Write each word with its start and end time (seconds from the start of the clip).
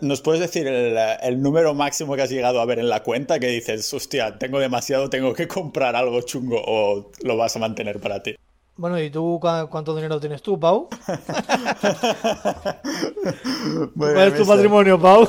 ¿Nos 0.00 0.20
puedes 0.20 0.40
decir 0.40 0.68
el, 0.68 1.42
número 1.42 1.74
máximo 1.74 2.14
que 2.14 2.22
has 2.22 2.30
llegado 2.30 2.60
a 2.60 2.64
ver 2.64 2.78
en 2.78 2.88
la 2.88 3.02
cuenta 3.02 3.40
que 3.40 3.48
dices, 3.48 3.92
hostia, 3.92 4.38
tengo 4.38 4.60
demasiado, 4.60 5.10
tengo 5.10 5.34
que 5.34 5.48
comprar 5.48 5.96
algo 5.96 6.20
chungo 6.20 6.62
o 6.64 7.10
lo 7.24 7.36
vas 7.36 7.56
a 7.56 7.58
mantener 7.58 7.98
para 7.98 8.22
ti? 8.22 8.36
Bueno, 8.76 9.02
¿y 9.02 9.10
tú 9.10 9.40
cuánto 9.40 9.96
dinero 9.96 10.20
tienes 10.20 10.40
tú, 10.40 10.60
Pau? 10.60 10.88
¿Cuál 13.98 14.18
es 14.18 14.36
tu 14.36 14.46
patrimonio, 14.46 15.00
Pau? 15.00 15.26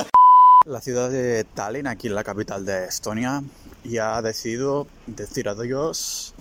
la 0.66 0.82
ciudad 0.82 1.08
de 1.08 1.44
Tallinn, 1.44 1.86
aquí 1.86 2.08
en 2.08 2.14
la 2.14 2.24
capital 2.24 2.66
de 2.66 2.84
Estonia, 2.84 3.42
ya 3.84 4.18
ha 4.18 4.22
decidido 4.22 4.86
decir 5.06 5.48
adiós, 5.48 6.34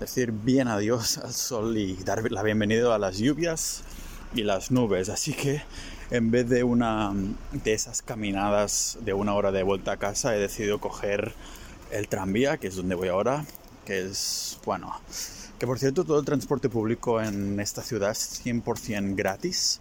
decir 0.00 0.32
bien 0.32 0.66
adiós 0.66 1.18
al 1.18 1.32
sol 1.32 1.78
y 1.78 1.94
dar 1.94 2.28
la 2.32 2.42
bienvenida 2.42 2.92
a 2.92 2.98
las 2.98 3.18
lluvias 3.18 3.84
y 4.34 4.42
las 4.42 4.72
nubes. 4.72 5.10
Así 5.10 5.32
que 5.32 5.62
en 6.10 6.30
vez 6.30 6.48
de 6.48 6.64
una 6.64 7.12
de 7.52 7.72
esas 7.72 8.02
caminadas 8.02 8.98
de 9.02 9.14
una 9.14 9.34
hora 9.34 9.52
de 9.52 9.62
vuelta 9.62 9.92
a 9.92 9.96
casa, 9.96 10.36
he 10.36 10.38
decidido 10.38 10.80
coger 10.80 11.32
el 11.90 12.08
tranvía, 12.08 12.58
que 12.58 12.68
es 12.68 12.76
donde 12.76 12.94
voy 12.94 13.08
ahora, 13.08 13.44
que 13.84 14.00
es, 14.00 14.58
bueno, 14.64 15.00
que 15.58 15.66
por 15.66 15.78
cierto 15.78 16.04
todo 16.04 16.18
el 16.18 16.24
transporte 16.24 16.68
público 16.68 17.20
en 17.20 17.60
esta 17.60 17.82
ciudad 17.82 18.10
es 18.10 18.42
100% 18.44 19.14
gratis, 19.14 19.80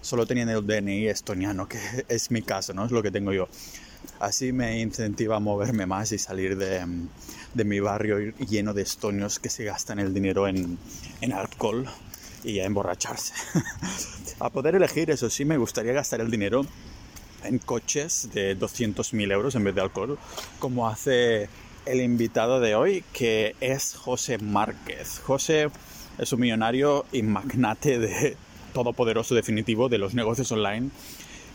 solo 0.00 0.26
teniendo 0.26 0.58
el 0.58 0.66
DNI 0.66 1.08
estoniano, 1.08 1.68
que 1.68 1.78
es 2.08 2.30
mi 2.30 2.42
caso, 2.42 2.74
¿no? 2.74 2.84
Es 2.84 2.90
lo 2.90 3.02
que 3.02 3.10
tengo 3.10 3.32
yo. 3.32 3.48
Así 4.18 4.52
me 4.52 4.80
incentiva 4.80 5.36
a 5.36 5.40
moverme 5.40 5.86
más 5.86 6.10
y 6.12 6.18
salir 6.18 6.56
de, 6.56 6.84
de 7.54 7.64
mi 7.64 7.78
barrio 7.78 8.18
lleno 8.48 8.74
de 8.74 8.82
estonios 8.82 9.38
que 9.38 9.48
se 9.48 9.64
gastan 9.64 10.00
el 10.00 10.12
dinero 10.12 10.48
en, 10.48 10.76
en 11.20 11.32
alcohol 11.32 11.88
y 12.44 12.60
a 12.60 12.64
emborracharse. 12.64 13.34
a 14.40 14.50
poder 14.50 14.74
elegir, 14.74 15.10
eso 15.10 15.30
sí, 15.30 15.44
me 15.44 15.56
gustaría 15.56 15.92
gastar 15.92 16.20
el 16.20 16.30
dinero 16.30 16.66
en 17.44 17.58
coches 17.58 18.28
de 18.32 18.58
200.000 18.58 19.32
euros 19.32 19.54
en 19.54 19.64
vez 19.64 19.74
de 19.74 19.80
alcohol, 19.80 20.18
como 20.58 20.88
hace 20.88 21.48
el 21.86 22.00
invitado 22.00 22.60
de 22.60 22.74
hoy, 22.74 23.04
que 23.12 23.56
es 23.60 23.94
José 23.94 24.38
Márquez. 24.38 25.20
José 25.24 25.70
es 26.18 26.32
un 26.32 26.40
millonario 26.40 27.04
y 27.12 27.22
magnate 27.22 27.98
de 27.98 28.36
todopoderoso 28.72 29.34
definitivo 29.34 29.88
de 29.88 29.98
los 29.98 30.14
negocios 30.14 30.50
online. 30.52 30.90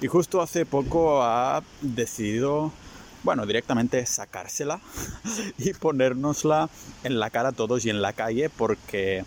Y 0.01 0.07
justo 0.07 0.41
hace 0.41 0.65
poco 0.65 1.23
ha 1.23 1.63
decidido, 1.81 2.71
bueno, 3.23 3.45
directamente 3.45 4.05
sacársela 4.05 4.79
y 5.57 5.73
ponérnosla 5.73 6.69
en 7.03 7.19
la 7.19 7.29
cara 7.29 7.49
a 7.49 7.53
todos 7.53 7.85
y 7.85 7.89
en 7.89 8.01
la 8.01 8.13
calle 8.13 8.49
porque 8.49 9.25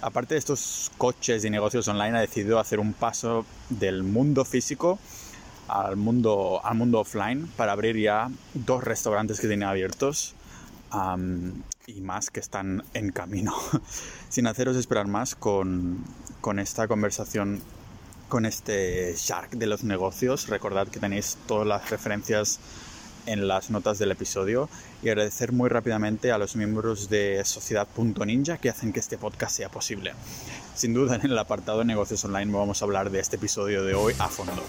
aparte 0.00 0.34
de 0.34 0.38
estos 0.38 0.90
coches 0.98 1.44
y 1.44 1.50
negocios 1.50 1.88
online, 1.88 2.16
ha 2.16 2.20
decidido 2.20 2.58
hacer 2.58 2.80
un 2.80 2.92
paso 2.92 3.44
del 3.68 4.02
mundo 4.02 4.44
físico 4.44 4.98
al 5.68 5.96
mundo, 5.96 6.60
al 6.64 6.76
mundo 6.76 7.00
offline 7.00 7.46
para 7.56 7.72
abrir 7.72 7.96
ya 7.96 8.30
dos 8.54 8.82
restaurantes 8.82 9.40
que 9.40 9.48
tiene 9.48 9.64
abiertos 9.64 10.34
y 11.86 12.00
más 12.00 12.30
que 12.30 12.40
están 12.40 12.82
en 12.94 13.12
camino. 13.12 13.54
Sin 14.28 14.46
haceros 14.46 14.76
esperar 14.76 15.06
más 15.06 15.34
con, 15.34 16.04
con 16.40 16.58
esta 16.58 16.88
conversación 16.88 17.60
con 18.28 18.44
este 18.44 19.14
Shark 19.16 19.50
de 19.50 19.66
los 19.66 19.84
negocios. 19.84 20.48
Recordad 20.48 20.88
que 20.88 21.00
tenéis 21.00 21.38
todas 21.46 21.66
las 21.66 21.90
referencias 21.90 22.60
en 23.26 23.48
las 23.48 23.70
notas 23.70 23.98
del 23.98 24.10
episodio 24.10 24.68
y 25.02 25.08
agradecer 25.08 25.52
muy 25.52 25.68
rápidamente 25.68 26.32
a 26.32 26.38
los 26.38 26.56
miembros 26.56 27.08
de 27.08 27.42
Sociedad.ninja 27.44 28.58
que 28.58 28.70
hacen 28.70 28.92
que 28.92 29.00
este 29.00 29.18
podcast 29.18 29.56
sea 29.56 29.68
posible. 29.68 30.12
Sin 30.74 30.94
duda 30.94 31.16
en 31.16 31.24
el 31.24 31.38
apartado 31.38 31.80
de 31.80 31.84
negocios 31.84 32.24
online 32.24 32.52
vamos 32.52 32.80
a 32.80 32.84
hablar 32.84 33.10
de 33.10 33.20
este 33.20 33.36
episodio 33.36 33.82
de 33.82 33.94
hoy 33.94 34.14
a 34.18 34.28
fondo. 34.28 34.62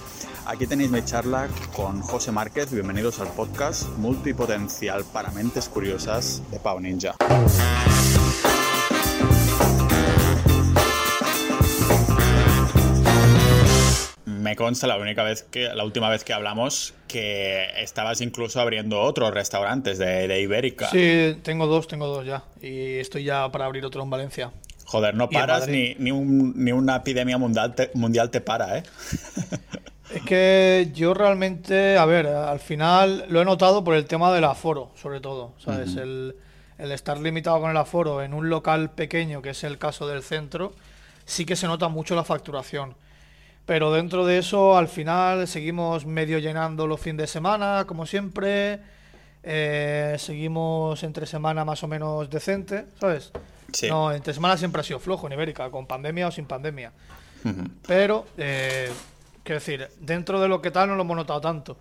Aquí 0.45 0.66
tenéis 0.66 0.89
mi 0.89 1.06
charla 1.06 1.47
con 1.75 2.02
José 2.02 2.31
Márquez, 2.31 2.72
bienvenidos 2.72 3.19
al 3.19 3.28
podcast 3.28 3.88
multipotencial 3.97 5.03
para 5.13 5.31
mentes 5.31 5.69
curiosas 5.69 6.41
de 6.50 6.59
Pau 6.59 6.80
Ninja. 6.80 7.16
Me 14.49 14.55
consta 14.55 14.87
la 14.87 14.97
única 14.97 15.23
vez 15.23 15.43
que 15.43 15.69
la 15.75 15.83
última 15.83 16.09
vez 16.09 16.23
que 16.23 16.33
hablamos 16.33 16.95
que 17.07 17.67
estabas 17.77 18.19
incluso 18.19 18.59
abriendo 18.59 18.99
otros 18.99 19.31
restaurantes 19.31 19.99
de, 19.99 20.41
Ibérica. 20.41 20.89
Sí, 20.89 21.37
tengo 21.43 21.67
dos, 21.67 21.87
tengo 21.87 22.07
dos 22.07 22.25
ya 22.25 22.43
y 22.61 22.95
estoy 22.95 23.25
ya 23.25 23.49
para 23.51 23.65
abrir 23.65 23.85
otro 23.85 24.01
en 24.01 24.09
Valencia. 24.09 24.51
Joder, 24.85 25.13
no 25.13 25.29
paras 25.29 25.67
ni, 25.67 25.93
ni, 25.99 26.11
una 26.71 26.95
epidemia 26.95 27.37
mundial 27.37 27.75
te, 27.75 27.91
mundial 27.93 28.31
te 28.31 28.41
para, 28.41 28.79
¿eh? 28.79 28.83
Es 30.09 30.23
que 30.23 30.89
yo 30.95 31.13
realmente, 31.13 31.95
a 31.95 32.05
ver, 32.05 32.25
al 32.25 32.59
final 32.59 33.25
lo 33.29 33.43
he 33.43 33.45
notado 33.45 33.83
por 33.83 33.93
el 33.93 34.05
tema 34.05 34.33
del 34.33 34.45
aforo, 34.45 34.89
sobre 34.95 35.19
todo, 35.19 35.53
¿sabes? 35.59 35.95
el, 35.97 36.35
el 36.79 36.91
estar 36.91 37.19
limitado 37.19 37.61
con 37.61 37.69
el 37.69 37.77
aforo 37.77 38.23
en 38.23 38.33
un 38.33 38.49
local 38.49 38.89
pequeño, 38.89 39.43
que 39.43 39.51
es 39.51 39.63
el 39.63 39.77
caso 39.77 40.07
del 40.07 40.23
centro, 40.23 40.73
sí 41.25 41.45
que 41.45 41.55
se 41.55 41.67
nota 41.67 41.89
mucho 41.89 42.16
la 42.16 42.23
facturación. 42.23 42.95
Pero 43.66 43.92
dentro 43.92 44.25
de 44.25 44.40
eso, 44.40 44.78
al 44.78 44.88
final, 44.88 45.47
seguimos 45.47 46.06
medio 46.06 46.40
llenando 46.40 46.88
los 46.88 47.00
fines 47.00 47.18
de 47.18 47.28
semana, 47.28 47.86
como 47.88 48.06
siempre. 48.06 48.80
Eh, 49.44 50.16
seguimos 50.18 51.02
entre 51.03 51.25
semana 51.25 51.64
más 51.64 51.84
o 51.84 51.88
menos 51.88 52.30
decente, 52.30 52.86
¿sabes? 53.00 53.31
No, 53.88 54.12
entre 54.12 54.34
semana 54.34 54.58
siempre 54.58 54.81
ha 54.81 54.84
sido 54.84 55.00
flojo 55.00 55.28
en 55.28 55.34
Ibérica, 55.34 55.70
con 55.70 55.86
pandemia 55.86 56.28
o 56.28 56.31
sin 56.31 56.46
pandemia. 56.46 56.92
Pero, 57.88 58.28
eh, 58.38 58.90
quiero 59.44 59.59
decir, 59.59 59.88
dentro 60.00 60.41
de 60.41 60.47
lo 60.47 60.62
que 60.62 60.72
tal 60.72 60.90
no 60.90 60.96
lo 60.96 61.03
hemos 61.03 61.16
notado 61.16 61.40
tanto. 61.40 61.78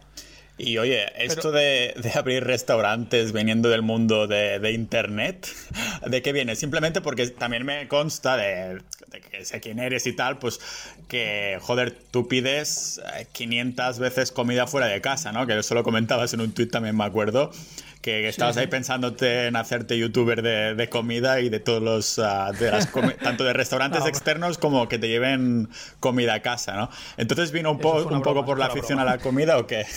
Y 0.58 0.76
oye, 0.78 1.06
esto 1.16 1.52
de, 1.52 1.94
abrir 2.14 2.42
restaurantes 2.42 3.32
viniendo 3.32 3.68
del 3.68 3.82
mundo 3.82 4.26
de, 4.26 4.72
Internet, 4.72 5.48
¿de 6.06 6.20
qué 6.20 6.32
viene? 6.32 6.56
Simplemente 6.56 7.00
porque 7.00 7.28
también 7.28 7.64
me 7.64 7.86
consta 7.86 8.36
de, 8.36 8.82
que 9.30 9.44
sé 9.44 9.60
quién 9.60 9.78
eres 9.78 10.06
y 10.08 10.12
tal, 10.14 10.38
pues 10.38 10.60
que, 11.06 11.58
joder, 11.62 11.96
tú 12.10 12.26
pides 12.26 13.00
500 13.32 14.00
veces 14.00 14.32
comida 14.32 14.66
fuera 14.66 14.88
de 14.88 15.00
casa, 15.00 15.30
¿no? 15.30 15.46
Que 15.46 15.56
eso 15.58 15.74
lo 15.76 15.84
comentabas 15.84 16.34
en 16.34 16.40
un 16.40 16.52
tuit 16.52 16.70
también, 16.70 16.96
me 16.96 17.04
acuerdo 17.04 17.52
que 18.00 18.28
estabas 18.28 18.56
ahí 18.56 18.66
pensándote 18.66 19.46
en 19.46 19.56
hacerte 19.56 19.98
youtuber 19.98 20.42
de, 20.42 20.88
comida 20.88 21.40
y 21.40 21.48
de 21.48 21.60
todos 21.60 21.82
los, 21.82 22.18
ah, 22.18 22.52
tanto 23.22 23.44
de 23.44 23.52
restaurantes 23.52 24.06
externos 24.06 24.58
como 24.58 24.88
que 24.88 24.98
te 24.98 25.08
lleven 25.08 25.68
comida 26.00 26.34
a 26.34 26.42
casa, 26.42 26.74
¿no? 26.76 26.90
Entonces 27.16 27.52
vino 27.52 27.72
un, 27.72 27.84
un 27.84 28.22
poco 28.22 28.44
por 28.44 28.58
la 28.58 28.66
afición 28.66 28.98
a 28.98 29.04
la 29.04 29.18
comida 29.18 29.58
o 29.58 29.66
qué? 29.66 29.86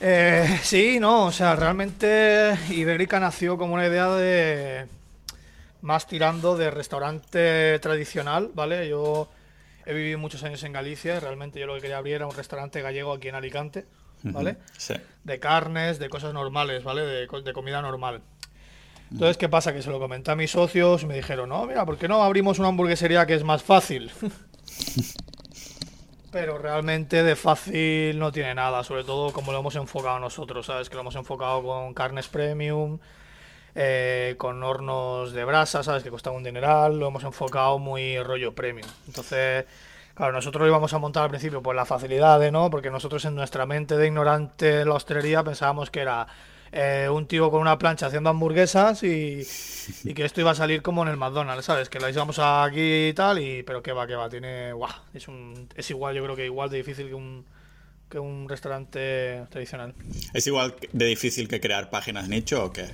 Eh, 0.00 0.60
sí, 0.62 1.00
no, 1.00 1.26
o 1.26 1.32
sea, 1.32 1.56
realmente 1.56 2.56
Ibérica 2.70 3.18
nació 3.18 3.58
como 3.58 3.74
una 3.74 3.84
idea 3.84 4.08
de 4.10 4.86
más 5.80 6.06
tirando 6.06 6.56
de 6.56 6.70
restaurante 6.70 7.78
tradicional, 7.80 8.50
¿vale? 8.54 8.88
Yo 8.88 9.28
he 9.86 9.92
vivido 9.94 10.18
muchos 10.18 10.44
años 10.44 10.62
en 10.62 10.72
Galicia 10.72 11.16
y 11.16 11.18
realmente 11.18 11.58
yo 11.58 11.66
lo 11.66 11.74
que 11.74 11.80
quería 11.80 11.98
abrir 11.98 12.14
era 12.14 12.26
un 12.26 12.36
restaurante 12.36 12.80
gallego 12.80 13.12
aquí 13.12 13.28
en 13.28 13.34
Alicante. 13.34 13.86
¿Vale? 14.22 14.56
Sí. 14.76 14.94
De 15.24 15.38
carnes, 15.38 15.98
de 15.98 16.08
cosas 16.08 16.32
normales, 16.32 16.84
¿vale? 16.84 17.02
De, 17.02 17.26
de, 17.26 17.52
comida 17.52 17.82
normal. 17.82 18.22
Entonces, 19.10 19.36
¿qué 19.36 19.48
pasa? 19.48 19.72
Que 19.72 19.82
se 19.82 19.90
lo 19.90 19.98
comenté 19.98 20.30
a 20.30 20.36
mis 20.36 20.50
socios 20.50 21.02
y 21.02 21.06
me 21.06 21.14
dijeron, 21.14 21.48
no, 21.48 21.66
mira, 21.66 21.86
¿por 21.86 21.96
qué 21.96 22.08
no 22.08 22.22
abrimos 22.22 22.58
una 22.58 22.68
hamburguesería 22.68 23.26
que 23.26 23.34
es 23.34 23.44
más 23.44 23.62
fácil? 23.62 24.10
Pero 26.30 26.58
realmente 26.58 27.22
de 27.22 27.36
fácil 27.36 28.18
no 28.18 28.32
tiene 28.32 28.54
nada, 28.54 28.84
sobre 28.84 29.04
todo 29.04 29.32
como 29.32 29.50
lo 29.50 29.60
hemos 29.60 29.76
enfocado 29.76 30.18
nosotros, 30.18 30.66
¿sabes? 30.66 30.90
Que 30.90 30.94
lo 30.96 31.00
hemos 31.00 31.16
enfocado 31.16 31.62
con 31.62 31.94
carnes 31.94 32.28
premium, 32.28 32.98
eh, 33.74 34.34
con 34.36 34.62
hornos 34.62 35.32
de 35.32 35.44
brasa, 35.44 35.82
¿sabes? 35.82 36.02
Que 36.02 36.10
cuesta 36.10 36.30
un 36.30 36.44
dineral, 36.44 36.98
lo 36.98 37.08
hemos 37.08 37.24
enfocado 37.24 37.78
muy 37.78 38.22
rollo 38.22 38.54
premium. 38.54 38.88
Entonces, 39.06 39.64
Claro, 40.18 40.32
nosotros 40.32 40.62
lo 40.62 40.66
íbamos 40.66 40.92
a 40.92 40.98
montar 40.98 41.22
al 41.22 41.30
principio 41.30 41.62
por 41.62 41.76
la 41.76 41.84
facilidad, 41.84 42.50
¿no? 42.50 42.70
Porque 42.70 42.90
nosotros 42.90 43.24
en 43.24 43.36
nuestra 43.36 43.66
mente 43.66 43.96
de 43.96 44.08
ignorante 44.08 44.78
de 44.78 44.84
la 44.84 44.94
hostelería 44.94 45.44
pensábamos 45.44 45.92
que 45.92 46.00
era 46.00 46.26
eh, 46.72 47.08
un 47.08 47.28
tío 47.28 47.52
con 47.52 47.60
una 47.60 47.78
plancha 47.78 48.06
haciendo 48.06 48.28
hamburguesas 48.28 49.04
y, 49.04 49.46
que 50.12 50.24
esto 50.24 50.40
iba 50.40 50.50
a 50.50 50.56
salir 50.56 50.82
como 50.82 51.04
en 51.04 51.10
el 51.10 51.16
McDonald's, 51.16 51.66
¿sabes? 51.66 51.88
Que 51.88 52.00
la 52.00 52.10
íbamos 52.10 52.40
aquí 52.40 53.10
y 53.10 53.12
tal, 53.12 53.38
y 53.38 53.62
pero 53.62 53.80
que 53.80 53.92
va, 53.92 54.08
que 54.08 54.16
va, 54.16 54.28
tiene... 54.28 54.72
Guau, 54.72 54.90
es, 55.14 55.28
un, 55.28 55.68
es 55.76 55.88
igual, 55.90 56.16
yo 56.16 56.24
creo 56.24 56.34
que 56.34 56.46
igual 56.46 56.68
de 56.68 56.78
difícil 56.78 57.06
que 57.06 57.14
un, 57.14 57.46
que 58.10 58.18
un 58.18 58.48
restaurante 58.48 59.46
tradicional. 59.50 59.94
¿Es 60.34 60.48
igual 60.48 60.74
de 60.92 61.04
difícil 61.04 61.46
que 61.46 61.60
crear 61.60 61.90
páginas 61.90 62.28
nicho 62.28 62.64
o 62.64 62.72
qué? 62.72 62.88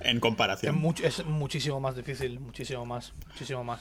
En 0.00 0.18
comparación. 0.18 0.84
Es, 1.04 1.20
es 1.20 1.24
muchísimo 1.24 1.78
más 1.78 1.94
difícil, 1.94 2.40
muchísimo 2.40 2.84
más, 2.84 3.12
muchísimo 3.28 3.62
más. 3.62 3.80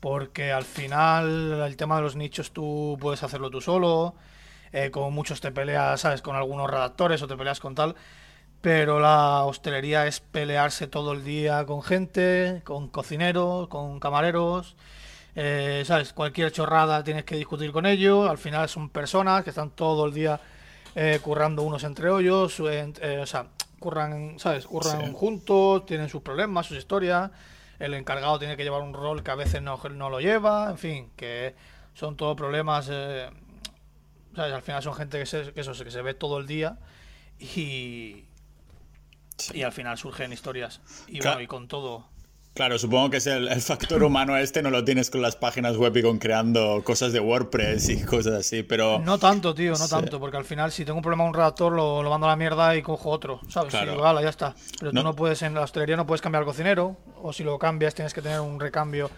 Porque 0.00 0.50
al 0.52 0.64
final 0.64 1.60
el 1.66 1.76
tema 1.76 1.96
de 1.96 2.02
los 2.02 2.16
nichos 2.16 2.52
tú 2.52 2.96
puedes 3.00 3.22
hacerlo 3.22 3.50
tú 3.50 3.60
solo, 3.60 4.14
eh, 4.72 4.90
como 4.90 5.10
muchos 5.10 5.40
te 5.40 5.52
peleas, 5.52 6.00
¿sabes? 6.00 6.22
Con 6.22 6.36
algunos 6.36 6.70
redactores 6.70 7.20
o 7.22 7.28
te 7.28 7.36
peleas 7.36 7.60
con 7.60 7.74
tal. 7.74 7.94
Pero 8.62 9.00
la 9.00 9.44
hostelería 9.44 10.06
es 10.06 10.20
pelearse 10.20 10.86
todo 10.86 11.12
el 11.12 11.24
día 11.24 11.64
con 11.66 11.82
gente, 11.82 12.62
con 12.64 12.88
cocineros, 12.88 13.68
con 13.68 14.00
camareros. 14.00 14.76
eh, 15.36 15.82
¿sabes? 15.86 16.12
Cualquier 16.12 16.50
chorrada 16.52 17.04
tienes 17.04 17.24
que 17.24 17.36
discutir 17.36 17.72
con 17.72 17.86
ellos. 17.86 18.28
Al 18.28 18.38
final 18.38 18.68
son 18.68 18.90
personas 18.90 19.44
que 19.44 19.50
están 19.50 19.70
todo 19.70 20.06
el 20.06 20.12
día 20.14 20.40
eh, 20.94 21.20
currando 21.22 21.62
unos 21.62 21.84
entre 21.84 22.10
ellos. 22.10 22.58
O 22.60 23.26
sea, 23.26 23.46
curran, 23.78 24.38
¿sabes? 24.38 24.66
Curran 24.66 25.12
juntos, 25.12 25.86
tienen 25.86 26.08
sus 26.08 26.22
problemas, 26.22 26.66
sus 26.66 26.78
historias. 26.78 27.30
El 27.80 27.94
encargado 27.94 28.38
tiene 28.38 28.56
que 28.56 28.62
llevar 28.62 28.82
un 28.82 28.94
rol 28.94 29.24
que 29.24 29.30
a 29.32 29.34
veces 29.34 29.62
no, 29.62 29.80
no 29.90 30.10
lo 30.10 30.20
lleva. 30.20 30.70
En 30.70 30.78
fin, 30.78 31.10
que 31.16 31.56
son 31.94 32.16
todos 32.16 32.36
problemas. 32.36 32.86
¿sabes? 32.86 33.32
Al 34.36 34.62
final 34.62 34.82
son 34.82 34.94
gente 34.94 35.18
que 35.18 35.26
se, 35.26 35.52
que 35.52 35.60
eso, 35.62 35.72
que 35.72 35.90
se 35.90 36.02
ve 36.02 36.14
todo 36.14 36.38
el 36.38 36.46
día. 36.46 36.78
Y, 37.38 38.26
y 39.52 39.62
al 39.62 39.72
final 39.72 39.96
surgen 39.98 40.32
historias. 40.32 40.80
Y 41.08 41.20
bueno, 41.20 41.40
y 41.40 41.46
con 41.46 41.66
todo. 41.66 42.06
Claro, 42.60 42.78
supongo 42.78 43.08
que 43.08 43.16
es 43.16 43.26
el, 43.26 43.48
factor 43.62 44.02
humano 44.02 44.36
este, 44.36 44.60
no 44.60 44.68
lo 44.68 44.84
tienes 44.84 45.08
con 45.08 45.22
las 45.22 45.34
páginas 45.34 45.78
web 45.78 45.96
y 45.96 46.02
con 46.02 46.18
creando 46.18 46.82
cosas 46.84 47.10
de 47.14 47.18
WordPress 47.18 47.88
y 47.88 48.02
cosas 48.04 48.34
así, 48.34 48.62
pero... 48.62 48.98
No 48.98 49.16
tanto, 49.16 49.54
tío, 49.54 49.72
no 49.78 49.88
tanto, 49.88 50.20
porque 50.20 50.36
al 50.36 50.44
final 50.44 50.70
si 50.70 50.84
tengo 50.84 50.98
un 50.98 51.02
problema 51.02 51.24
con 51.24 51.30
un 51.30 51.34
redactor 51.36 51.72
lo, 51.72 52.02
mando 52.10 52.26
a 52.26 52.30
la 52.32 52.36
mierda 52.36 52.76
y 52.76 52.82
cojo 52.82 53.08
otro, 53.08 53.40
¿sabes? 53.48 53.70
Claro. 53.70 53.94
Y 54.20 54.22
ya 54.22 54.28
está. 54.28 54.54
Pero 54.78 54.92
tú 54.92 55.02
no 55.02 55.16
puedes, 55.16 55.40
en 55.40 55.54
la 55.54 55.62
hostelería 55.62 55.96
no 55.96 56.06
puedes 56.06 56.20
cambiar 56.20 56.42
al 56.42 56.46
cocinero, 56.46 56.98
o 57.22 57.32
si 57.32 57.44
lo 57.44 57.58
cambias 57.58 57.94
tienes 57.94 58.12
que 58.12 58.20
tener 58.20 58.40
un 58.40 58.60
recambio 58.60 59.10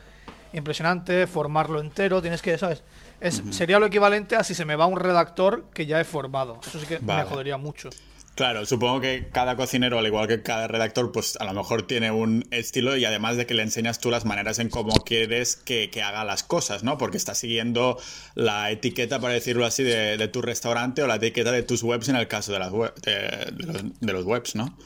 impresionante, 0.52 1.26
formarlo 1.26 1.80
entero, 1.80 2.22
tienes 2.22 2.42
que, 2.42 2.56
¿sabes? 2.58 2.84
Es, 3.20 3.42
Sería 3.50 3.80
lo 3.80 3.86
equivalente 3.86 4.36
a 4.36 4.44
si 4.44 4.54
se 4.54 4.64
me 4.64 4.76
va 4.76 4.86
un 4.86 5.00
redactor 5.00 5.64
que 5.74 5.84
ya 5.86 6.00
he 6.00 6.04
formado. 6.04 6.60
Eso 6.64 6.78
sí 6.78 6.86
que 6.86 7.00
me 7.00 7.24
jodería 7.24 7.56
mucho. 7.56 7.90
Claro, 8.34 8.64
supongo 8.64 9.02
que 9.02 9.28
cada 9.30 9.56
cocinero, 9.56 9.98
al 9.98 10.06
igual 10.06 10.26
que 10.26 10.42
cada 10.42 10.66
redactor, 10.66 11.12
pues 11.12 11.36
a 11.36 11.44
lo 11.44 11.52
mejor 11.52 11.86
tiene 11.86 12.10
un 12.10 12.46
estilo 12.50 12.96
y 12.96 13.04
además 13.04 13.36
de 13.36 13.44
que 13.44 13.52
le 13.52 13.62
enseñas 13.62 14.00
tú 14.00 14.10
las 14.10 14.24
maneras 14.24 14.58
en 14.58 14.70
cómo 14.70 14.92
quieres 15.04 15.56
que, 15.56 15.90
haga 16.02 16.24
las 16.24 16.42
cosas, 16.42 16.82
¿no? 16.82 16.96
Porque 16.96 17.18
está 17.18 17.34
siguiendo 17.34 17.98
la 18.34 18.70
etiqueta, 18.70 19.20
para 19.20 19.34
decirlo 19.34 19.66
así, 19.66 19.82
de, 19.82 20.28
tu 20.28 20.40
restaurante 20.40 21.02
o 21.02 21.06
la 21.06 21.16
etiqueta 21.16 21.52
de 21.52 21.62
tus 21.62 21.82
webs 21.82 22.08
en 22.08 22.16
el 22.16 22.26
caso 22.26 22.52
de, 22.52 22.58
las 22.58 22.72
de, 22.72 24.12
los, 24.12 24.24
webs, 24.24 24.54
¿no? 24.54 24.78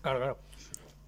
Claro, 0.00 0.18
claro. 0.18 0.38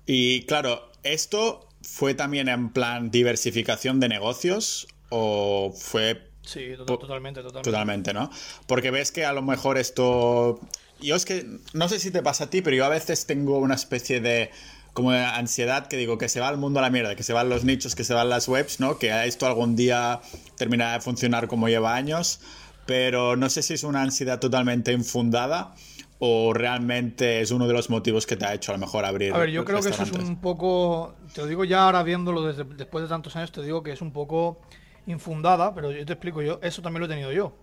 Y 0.04 0.42
claro, 0.42 0.90
¿esto 1.02 1.66
fue 1.80 2.12
también 2.12 2.48
en 2.48 2.70
plan 2.70 3.10
diversificación 3.10 4.00
de 4.00 4.10
negocios 4.10 4.86
o 5.08 5.72
fue... 5.74 6.28
Sí, 6.42 6.72
totalmente, 6.86 7.42
totalmente. 7.42 7.70
Totalmente, 7.70 8.14
¿no? 8.14 8.30
Porque 8.66 8.90
ves 8.90 9.12
que 9.12 9.24
a 9.24 9.32
lo 9.32 9.42
mejor 9.42 9.76
esto 9.76 10.60
yo 11.00 11.16
es 11.16 11.24
que 11.24 11.46
no 11.72 11.88
sé 11.88 11.98
si 11.98 12.10
te 12.10 12.22
pasa 12.22 12.44
a 12.44 12.50
ti, 12.50 12.62
pero 12.62 12.76
yo 12.76 12.84
a 12.84 12.88
veces 12.88 13.26
tengo 13.26 13.58
una 13.58 13.74
especie 13.74 14.20
de 14.20 14.50
como 14.92 15.12
de 15.12 15.20
ansiedad 15.20 15.86
que 15.86 15.96
digo 15.96 16.18
que 16.18 16.28
se 16.28 16.40
va 16.40 16.48
el 16.48 16.56
mundo 16.56 16.80
a 16.80 16.82
la 16.82 16.90
mierda, 16.90 17.14
que 17.14 17.22
se 17.22 17.32
van 17.32 17.48
los 17.48 17.64
nichos, 17.64 17.94
que 17.94 18.02
se 18.04 18.14
van 18.14 18.28
las 18.28 18.48
webs, 18.48 18.80
¿no? 18.80 18.98
Que 18.98 19.26
esto 19.26 19.46
algún 19.46 19.76
día 19.76 20.20
terminará 20.56 20.94
de 20.94 21.00
funcionar 21.00 21.46
como 21.46 21.68
lleva 21.68 21.94
años, 21.94 22.40
pero 22.84 23.36
no 23.36 23.48
sé 23.48 23.62
si 23.62 23.74
es 23.74 23.84
una 23.84 24.02
ansiedad 24.02 24.40
totalmente 24.40 24.92
infundada 24.92 25.74
o 26.18 26.52
realmente 26.52 27.40
es 27.40 27.52
uno 27.52 27.68
de 27.68 27.74
los 27.74 27.90
motivos 27.90 28.26
que 28.26 28.36
te 28.36 28.44
ha 28.44 28.54
hecho 28.54 28.72
a 28.72 28.74
lo 28.74 28.80
mejor 28.80 29.04
abrir. 29.04 29.32
A 29.34 29.38
ver, 29.38 29.50
yo 29.50 29.64
creo 29.64 29.80
que 29.80 29.90
eso 29.90 30.02
es 30.02 30.12
un 30.12 30.40
poco, 30.40 31.14
te 31.32 31.42
lo 31.42 31.46
digo 31.46 31.64
ya 31.64 31.84
ahora 31.84 32.02
viéndolo 32.02 32.42
desde, 32.42 32.64
después 32.64 33.02
de 33.02 33.08
tantos 33.08 33.36
años, 33.36 33.52
te 33.52 33.62
digo 33.62 33.84
que 33.84 33.92
es 33.92 34.00
un 34.00 34.12
poco 34.12 34.60
infundada, 35.06 35.74
pero 35.74 35.92
yo 35.92 36.04
te 36.04 36.14
explico, 36.14 36.42
yo 36.42 36.58
eso 36.60 36.82
también 36.82 37.00
lo 37.00 37.06
he 37.06 37.08
tenido 37.08 37.32
yo. 37.32 37.54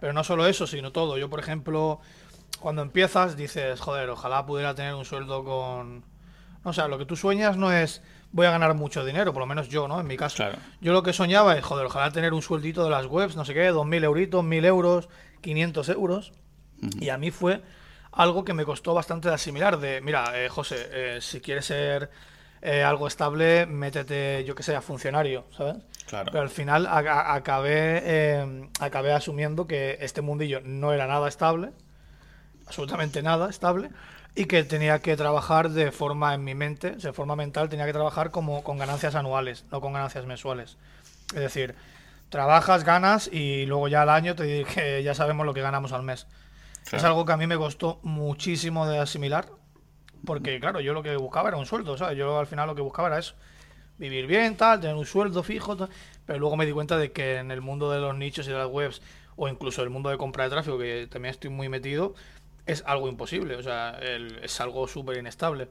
Pero 0.00 0.12
no 0.12 0.24
solo 0.24 0.46
eso, 0.46 0.66
sino 0.66 0.90
todo. 0.90 1.18
Yo, 1.18 1.30
por 1.30 1.38
ejemplo, 1.38 2.00
cuando 2.60 2.82
empiezas 2.82 3.36
dices, 3.36 3.80
joder, 3.80 4.10
ojalá 4.10 4.46
pudiera 4.46 4.74
tener 4.74 4.94
un 4.94 5.04
sueldo 5.04 5.44
con... 5.44 6.04
O 6.64 6.72
sea, 6.72 6.86
lo 6.86 6.96
que 6.98 7.06
tú 7.06 7.16
sueñas 7.16 7.56
no 7.56 7.72
es 7.72 8.02
voy 8.32 8.46
a 8.46 8.50
ganar 8.50 8.74
mucho 8.74 9.04
dinero, 9.04 9.32
por 9.32 9.40
lo 9.40 9.46
menos 9.46 9.68
yo, 9.68 9.86
¿no? 9.86 10.00
En 10.00 10.06
mi 10.06 10.16
caso. 10.16 10.44
Yo 10.80 10.92
lo 10.92 11.02
que 11.02 11.12
soñaba 11.12 11.56
es, 11.56 11.64
joder, 11.64 11.86
ojalá 11.86 12.10
tener 12.10 12.32
un 12.32 12.42
sueldito 12.42 12.82
de 12.84 12.90
las 12.90 13.06
webs, 13.06 13.36
no 13.36 13.44
sé 13.44 13.54
qué, 13.54 13.70
2.000 13.70 14.04
euritos, 14.04 14.42
1.000 14.42 14.64
euros, 14.64 15.08
500 15.42 15.88
euros. 15.90 16.32
Y 16.98 17.10
a 17.10 17.18
mí 17.18 17.30
fue 17.30 17.62
algo 18.10 18.44
que 18.44 18.54
me 18.54 18.64
costó 18.64 18.92
bastante 18.92 19.28
de 19.28 19.34
asimilar, 19.34 19.78
de, 19.78 20.00
mira, 20.00 20.32
eh, 20.34 20.48
José, 20.48 20.88
eh, 20.90 21.18
si 21.20 21.40
quieres 21.40 21.66
ser 21.66 22.10
eh, 22.60 22.82
algo 22.82 23.06
estable, 23.06 23.66
métete, 23.66 24.44
yo 24.44 24.56
que 24.56 24.64
sé, 24.64 24.74
a 24.74 24.82
funcionario, 24.82 25.44
¿sabes? 25.56 25.76
Claro. 26.06 26.32
Pero 26.32 26.42
al 26.42 26.50
final 26.50 26.88
acabé, 26.90 28.66
acabé 28.80 29.12
asumiendo 29.12 29.66
que 29.66 29.98
este 30.00 30.20
mundillo 30.20 30.60
no 30.62 30.92
era 30.92 31.06
nada 31.06 31.28
estable 31.28 31.72
absolutamente 32.72 33.22
nada 33.22 33.50
estable 33.50 33.90
y 34.34 34.46
que 34.46 34.64
tenía 34.64 35.00
que 35.00 35.14
trabajar 35.14 35.68
de 35.68 35.92
forma 35.92 36.32
en 36.32 36.42
mi 36.42 36.54
mente, 36.54 36.92
de 36.92 37.12
forma 37.12 37.36
mental, 37.36 37.68
tenía 37.68 37.84
que 37.84 37.92
trabajar 37.92 38.30
como 38.30 38.64
con 38.64 38.78
ganancias 38.78 39.14
anuales, 39.14 39.66
no 39.70 39.82
con 39.82 39.92
ganancias 39.92 40.24
mensuales. 40.24 40.78
Es 41.34 41.40
decir, 41.40 41.74
trabajas, 42.30 42.84
ganas 42.84 43.28
y 43.30 43.66
luego 43.66 43.88
ya 43.88 44.02
al 44.02 44.08
año 44.08 44.34
te 44.34 44.44
dije, 44.44 45.02
ya 45.04 45.14
sabemos 45.14 45.44
lo 45.44 45.52
que 45.52 45.60
ganamos 45.60 45.92
al 45.92 46.02
mes. 46.02 46.26
Es 46.90 47.04
algo 47.04 47.26
que 47.26 47.32
a 47.32 47.36
mí 47.36 47.46
me 47.46 47.58
costó 47.58 48.00
muchísimo 48.02 48.88
de 48.88 48.98
asimilar, 48.98 49.46
porque 50.24 50.58
claro, 50.58 50.80
yo 50.80 50.94
lo 50.94 51.02
que 51.02 51.14
buscaba 51.16 51.50
era 51.50 51.58
un 51.58 51.66
sueldo, 51.66 51.98
¿sabes? 51.98 52.16
Yo 52.16 52.38
al 52.38 52.46
final 52.46 52.66
lo 52.66 52.74
que 52.74 52.82
buscaba 52.82 53.08
era 53.08 53.18
eso, 53.18 53.34
vivir 53.98 54.26
bien, 54.26 54.56
tal, 54.56 54.80
tener 54.80 54.96
un 54.96 55.06
sueldo 55.06 55.42
fijo, 55.42 55.76
pero 56.26 56.38
luego 56.38 56.56
me 56.56 56.64
di 56.64 56.72
cuenta 56.72 56.96
de 56.96 57.12
que 57.12 57.36
en 57.36 57.50
el 57.50 57.60
mundo 57.60 57.90
de 57.90 58.00
los 58.00 58.16
nichos 58.16 58.46
y 58.48 58.50
de 58.50 58.56
las 58.56 58.66
webs, 58.66 59.02
o 59.36 59.46
incluso 59.48 59.82
el 59.82 59.90
mundo 59.90 60.08
de 60.08 60.16
compra 60.16 60.44
de 60.44 60.50
tráfico, 60.50 60.78
que 60.78 61.06
también 61.10 61.30
estoy 61.30 61.50
muy 61.50 61.68
metido, 61.68 62.14
es 62.66 62.82
algo 62.86 63.08
imposible, 63.08 63.56
o 63.56 63.62
sea, 63.62 63.98
es 64.00 64.60
algo 64.60 64.86
súper 64.86 65.18
inestable. 65.18 65.68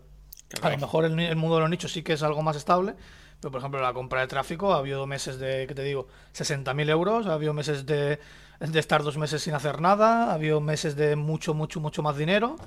A 0.61 0.69
lo 0.69 0.77
mejor 0.77 1.05
el, 1.05 1.17
el, 1.19 1.35
mundo 1.35 1.55
de 1.55 1.61
los 1.61 1.69
nichos 1.69 1.91
sí 1.91 2.03
que 2.03 2.13
es 2.13 2.23
algo 2.23 2.41
más 2.41 2.57
estable, 2.57 2.95
pero 3.39 3.51
por 3.51 3.59
ejemplo 3.59 3.81
la 3.81 3.93
compra 3.93 4.21
de 4.21 4.27
tráfico 4.27 4.73
ha 4.73 4.79
habido 4.79 5.07
meses 5.07 5.39
de, 5.39 5.65
¿qué 5.67 5.73
te 5.73 5.83
digo? 5.83 6.07
60.000 6.35 6.89
euros, 6.89 7.27
ha 7.27 7.33
habido 7.33 7.53
meses 7.53 7.85
de, 7.85 8.19
de, 8.59 8.79
estar 8.79 9.03
dos 9.03 9.17
meses 9.17 9.41
sin 9.41 9.53
hacer 9.53 9.79
nada, 9.79 10.31
ha 10.31 10.33
habido 10.33 10.59
meses 10.59 10.95
de 10.95 11.15
mucho, 11.15 11.53
mucho, 11.53 11.79
mucho 11.79 12.03
más 12.03 12.17
dinero 12.17 12.57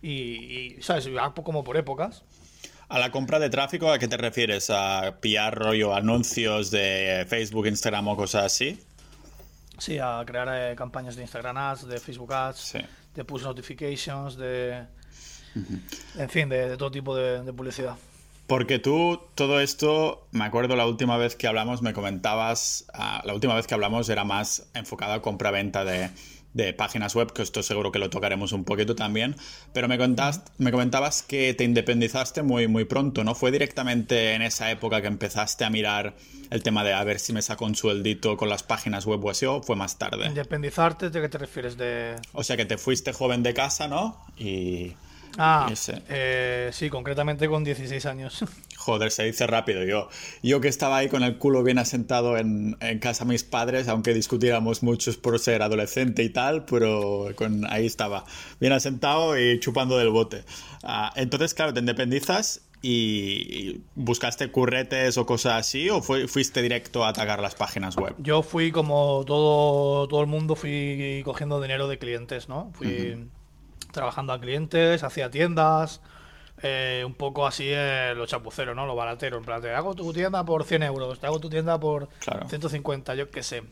y, 0.00 0.12
y 0.12 0.82
¿sabes? 0.82 1.08
como 1.44 1.64
por 1.64 1.76
épocas. 1.76 2.24
A 2.88 2.98
la 2.98 3.10
compra 3.10 3.38
de 3.38 3.50
tráfico, 3.50 3.90
¿a 3.90 3.98
qué 3.98 4.08
te 4.08 4.16
refieres? 4.16 4.70
¿A 4.70 5.18
pillar 5.20 5.54
rollo 5.54 5.94
anuncios 5.94 6.70
de 6.70 7.26
Facebook, 7.28 7.66
Instagram 7.66 8.08
o 8.08 8.16
cosas 8.16 8.44
así? 8.44 8.78
Sí, 9.78 9.98
a 9.98 10.22
crear 10.24 10.48
eh, 10.52 10.76
campañas 10.76 11.16
de 11.16 11.22
Instagram 11.22 11.56
Ads, 11.56 11.88
de 11.88 11.98
Facebook 11.98 12.32
Ads, 12.32 12.58
sí 12.58 12.78
de 13.14 13.24
push 13.24 13.42
notifications, 13.42 14.36
de... 14.36 14.86
En 16.18 16.28
fin, 16.28 16.48
de, 16.48 16.76
todo 16.76 16.90
tipo 16.90 17.14
de, 17.14 17.52
publicidad. 17.52 17.96
Porque 18.46 18.78
tú, 18.78 19.20
todo 19.34 19.60
esto, 19.60 20.26
me 20.32 20.44
acuerdo 20.44 20.76
la 20.76 20.86
última 20.86 21.16
vez 21.16 21.36
que 21.36 21.46
hablamos, 21.46 21.80
me 21.80 21.92
comentabas, 21.92 22.86
ah, 22.92 23.22
la 23.24 23.34
última 23.34 23.54
vez 23.54 23.66
que 23.66 23.74
hablamos 23.74 24.08
era 24.08 24.24
más 24.24 24.68
enfocada 24.74 25.14
a 25.14 25.22
compra-venta 25.22 25.84
de, 25.84 26.10
de 26.54 26.72
páginas 26.72 27.14
web, 27.14 27.32
que 27.32 27.42
esto 27.42 27.62
seguro 27.62 27.92
que 27.92 27.98
lo 27.98 28.08
tocaremos 28.08 28.52
un 28.52 28.64
poquito 28.64 28.94
también, 28.94 29.36
pero 29.72 29.88
me, 29.88 29.98
me 29.98 30.70
comentabas 30.70 31.22
que 31.22 31.52
te 31.52 31.64
independizaste 31.64 32.42
muy, 32.42 32.68
muy 32.68 32.84
pronto, 32.84 33.24
¿no? 33.24 33.34
¿Fue 33.34 33.50
directamente 33.50 34.32
en 34.34 34.42
esa 34.42 34.70
época 34.70 35.02
que 35.02 35.08
empezaste 35.08 35.64
a 35.64 35.70
mirar 35.70 36.14
el 36.50 36.62
tema 36.62 36.84
de 36.84 36.94
a 36.94 37.02
ver 37.04 37.18
si 37.18 37.32
me 37.32 37.42
saco 37.42 37.64
un 37.64 37.74
sueldito 37.74 38.36
con 38.36 38.48
las 38.48 38.62
páginas 38.62 39.04
web 39.04 39.22
o 39.24 39.30
así, 39.30 39.44
o 39.44 39.62
fue 39.62 39.76
más 39.76 39.98
tarde? 39.98 40.26
¿Independizarte 40.26 41.10
de 41.10 41.20
qué 41.20 41.28
te 41.28 41.38
refieres? 41.38 41.76
De... 41.76 42.16
O 42.32 42.44
sea, 42.44 42.56
que 42.56 42.64
te 42.64 42.78
fuiste 42.78 43.12
joven 43.12 43.42
de 43.42 43.52
casa, 43.52 43.88
¿no? 43.88 44.24
Y... 44.38 44.94
Ah, 45.38 45.72
eh, 46.08 46.70
sí, 46.72 46.90
concretamente 46.90 47.48
con 47.48 47.64
16 47.64 48.06
años. 48.06 48.44
Joder, 48.76 49.10
se 49.10 49.24
dice 49.24 49.46
rápido. 49.46 49.84
Yo, 49.84 50.08
yo 50.42 50.60
que 50.60 50.68
estaba 50.68 50.98
ahí 50.98 51.08
con 51.08 51.22
el 51.22 51.38
culo 51.38 51.62
bien 51.62 51.78
asentado 51.78 52.36
en, 52.36 52.76
en 52.80 52.98
casa 52.98 53.24
de 53.24 53.30
mis 53.30 53.44
padres, 53.44 53.88
aunque 53.88 54.14
discutiéramos 54.14 54.82
muchos 54.82 55.16
por 55.16 55.38
ser 55.38 55.62
adolescente 55.62 56.22
y 56.22 56.28
tal, 56.28 56.64
pero 56.64 57.28
con, 57.34 57.70
ahí 57.70 57.86
estaba, 57.86 58.24
bien 58.60 58.72
asentado 58.72 59.38
y 59.38 59.58
chupando 59.60 59.98
del 59.98 60.10
bote. 60.10 60.44
Ah, 60.82 61.12
entonces, 61.16 61.54
claro, 61.54 61.72
te 61.72 61.80
independizas 61.80 62.62
y 62.86 63.80
buscaste 63.94 64.50
curretes 64.50 65.16
o 65.16 65.24
cosas 65.24 65.54
así 65.54 65.88
o 65.88 66.02
fuiste 66.02 66.60
directo 66.60 67.02
a 67.04 67.08
atacar 67.08 67.40
las 67.40 67.54
páginas 67.54 67.96
web? 67.96 68.14
Yo 68.18 68.42
fui 68.42 68.72
como 68.72 69.24
todo, 69.26 70.06
todo 70.06 70.20
el 70.20 70.26
mundo, 70.26 70.54
fui 70.54 71.22
cogiendo 71.24 71.62
dinero 71.62 71.88
de 71.88 71.98
clientes, 71.98 72.50
¿no? 72.50 72.70
Fui 72.74 73.26
trabajando 73.94 74.34
a 74.34 74.40
clientes, 74.40 75.02
hacía 75.02 75.30
tiendas, 75.30 76.02
eh, 76.62 77.02
un 77.04 77.14
poco 77.14 77.46
así 77.46 77.64
eh, 77.66 78.14
lo 78.16 78.26
chapucero, 78.26 78.74
¿no? 78.74 78.86
Lo 78.86 78.94
baratero. 78.94 79.38
En 79.38 79.44
plan, 79.44 79.60
te 79.60 79.72
hago 79.72 79.94
tu 79.94 80.12
tienda 80.12 80.44
por 80.44 80.64
100 80.64 80.82
euros, 80.82 81.18
te 81.18 81.26
hago 81.26 81.40
tu 81.40 81.48
tienda 81.48 81.78
por 81.80 82.08
150, 82.48 83.14
yo 83.14 83.30
qué 83.30 83.42
sé. 83.42 83.62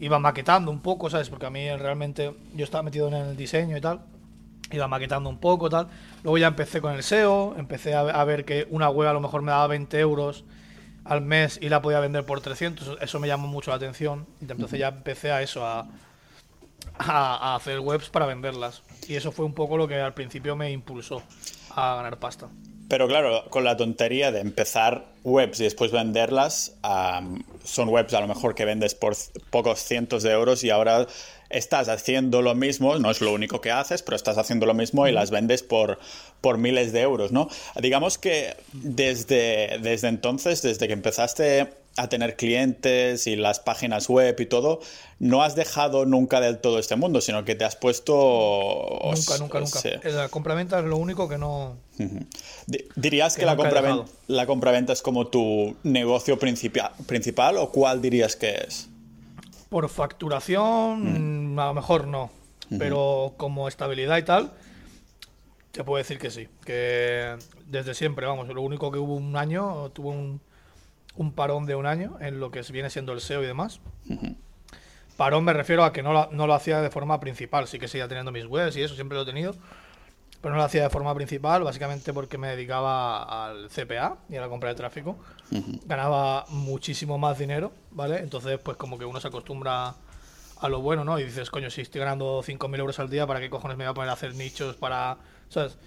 Iba 0.00 0.18
maquetando 0.18 0.70
un 0.70 0.80
poco, 0.80 1.08
¿sabes? 1.08 1.30
Porque 1.30 1.46
a 1.46 1.50
mí 1.50 1.74
realmente 1.76 2.34
yo 2.54 2.64
estaba 2.64 2.82
metido 2.82 3.08
en 3.08 3.14
el 3.14 3.36
diseño 3.36 3.76
y 3.76 3.80
tal. 3.80 4.00
Iba 4.70 4.88
maquetando 4.88 5.30
un 5.30 5.38
poco, 5.38 5.70
tal. 5.70 5.88
Luego 6.22 6.38
ya 6.38 6.48
empecé 6.48 6.80
con 6.80 6.92
el 6.92 7.02
SEO, 7.02 7.54
empecé 7.56 7.94
a, 7.94 8.24
ver 8.24 8.44
que 8.44 8.66
una 8.70 8.90
web 8.90 9.08
a 9.08 9.12
lo 9.12 9.20
mejor 9.20 9.42
me 9.42 9.52
daba 9.52 9.68
20 9.68 9.98
euros 10.00 10.44
al 11.04 11.20
mes 11.20 11.58
y 11.62 11.68
la 11.68 11.80
podía 11.80 12.00
vender 12.00 12.26
por 12.26 12.40
300. 12.40 12.98
Eso 13.00 13.20
me 13.20 13.28
llamó 13.28 13.48
mucho 13.48 13.70
la 13.70 13.76
atención. 13.76 14.26
Y 14.40 14.50
entonces 14.50 14.78
ya 14.78 14.88
empecé 14.88 15.30
a 15.30 15.40
eso, 15.40 15.64
a, 15.64 15.88
a, 16.98 17.54
hacer 17.54 17.80
webs 17.80 18.08
para 18.08 18.26
venderlas. 18.26 18.82
Y 19.08 19.14
eso 19.16 19.32
fue 19.32 19.44
un 19.44 19.54
poco 19.54 19.76
lo 19.76 19.88
que 19.88 19.96
al 19.96 20.14
principio 20.14 20.56
me 20.56 20.70
impulsó 20.70 21.22
a 21.70 21.96
ganar 21.96 22.18
pasta. 22.18 22.48
Pero 22.88 23.08
claro, 23.08 23.44
con 23.50 23.64
la 23.64 23.76
tontería 23.76 24.30
de 24.30 24.40
empezar 24.40 25.06
webs 25.24 25.58
y 25.58 25.64
después 25.64 25.90
venderlas, 25.90 26.76
um, 26.84 27.42
son 27.64 27.88
webs 27.88 28.14
a 28.14 28.20
lo 28.20 28.28
mejor 28.28 28.54
que 28.54 28.64
vendes 28.64 28.94
por 28.94 29.16
pocos 29.50 29.80
cientos 29.80 30.22
de 30.22 30.30
euros 30.30 30.62
y 30.62 30.70
ahora 30.70 31.06
estás 31.50 31.88
haciendo 31.88 32.42
lo 32.42 32.54
mismo, 32.54 32.96
no 32.98 33.10
es 33.10 33.20
lo 33.20 33.32
único 33.32 33.60
que 33.60 33.72
haces, 33.72 34.02
pero 34.02 34.16
estás 34.16 34.38
haciendo 34.38 34.66
lo 34.66 34.74
mismo 34.74 35.08
y 35.08 35.12
las 35.12 35.32
vendes 35.32 35.64
por, 35.64 35.98
por 36.40 36.58
miles 36.58 36.92
de 36.92 37.00
euros, 37.00 37.32
¿no? 37.32 37.48
Digamos 37.80 38.18
que 38.18 38.56
desde, 38.72 39.78
desde 39.80 40.08
entonces, 40.08 40.62
desde 40.62 40.86
que 40.86 40.92
empezaste 40.92 41.68
a 41.96 42.08
tener 42.08 42.36
clientes 42.36 43.26
y 43.26 43.36
las 43.36 43.60
páginas 43.60 44.08
web 44.08 44.38
y 44.38 44.46
todo, 44.46 44.80
no 45.18 45.42
has 45.42 45.54
dejado 45.54 46.04
nunca 46.04 46.40
del 46.40 46.58
todo 46.58 46.78
este 46.78 46.96
mundo, 46.96 47.20
sino 47.20 47.44
que 47.44 47.54
te 47.54 47.64
has 47.64 47.76
puesto... 47.76 48.14
Nunca, 49.02 49.38
nunca, 49.38 49.60
nunca. 49.60 49.80
La 50.10 50.28
compraventa 50.28 50.78
es 50.78 50.84
lo 50.84 50.98
único 50.98 51.28
que 51.28 51.38
no... 51.38 51.76
¿Dirías 52.96 53.36
que, 53.36 53.46
la, 53.46 53.56
compraventa, 53.56 54.04
la 54.26 54.46
compraventa 54.46 54.92
es 54.92 55.00
como 55.00 55.28
tu 55.28 55.76
negocio 55.82 56.38
principal 56.38 57.56
o 57.56 57.70
cuál 57.70 58.02
dirías 58.02 58.36
que 58.36 58.64
es? 58.66 58.88
Por 59.70 59.88
facturación, 59.88 61.54
mm. 61.54 61.58
a 61.58 61.66
lo 61.66 61.74
mejor 61.74 62.06
no, 62.06 62.30
pero 62.78 63.34
como 63.36 63.68
estabilidad 63.68 64.18
y 64.18 64.22
tal, 64.22 64.52
te 65.72 65.82
puedo 65.82 65.98
decir 65.98 66.18
que 66.18 66.30
sí, 66.30 66.48
que 66.64 67.36
desde 67.66 67.94
siempre, 67.94 68.26
vamos, 68.26 68.48
lo 68.48 68.62
único 68.62 68.92
que 68.92 68.98
hubo 68.98 69.14
un 69.14 69.36
año, 69.36 69.90
tuvo 69.90 70.10
un 70.10 70.40
un 71.16 71.32
parón 71.32 71.66
de 71.66 71.74
un 71.74 71.86
año 71.86 72.16
en 72.20 72.40
lo 72.40 72.50
que 72.50 72.62
viene 72.70 72.90
siendo 72.90 73.12
el 73.12 73.20
SEO 73.20 73.42
y 73.42 73.46
demás. 73.46 73.80
Parón 75.16 75.44
me 75.44 75.52
refiero 75.52 75.84
a 75.84 75.92
que 75.92 76.02
no 76.02 76.12
lo, 76.12 76.28
no 76.32 76.46
lo 76.46 76.54
hacía 76.54 76.80
de 76.80 76.90
forma 76.90 77.18
principal, 77.20 77.66
sí 77.66 77.78
que 77.78 77.88
seguía 77.88 78.06
teniendo 78.08 78.32
mis 78.32 78.46
webs 78.46 78.76
y 78.76 78.82
eso, 78.82 78.94
siempre 78.94 79.16
lo 79.16 79.22
he 79.22 79.26
tenido, 79.26 79.54
pero 80.42 80.54
no 80.54 80.58
lo 80.58 80.64
hacía 80.64 80.82
de 80.82 80.90
forma 80.90 81.14
principal, 81.14 81.62
básicamente 81.62 82.12
porque 82.12 82.36
me 82.38 82.48
dedicaba 82.48 83.46
al 83.46 83.68
CPA 83.68 84.18
y 84.28 84.36
a 84.36 84.40
la 84.42 84.48
compra 84.48 84.68
de 84.68 84.74
tráfico. 84.74 85.16
Ganaba 85.86 86.44
muchísimo 86.50 87.18
más 87.18 87.38
dinero, 87.38 87.72
¿vale? 87.90 88.18
Entonces, 88.18 88.58
pues 88.58 88.76
como 88.76 88.98
que 88.98 89.04
uno 89.04 89.20
se 89.20 89.28
acostumbra 89.28 89.94
a 90.58 90.68
lo 90.68 90.80
bueno, 90.80 91.04
¿no? 91.04 91.18
Y 91.18 91.24
dices, 91.24 91.50
coño, 91.50 91.70
si 91.70 91.80
estoy 91.82 92.00
ganando 92.00 92.42
5.000 92.42 92.78
euros 92.78 92.98
al 92.98 93.10
día, 93.10 93.26
¿para 93.26 93.40
qué 93.40 93.50
cojones 93.50 93.76
me 93.76 93.84
voy 93.84 93.90
a 93.90 93.94
poner 93.94 94.10
a 94.10 94.12
hacer 94.12 94.34
nichos 94.34 94.76
para, 94.76 95.16
¿sabes? 95.48 95.78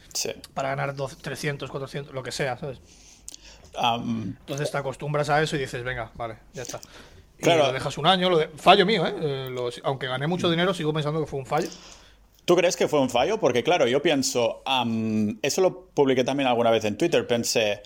Para 0.54 0.70
ganar 0.70 0.96
300, 0.96 1.70
400, 1.70 2.14
lo 2.14 2.24
que 2.24 2.32
sea, 2.32 2.58
¿sabes? 2.58 2.80
Entonces 3.74 4.72
te 4.72 4.78
acostumbras 4.78 5.30
a 5.30 5.42
eso 5.42 5.56
y 5.56 5.60
dices, 5.60 5.84
venga, 5.84 6.12
vale, 6.16 6.38
ya 6.54 6.64
está. 6.64 6.80
Y 7.38 7.44
claro. 7.44 7.68
lo 7.68 7.74
dejas 7.74 7.98
un 7.98 8.06
año, 8.06 8.30
lo 8.30 8.50
fallo 8.58 8.86
mío, 8.86 9.06
¿eh? 9.08 9.16
eh 9.18 9.82
aunque 9.84 10.08
gané 10.08 10.28
mucho 10.28 10.48
mm. 10.48 10.52
dinero, 10.52 10.74
sigo 10.74 10.94
pensando 10.94 11.20
que 11.22 11.26
fue 11.26 11.40
un 11.40 11.46
fallo. 11.46 11.70
¿Tú 12.46 12.56
crees 12.56 12.76
que 12.76 12.88
fue 12.88 13.00
un 13.00 13.10
fallo? 13.10 13.40
Porque 13.40 13.64
claro, 13.64 13.88
yo 13.88 14.02
pienso, 14.02 14.64
eso 15.42 15.62
lo 15.62 15.86
publiqué 15.94 16.24
también 16.24 16.48
alguna 16.48 16.72
vez 16.72 16.84
en 16.84 16.98
Twitter, 16.98 17.28
pensé, 17.28 17.84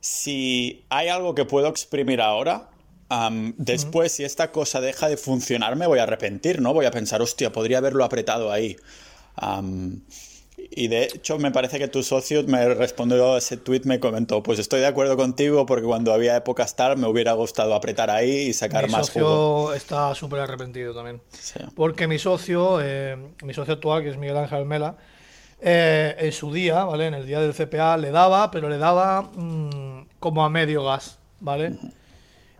si 0.00 0.84
hay 0.88 1.08
algo 1.08 1.34
que 1.34 1.44
puedo 1.44 1.68
exprimir 1.68 2.22
ahora, 2.22 2.70
después 3.58 4.12
si 4.12 4.24
esta 4.24 4.52
cosa 4.52 4.80
deja 4.80 5.08
de 5.08 5.18
funcionar 5.18 5.76
me 5.76 5.86
voy 5.86 5.98
a 5.98 6.04
arrepentir, 6.04 6.62
¿no? 6.62 6.72
Voy 6.72 6.86
a 6.86 6.90
pensar, 6.90 7.20
hostia, 7.20 7.52
podría 7.52 7.78
haberlo 7.78 8.04
apretado 8.04 8.50
ahí. 8.50 8.76
Y 10.72 10.86
de 10.86 11.04
hecho, 11.04 11.36
me 11.38 11.50
parece 11.50 11.80
que 11.80 11.88
tu 11.88 12.04
socio 12.04 12.44
me 12.44 12.74
respondió 12.74 13.34
a 13.34 13.38
ese 13.38 13.56
tweet, 13.56 13.82
me 13.84 13.98
comentó: 13.98 14.42
Pues 14.42 14.60
estoy 14.60 14.80
de 14.80 14.86
acuerdo 14.86 15.16
contigo 15.16 15.66
porque 15.66 15.84
cuando 15.84 16.12
había 16.12 16.36
épocas 16.36 16.76
tal 16.76 16.96
me 16.96 17.08
hubiera 17.08 17.32
gustado 17.32 17.74
apretar 17.74 18.08
ahí 18.08 18.30
y 18.30 18.52
sacar 18.52 18.86
mi 18.86 18.92
más 18.92 19.06
socio 19.06 19.74
está 19.74 20.14
súper 20.14 20.40
arrepentido 20.40 20.94
también. 20.94 21.20
Porque 21.74 22.06
mi 22.06 22.18
socio, 22.18 22.78
eh, 22.80 23.16
mi 23.42 23.52
socio 23.52 23.74
actual, 23.74 24.04
que 24.04 24.10
es 24.10 24.16
Miguel 24.16 24.36
Ángel 24.36 24.64
Mela, 24.64 24.96
eh, 25.60 26.14
en 26.18 26.32
su 26.32 26.52
día, 26.52 26.84
¿vale? 26.84 27.06
En 27.06 27.14
el 27.14 27.26
día 27.26 27.40
del 27.40 27.52
CPA 27.52 27.96
le 27.96 28.12
daba, 28.12 28.50
pero 28.52 28.68
le 28.68 28.78
daba 28.78 29.22
mm, 29.22 30.06
como 30.20 30.44
a 30.44 30.48
medio 30.50 30.84
gas, 30.84 31.18
¿vale? 31.40 31.76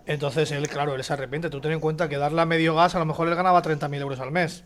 Entonces 0.05 0.51
él, 0.51 0.69
claro, 0.69 0.97
él 0.97 1.05
se 1.05 1.13
arrepiente. 1.13 1.49
Tú 1.49 1.61
ten 1.61 1.73
en 1.73 1.81
cuenta 1.81 2.09
que 2.09 2.19
darle 2.19 2.41
a 2.41 2.45
medio 2.45 2.75
gas, 2.75 2.97
a 2.97 2.99
lo 2.99 3.05
mejor 3.05 3.29
él 3.29 3.37
ganaba 3.37 3.63
30.000 3.63 4.01
euros 4.01 4.21
al 4.21 4.33
mes. 4.33 4.65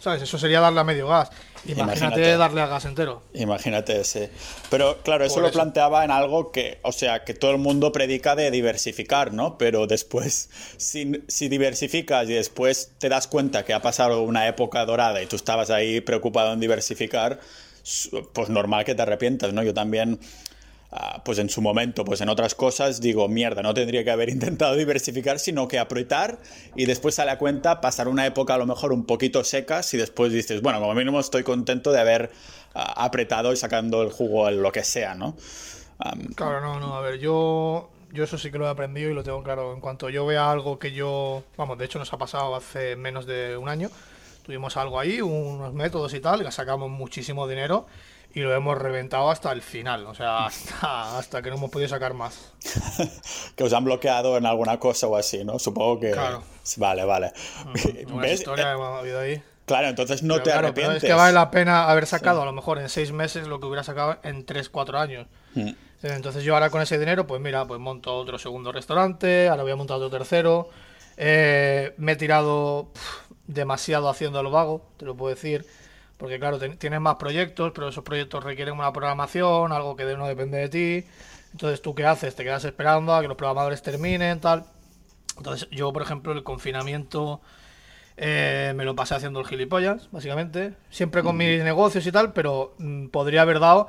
¿Sabes? 0.00 0.22
Eso 0.22 0.38
sería 0.38 0.60
darle 0.60 0.80
a 0.80 0.84
medio 0.84 1.08
gas. 1.08 1.30
Imagínate, 1.66 2.36
darle 2.36 2.60
a 2.60 2.66
gas 2.66 2.84
entero. 2.84 3.22
Imagínate 3.34 4.00
ese. 4.00 4.30
Pero 4.70 4.98
claro, 5.02 5.24
eso 5.24 5.40
lo 5.40 5.50
planteaba 5.50 6.04
en 6.04 6.10
algo 6.10 6.52
que, 6.52 6.78
o 6.82 6.92
sea, 6.92 7.24
que 7.24 7.34
todo 7.34 7.50
el 7.50 7.58
mundo 7.58 7.92
predica 7.92 8.36
de 8.36 8.50
diversificar, 8.50 9.32
¿no? 9.32 9.58
Pero 9.58 9.86
después, 9.86 10.50
si, 10.76 11.22
si 11.28 11.48
diversificas 11.48 12.28
y 12.28 12.34
después 12.34 12.92
te 12.98 13.08
das 13.08 13.26
cuenta 13.26 13.64
que 13.64 13.74
ha 13.74 13.82
pasado 13.82 14.22
una 14.22 14.46
época 14.48 14.84
dorada 14.84 15.22
y 15.22 15.26
tú 15.26 15.36
estabas 15.36 15.70
ahí 15.70 16.00
preocupado 16.00 16.52
en 16.52 16.60
diversificar, 16.60 17.40
pues 18.32 18.48
normal 18.48 18.84
que 18.84 18.94
te 18.94 19.02
arrepientas, 19.02 19.52
¿no? 19.52 19.62
Yo 19.62 19.72
también 19.72 20.18
pues 21.24 21.38
en 21.38 21.48
su 21.48 21.60
momento, 21.60 22.04
pues 22.04 22.20
en 22.20 22.28
otras 22.28 22.54
cosas 22.54 23.00
digo, 23.00 23.28
mierda, 23.28 23.62
no 23.62 23.74
tendría 23.74 24.04
que 24.04 24.10
haber 24.10 24.28
intentado 24.36 24.76
diversificar, 24.76 25.38
sino 25.38 25.68
que 25.68 25.78
apretar 25.78 26.38
y 26.74 26.86
después 26.86 27.18
a 27.18 27.38
cuenta 27.38 27.80
pasar 27.80 28.08
una 28.08 28.26
época 28.26 28.54
a 28.54 28.58
lo 28.58 28.66
mejor 28.66 28.92
un 28.92 29.04
poquito 29.04 29.42
secas 29.44 29.92
y 29.94 29.96
después 29.96 30.32
dices, 30.32 30.62
bueno, 30.62 30.80
como 30.80 30.94
mínimo 30.94 31.20
estoy 31.20 31.42
contento 31.42 31.92
de 31.92 32.00
haber 32.00 32.30
ah, 32.74 33.04
apretado 33.04 33.52
y 33.52 33.56
sacando 33.56 34.02
el 34.02 34.10
jugo 34.10 34.48
en 34.48 34.62
lo 34.62 34.72
que 34.72 34.84
sea, 34.84 35.14
¿no? 35.14 35.36
claro, 36.34 36.60
no, 36.60 36.78
no, 36.78 36.94
a 36.94 37.00
ver, 37.00 37.18
yo, 37.18 37.88
yo 38.12 38.24
eso 38.24 38.36
sí 38.36 38.50
que 38.50 38.58
lo 38.58 38.66
he 38.66 38.70
aprendido 38.70 39.10
y 39.10 39.14
lo 39.14 39.22
tengo 39.22 39.42
claro. 39.42 39.72
En 39.72 39.80
cuanto 39.80 40.10
yo 40.10 40.26
vea 40.26 40.50
algo 40.50 40.78
que 40.78 40.92
yo, 40.92 41.42
vamos, 41.56 41.78
de 41.78 41.86
hecho 41.86 41.98
nos 41.98 42.12
ha 42.12 42.18
pasado 42.18 42.54
hace 42.54 42.96
menos 42.96 43.26
de 43.26 43.56
un 43.56 43.68
año, 43.68 43.90
tuvimos 44.42 44.76
algo 44.76 45.00
ahí, 45.00 45.20
unos 45.22 45.72
métodos 45.72 46.12
y 46.14 46.20
tal, 46.20 46.46
y 46.46 46.52
sacamos 46.52 46.90
muchísimo 46.90 47.48
dinero 47.48 47.86
y 48.34 48.40
lo 48.40 48.54
hemos 48.54 48.76
reventado 48.78 49.30
hasta 49.30 49.52
el 49.52 49.62
final, 49.62 50.06
o 50.06 50.14
sea, 50.14 50.46
hasta, 50.46 51.40
que 51.42 51.50
no 51.50 51.56
hemos 51.56 51.70
podido 51.70 51.88
sacar 51.88 52.14
más. 52.14 52.52
que 53.56 53.64
os 53.64 53.72
han 53.72 53.84
bloqueado 53.84 54.36
en 54.36 54.46
alguna 54.46 54.78
cosa 54.78 55.06
o 55.06 55.16
así, 55.16 55.44
¿no? 55.44 55.58
Supongo 55.58 56.00
que... 56.00 56.10
Claro. 56.12 56.42
Vale, 56.76 57.04
vale. 57.04 57.32
Una 58.12 58.28
historia 58.28 58.64
que 58.64 58.82
ha 58.82 58.98
habido 58.98 59.20
ahí. 59.20 59.42
Claro, 59.66 59.88
entonces 59.88 60.22
no 60.22 60.42
te 60.42 60.52
arrepientes. 60.52 61.02
es 61.02 61.08
que 61.08 61.12
vale 61.12 61.32
la 61.32 61.50
pena 61.50 61.88
haber 61.90 62.06
sacado 62.06 62.42
a 62.42 62.44
lo 62.44 62.52
mejor 62.52 62.78
en 62.78 62.88
seis 62.88 63.10
meses 63.10 63.48
lo 63.48 63.58
que 63.58 63.66
hubiera 63.66 63.82
sacado 63.82 64.18
en 64.22 64.46
tres, 64.46 64.68
cuatro 64.68 64.98
años. 64.98 65.26
Mm. 65.54 65.70
Entonces 66.02 66.44
yo 66.44 66.54
ahora 66.54 66.70
con 66.70 66.82
ese 66.82 66.98
dinero, 66.98 67.26
pues 67.26 67.40
mira, 67.40 67.64
pues 67.66 67.80
monto 67.80 68.14
otro 68.14 68.38
segundo 68.38 68.70
restaurante, 68.70 69.48
ahora 69.48 69.62
voy 69.62 69.72
a 69.72 69.76
montar 69.76 69.96
otro 69.96 70.10
tercero. 70.10 70.68
Eh, 71.16 71.94
me 71.96 72.12
he 72.12 72.16
tirado 72.16 72.92
demasiado 73.46 74.08
haciendo 74.08 74.42
lo 74.42 74.50
vago, 74.50 74.82
te 74.98 75.04
lo 75.04 75.16
puedo 75.16 75.34
decir. 75.34 75.66
Porque 76.16 76.38
claro, 76.38 76.58
tienes 76.58 77.00
más 77.00 77.16
proyectos, 77.16 77.72
pero 77.74 77.88
esos 77.88 78.02
proyectos 78.04 78.42
requieren 78.42 78.74
una 78.74 78.92
programación, 78.92 79.72
algo 79.72 79.96
que 79.96 80.04
no 80.16 80.26
depende 80.26 80.58
de 80.58 80.68
ti. 80.68 81.08
Entonces, 81.52 81.82
¿tú 81.82 81.94
qué 81.94 82.06
haces? 82.06 82.34
Te 82.34 82.44
quedas 82.44 82.64
esperando 82.64 83.14
a 83.14 83.20
que 83.20 83.28
los 83.28 83.36
programadores 83.36 83.82
terminen, 83.82 84.40
tal. 84.40 84.64
Entonces, 85.36 85.68
yo, 85.70 85.92
por 85.92 86.02
ejemplo, 86.02 86.32
el 86.32 86.42
confinamiento 86.42 87.40
eh, 88.16 88.72
me 88.74 88.84
lo 88.84 88.96
pasé 88.96 89.14
haciendo 89.14 89.40
el 89.40 89.46
gilipollas, 89.46 90.08
básicamente. 90.10 90.74
Siempre 90.90 91.22
con 91.22 91.36
mis 91.36 91.62
negocios 91.62 92.06
y 92.06 92.12
tal, 92.12 92.32
pero 92.32 92.74
mm, 92.78 93.08
podría 93.08 93.42
haber 93.42 93.60
dado 93.60 93.88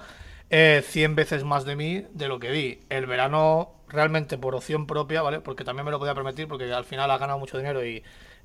eh, 0.49 0.83
100 0.85 1.15
veces 1.15 1.43
más 1.43 1.65
de 1.65 1.75
mí 1.75 2.05
de 2.13 2.27
lo 2.27 2.39
que 2.39 2.51
di. 2.51 2.79
El 2.89 3.05
verano, 3.05 3.71
realmente 3.87 4.37
por 4.37 4.55
opción 4.55 4.85
propia, 4.87 5.21
¿vale? 5.21 5.39
Porque 5.39 5.63
también 5.63 5.85
me 5.85 5.91
lo 5.91 5.99
podía 5.99 6.15
permitir, 6.15 6.47
porque 6.47 6.71
al 6.71 6.85
final 6.85 7.09
ha 7.11 7.17
ganado 7.17 7.39
mucho 7.39 7.57
dinero 7.57 7.85
y, 7.85 8.03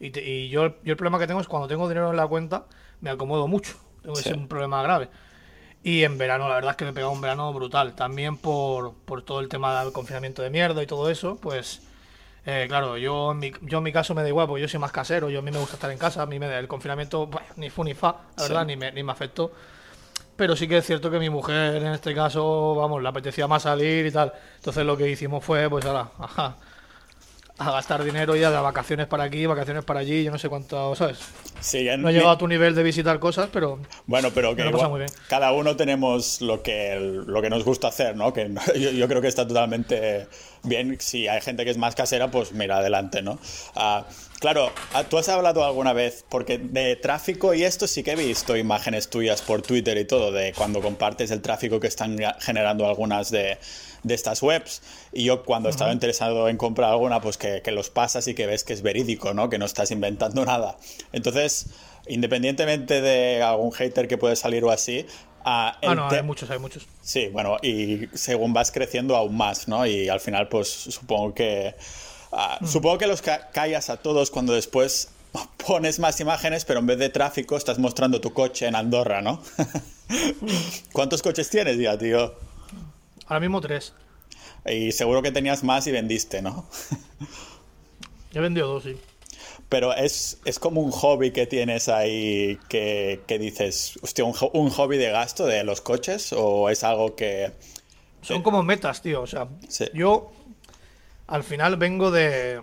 y, 0.08 0.48
yo, 0.48 0.76
yo 0.82 0.92
el 0.92 0.96
problema 0.96 1.18
que 1.18 1.26
tengo 1.26 1.40
es 1.40 1.46
cuando 1.46 1.68
tengo 1.68 1.88
dinero 1.88 2.10
en 2.10 2.16
la 2.16 2.26
cuenta 2.26 2.66
me 3.00 3.10
acomodo 3.10 3.46
mucho. 3.46 3.74
Tengo 4.02 4.18
ese 4.18 4.34
un 4.34 4.48
problema 4.48 4.82
grave. 4.82 5.08
Y 5.84 6.04
en 6.04 6.16
verano, 6.16 6.48
la 6.48 6.54
verdad 6.54 6.72
es 6.72 6.76
que 6.76 6.84
me 6.84 6.90
he 6.90 6.94
pegado 6.94 7.12
un 7.12 7.20
verano 7.20 7.52
brutal. 7.52 7.94
También 7.94 8.36
por, 8.36 8.94
por 8.94 9.22
todo 9.22 9.40
el 9.40 9.48
tema 9.48 9.82
del 9.82 9.92
confinamiento 9.92 10.42
de 10.42 10.50
mierda 10.50 10.82
y 10.82 10.86
todo 10.86 11.10
eso, 11.10 11.36
pues. 11.36 11.82
Eh, 12.44 12.66
claro, 12.68 12.96
yo 12.96 13.30
en, 13.32 13.38
mi, 13.38 13.52
yo 13.62 13.78
en 13.78 13.84
mi 13.84 13.92
caso 13.92 14.14
me 14.14 14.22
da 14.22 14.28
igual, 14.28 14.48
porque 14.48 14.62
yo 14.62 14.68
soy 14.68 14.80
más 14.80 14.90
casero, 14.90 15.30
yo 15.30 15.38
a 15.38 15.42
mí 15.42 15.52
me 15.52 15.58
gusta 15.58 15.74
estar 15.74 15.90
en 15.92 15.98
casa, 15.98 16.22
a 16.22 16.26
mí 16.26 16.40
me 16.40 16.48
da 16.48 16.58
el 16.58 16.66
confinamiento, 16.66 17.30
ni 17.54 17.70
fu 17.70 17.84
ni 17.84 17.94
fa, 17.94 18.16
la 18.36 18.42
verdad, 18.42 18.66
ni 18.66 18.76
me, 18.76 18.90
ni 18.90 19.04
me 19.04 19.12
afectó. 19.12 19.52
Pero 20.34 20.56
sí 20.56 20.66
que 20.66 20.78
es 20.78 20.86
cierto 20.86 21.08
que 21.08 21.20
mi 21.20 21.30
mujer 21.30 21.76
en 21.76 21.92
este 21.92 22.14
caso, 22.14 22.74
vamos, 22.74 23.00
le 23.00 23.08
apetecía 23.08 23.46
más 23.46 23.62
salir 23.62 24.06
y 24.06 24.10
tal. 24.10 24.32
Entonces 24.56 24.84
lo 24.84 24.96
que 24.96 25.08
hicimos 25.08 25.44
fue, 25.44 25.70
pues 25.70 25.84
ahora, 25.84 26.08
ajá, 26.18 26.56
a 27.58 27.70
gastar 27.70 28.02
dinero 28.02 28.34
ya 28.34 28.50
de 28.50 28.56
vacaciones 28.58 29.06
para 29.06 29.24
aquí, 29.24 29.46
vacaciones 29.46 29.84
para 29.84 30.00
allí, 30.00 30.24
yo 30.24 30.30
no 30.30 30.38
sé 30.38 30.48
cuánto, 30.48 30.94
¿sabes? 30.96 31.18
no 31.98 32.08
he 32.08 32.12
llegado 32.12 32.30
a 32.30 32.38
tu 32.38 32.48
nivel 32.48 32.74
de 32.74 32.82
visitar 32.82 33.18
cosas, 33.18 33.48
pero. 33.52 33.78
Bueno, 34.06 34.30
pero 34.34 34.56
que 34.56 34.64
cada 35.28 35.52
uno 35.52 35.76
tenemos 35.76 36.40
lo 36.40 36.62
que, 36.62 36.98
lo 37.26 37.40
que 37.40 37.50
nos 37.50 37.64
gusta 37.64 37.88
hacer, 37.88 38.16
¿no? 38.16 38.32
Que 38.32 38.52
yo, 38.96 39.08
creo 39.08 39.20
que 39.20 39.28
está 39.28 39.46
totalmente 39.46 40.26
bien. 40.64 40.96
Si 41.00 41.28
hay 41.28 41.40
gente 41.40 41.64
que 41.64 41.70
es 41.70 41.78
más 41.78 41.94
casera, 41.94 42.30
pues 42.30 42.52
mira, 42.52 42.78
adelante, 42.78 43.22
¿no? 43.22 43.38
Ah, 43.76 44.06
claro, 44.40 44.72
ah, 44.94 45.04
tú 45.04 45.18
has 45.18 45.28
hablado 45.28 45.64
alguna 45.64 45.92
vez, 45.92 46.24
porque 46.28 46.58
de 46.58 46.96
tráfico 46.96 47.54
y 47.54 47.62
esto 47.62 47.86
sí 47.86 48.02
que 48.02 48.12
he 48.12 48.16
visto 48.16 48.56
imágenes 48.56 49.08
tuyas 49.08 49.42
por 49.42 49.62
Twitter 49.62 49.96
y 49.98 50.04
todo, 50.04 50.32
de 50.32 50.52
cuando 50.54 50.80
compartes 50.80 51.30
el 51.30 51.42
tráfico 51.42 51.78
que 51.78 51.86
están 51.86 52.18
generando 52.40 52.88
algunas 52.88 53.30
de 53.30 53.58
de 54.02 54.14
estas 54.14 54.42
webs. 54.42 54.82
Y 55.12 55.24
yo 55.24 55.44
cuando 55.44 55.68
estaba 55.68 55.92
interesado 55.92 56.48
en 56.48 56.56
comprar 56.56 56.90
alguna, 56.90 57.20
pues 57.20 57.36
que, 57.36 57.62
los 57.72 57.90
pasas 57.90 58.26
y 58.28 58.34
que 58.34 58.46
ves 58.46 58.64
que 58.64 58.72
es 58.72 58.82
verídico, 58.82 59.34
¿no? 59.34 59.48
Que 59.48 59.58
no 59.58 59.64
estás 59.64 59.90
inventando 59.90 60.44
nada. 60.46 60.76
Entonces, 61.12 61.66
independientemente 62.08 63.00
de 63.00 63.42
algún 63.42 63.72
hater 63.72 64.08
que 64.08 64.18
puede 64.18 64.36
salir 64.36 64.64
o 64.64 64.70
así, 64.70 65.06
Ah, 65.44 65.76
Ah, 65.82 65.94
no, 65.96 66.08
hay 66.08 66.22
muchos, 66.22 66.48
hay 66.50 66.60
muchos. 66.60 66.86
Sí, 67.02 67.26
bueno, 67.32 67.56
y 67.62 68.06
según 68.14 68.52
vas 68.52 68.70
creciendo 68.70 69.16
aún 69.16 69.36
más, 69.36 69.66
¿no? 69.66 69.84
Y 69.86 70.08
al 70.08 70.20
final, 70.20 70.48
pues 70.48 70.68
supongo 70.68 71.34
que. 71.34 71.74
ah, 72.30 72.60
Supongo 72.64 72.98
que 72.98 73.08
los 73.08 73.22
ca- 73.22 73.50
callas 73.50 73.90
a 73.90 73.96
todos 73.96 74.30
cuando 74.30 74.52
después 74.52 75.08
pones 75.66 75.98
más 75.98 76.20
imágenes, 76.20 76.64
pero 76.64 76.78
en 76.78 76.86
vez 76.86 76.98
de 76.98 77.08
tráfico 77.08 77.56
estás 77.56 77.80
mostrando 77.80 78.20
tu 78.20 78.32
coche 78.32 78.68
en 78.68 78.76
Andorra, 78.76 79.20
¿no? 79.20 79.42
¿Cuántos 80.92 81.22
coches 81.22 81.48
tienes 81.50 81.76
ya, 81.78 81.98
tío? 81.98 82.34
Ahora 83.32 83.40
mismo 83.40 83.62
tres. 83.62 83.94
Y 84.66 84.92
seguro 84.92 85.22
que 85.22 85.32
tenías 85.32 85.64
más 85.64 85.86
y 85.86 85.90
vendiste, 85.90 86.42
¿no? 86.42 86.68
He 88.34 88.40
vendido 88.40 88.68
dos, 88.68 88.82
sí. 88.82 88.94
Pero 89.70 89.94
es, 89.94 90.38
es 90.44 90.58
como 90.58 90.82
un 90.82 90.90
hobby 90.90 91.30
que 91.30 91.46
tienes 91.46 91.88
ahí 91.88 92.58
que, 92.68 93.22
que 93.26 93.38
dices, 93.38 93.98
hostia, 94.02 94.24
un, 94.26 94.34
ho- 94.38 94.50
un 94.52 94.68
hobby 94.68 94.98
de 94.98 95.10
gasto 95.10 95.46
de 95.46 95.64
los 95.64 95.80
coches 95.80 96.34
o 96.36 96.68
es 96.68 96.84
algo 96.84 97.16
que... 97.16 97.52
Son 98.20 98.42
como 98.42 98.62
metas, 98.62 99.00
tío. 99.00 99.22
O 99.22 99.26
sea, 99.26 99.48
Sí. 99.68 99.86
yo 99.94 100.30
al 101.26 101.42
final 101.42 101.78
vengo 101.78 102.10
de. 102.10 102.60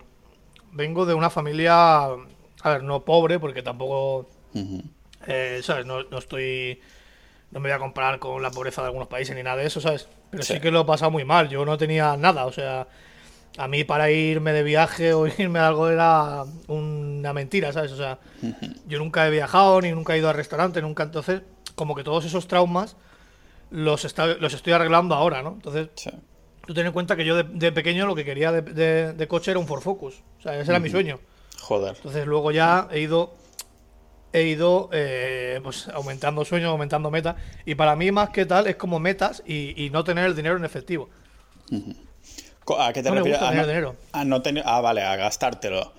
Vengo 0.72 1.08
de 1.08 1.16
una 1.16 1.32
familia. 1.32 2.04
A 2.06 2.70
ver, 2.70 2.84
no 2.84 3.04
pobre, 3.04 3.40
porque 3.40 3.64
tampoco. 3.64 4.30
eh, 5.26 5.62
¿Sabes? 5.64 5.88
No, 5.88 6.04
no 6.04 6.20
estoy. 6.20 6.80
No 7.52 7.60
me 7.60 7.70
voy 7.70 7.76
a 7.76 7.80
comparar 7.80 8.20
con 8.20 8.42
la 8.42 8.52
pobreza 8.52 8.82
de 8.82 8.88
algunos 8.88 9.08
países 9.08 9.36
ni 9.36 9.42
nada 9.44 9.58
de 9.58 9.66
eso, 9.66 9.82
¿sabes? 9.82 10.08
Pero 10.30 10.44
sí, 10.44 10.54
Sí. 10.54 10.60
que 10.60 10.70
lo 10.72 10.82
he 10.82 10.86
pasado 10.86 11.10
muy 11.12 11.26
mal. 11.26 11.50
Yo 11.50 11.66
no 11.66 11.78
tenía 11.78 12.16
nada, 12.18 12.46
o 12.46 12.52
sea. 12.52 12.88
A 13.58 13.68
mí 13.68 13.84
para 13.84 14.12
irme 14.12 14.54
de 14.54 14.62
viaje 14.64 15.14
o 15.14 15.26
irme 15.38 15.60
a 15.60 15.68
algo 15.68 15.90
era 15.90 16.44
una 16.68 17.34
mentira, 17.34 17.74
¿sabes? 17.74 17.92
O 17.92 17.98
sea, 17.98 18.20
yo 18.88 19.00
nunca 19.00 19.28
he 19.28 19.32
viajado 19.32 19.82
ni 19.82 19.92
nunca 19.92 20.14
he 20.16 20.20
ido 20.20 20.30
al 20.30 20.36
restaurante, 20.36 20.82
nunca. 20.82 21.04
Entonces, 21.04 21.42
como 21.76 21.96
que 21.96 22.04
todos 22.04 22.24
esos 22.26 22.48
traumas 22.48 22.96
los, 23.72 24.06
está- 24.06 24.28
los 24.28 24.54
estoy 24.54 24.74
arreglando 24.74 25.16
ahora, 25.16 25.42
¿no? 25.42 25.54
Entonces, 25.54 25.90
Sí. 25.96 26.12
Tú 26.68 26.76
ten 26.76 26.86
en 26.86 26.92
cuenta 26.94 27.16
que 27.16 27.26
yo 27.26 27.36
de, 27.36 27.44
de 27.44 27.72
pequeño 27.72 28.06
lo 28.06 28.14
que 28.14 28.24
quería 28.24 28.52
de, 28.52 28.62
de- 28.62 29.14
de 29.14 29.28
coche 29.28 29.50
era 29.50 29.60
un 29.60 29.66
Ford 29.66 29.82
Focus. 29.82 30.22
O 30.38 30.42
sea, 30.44 30.56
ese 30.60 30.70
era 30.70 30.80
mi 30.80 30.90
sueño. 30.92 31.20
Joder. 31.62 31.96
Entonces 31.96 32.28
luego 32.28 32.52
ya 32.52 32.88
he 32.92 33.00
ido 33.00 33.34
he 34.34 34.44
ido 34.44 34.90
eh, 34.94 35.60
pues 35.64 35.88
aumentando 35.90 36.46
sueños, 36.46 36.70
aumentando 36.70 37.10
metas. 37.12 37.36
Y 37.66 37.76
para 37.76 37.96
mí 37.96 38.12
más 38.12 38.30
que 38.30 38.46
tal 38.46 38.68
es 38.68 38.76
como 38.76 39.00
metas 39.00 39.44
y, 39.46 39.84
y 39.84 39.90
no 39.90 40.04
tener 40.04 40.26
el 40.26 40.36
dinero 40.36 40.58
en 40.58 40.66
efectivo. 40.66 41.10
¿A 42.78 42.94
qué 42.94 43.02
te 43.02 43.10
No 43.10 43.16
refieres? 43.16 43.42
a 43.42 43.50
tener 43.50 43.62
no, 43.64 43.68
dinero. 43.68 43.96
a 44.12 44.26
no 44.26 44.42
tener- 44.42 44.64
ah, 44.66 44.82
vale, 44.82 45.02
a 45.02 45.16
gastártelo. 45.16 45.92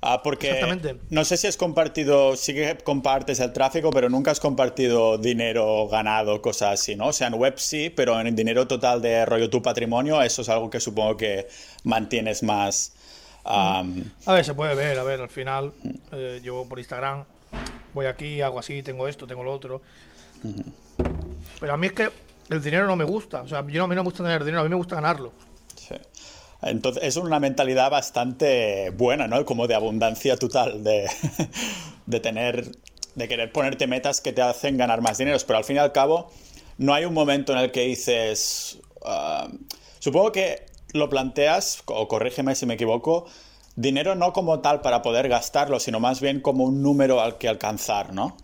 Ah, 0.00 0.22
porque 0.22 0.50
Exactamente. 0.50 0.96
no 1.10 1.24
sé 1.24 1.36
si 1.36 1.48
has 1.48 1.56
compartido, 1.56 2.36
sí 2.36 2.54
que 2.54 2.76
compartes 2.84 3.40
el 3.40 3.52
tráfico, 3.52 3.90
pero 3.90 4.08
nunca 4.08 4.30
has 4.30 4.38
compartido 4.38 5.18
dinero 5.18 5.88
ganado, 5.88 6.40
cosas 6.40 6.74
así, 6.80 6.94
¿no? 6.94 7.08
O 7.08 7.12
sea, 7.12 7.26
en 7.26 7.34
web 7.34 7.54
sí, 7.58 7.90
pero 7.90 8.20
en 8.20 8.28
el 8.28 8.34
dinero 8.36 8.68
total 8.68 9.02
de 9.02 9.26
rollo 9.26 9.50
tu 9.50 9.60
patrimonio, 9.60 10.22
eso 10.22 10.42
es 10.42 10.48
algo 10.48 10.70
que 10.70 10.78
supongo 10.78 11.16
que 11.16 11.48
mantienes 11.82 12.44
más. 12.44 12.92
A 13.44 13.82
ver, 14.26 14.44
se 14.44 14.54
puede 14.54 14.74
ver, 14.76 14.98
a 15.00 15.02
ver, 15.02 15.20
al 15.20 15.30
final 15.30 15.72
eh, 16.12 16.40
yo 16.44 16.64
por 16.68 16.78
Instagram 16.78 17.24
voy 17.94 18.06
aquí, 18.06 18.40
hago 18.40 18.58
así, 18.58 18.82
tengo 18.82 19.08
esto, 19.08 19.26
tengo 19.26 19.44
lo 19.44 19.52
otro. 19.52 19.82
Pero 21.60 21.72
a 21.72 21.76
mí 21.76 21.88
es 21.88 21.92
que 21.92 22.10
el 22.50 22.62
dinero 22.62 22.86
no 22.86 22.96
me 22.96 23.04
gusta. 23.04 23.42
O 23.42 23.48
sea, 23.48 23.66
yo 23.66 23.78
no, 23.78 23.84
a 23.84 23.88
mí 23.88 23.94
no 23.94 24.02
me 24.02 24.08
gusta 24.08 24.22
tener 24.22 24.44
dinero, 24.44 24.60
a 24.60 24.64
mí 24.64 24.70
me 24.70 24.76
gusta 24.76 24.96
ganarlo. 24.96 25.32
sí. 25.76 25.94
Entonces 26.60 27.04
es 27.04 27.16
una 27.16 27.38
mentalidad 27.38 27.90
bastante 27.90 28.90
buena, 28.90 29.28
¿no? 29.28 29.44
Como 29.44 29.68
de 29.68 29.76
abundancia 29.76 30.36
total, 30.36 30.82
de, 30.82 31.08
de 32.06 32.20
tener, 32.20 32.72
de 33.14 33.28
querer 33.28 33.52
ponerte 33.52 33.86
metas 33.86 34.20
que 34.20 34.32
te 34.32 34.42
hacen 34.42 34.76
ganar 34.76 35.00
más 35.00 35.18
dinero, 35.18 35.38
pero 35.46 35.58
al 35.58 35.64
fin 35.64 35.76
y 35.76 35.78
al 35.78 35.92
cabo 35.92 36.32
no 36.76 36.94
hay 36.94 37.04
un 37.04 37.14
momento 37.14 37.52
en 37.52 37.58
el 37.58 37.70
que 37.70 37.82
dices, 37.82 38.80
ah, 39.04 39.48
supongo 40.00 40.32
que 40.32 40.66
lo 40.92 41.08
planteas, 41.08 41.82
o 41.86 42.08
corrígeme 42.08 42.56
si 42.56 42.66
me 42.66 42.74
equivoco, 42.74 43.26
dinero 43.80 44.16
no 44.16 44.32
como 44.32 44.58
tal 44.60 44.80
para 44.80 45.02
poder 45.02 45.28
gastarlo, 45.28 45.78
sino 45.78 46.00
más 46.00 46.20
bien 46.20 46.40
como 46.40 46.64
un 46.64 46.82
número 46.82 47.20
al 47.20 47.38
que 47.38 47.48
alcanzar, 47.48 48.12
¿no? 48.12 48.36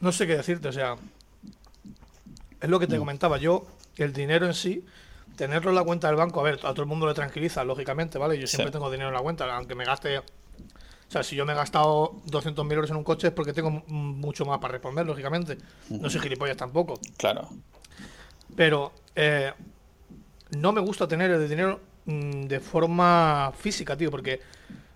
No 0.00 0.12
sé 0.12 0.26
qué 0.26 0.36
decirte, 0.36 0.68
o 0.68 0.72
sea, 0.72 0.96
es 2.60 2.68
lo 2.70 2.78
que 2.78 2.86
te 2.86 2.98
comentaba. 2.98 3.36
Yo, 3.38 3.66
el 3.96 4.12
dinero 4.12 4.46
en 4.46 4.54
sí, 4.54 4.84
tenerlo 5.36 5.70
en 5.70 5.76
la 5.76 5.82
cuenta 5.84 6.06
del 6.06 6.16
banco, 6.16 6.40
a 6.40 6.44
ver, 6.44 6.54
a 6.62 6.70
todo 6.72 6.82
el 6.82 6.86
mundo 6.86 7.06
le 7.06 7.14
tranquiliza, 7.14 7.64
lógicamente, 7.64 8.16
¿vale? 8.18 8.38
Yo 8.38 8.46
siempre 8.46 8.68
Sí. 8.70 8.72
tengo 8.72 8.90
dinero 8.90 9.08
en 9.08 9.14
la 9.14 9.20
cuenta, 9.20 9.54
aunque 9.56 9.74
me 9.74 9.84
gaste. 9.84 10.18
O 10.18 11.10
sea, 11.10 11.22
si 11.22 11.36
yo 11.36 11.44
me 11.46 11.52
he 11.52 11.56
gastado 11.56 12.20
200.000 12.26 12.76
euros 12.76 12.90
en 12.90 12.96
un 12.96 13.04
coche 13.04 13.28
es 13.28 13.32
porque 13.32 13.52
tengo 13.52 13.70
mucho 13.88 14.44
más 14.44 14.58
para 14.58 14.72
responder, 14.72 15.04
lógicamente. 15.06 15.58
No 15.90 16.08
soy 16.10 16.20
gilipollas 16.20 16.56
tampoco. 16.56 17.00
Claro. 17.16 17.48
Pero 18.54 18.92
eh, 19.16 19.52
no 20.50 20.72
me 20.72 20.80
gusta 20.80 21.06
tener 21.06 21.30
el 21.30 21.48
dinero 21.48 21.80
mm, 22.06 22.42
de 22.42 22.60
forma 22.60 23.52
física, 23.58 23.96
tío, 23.96 24.10
porque 24.10 24.40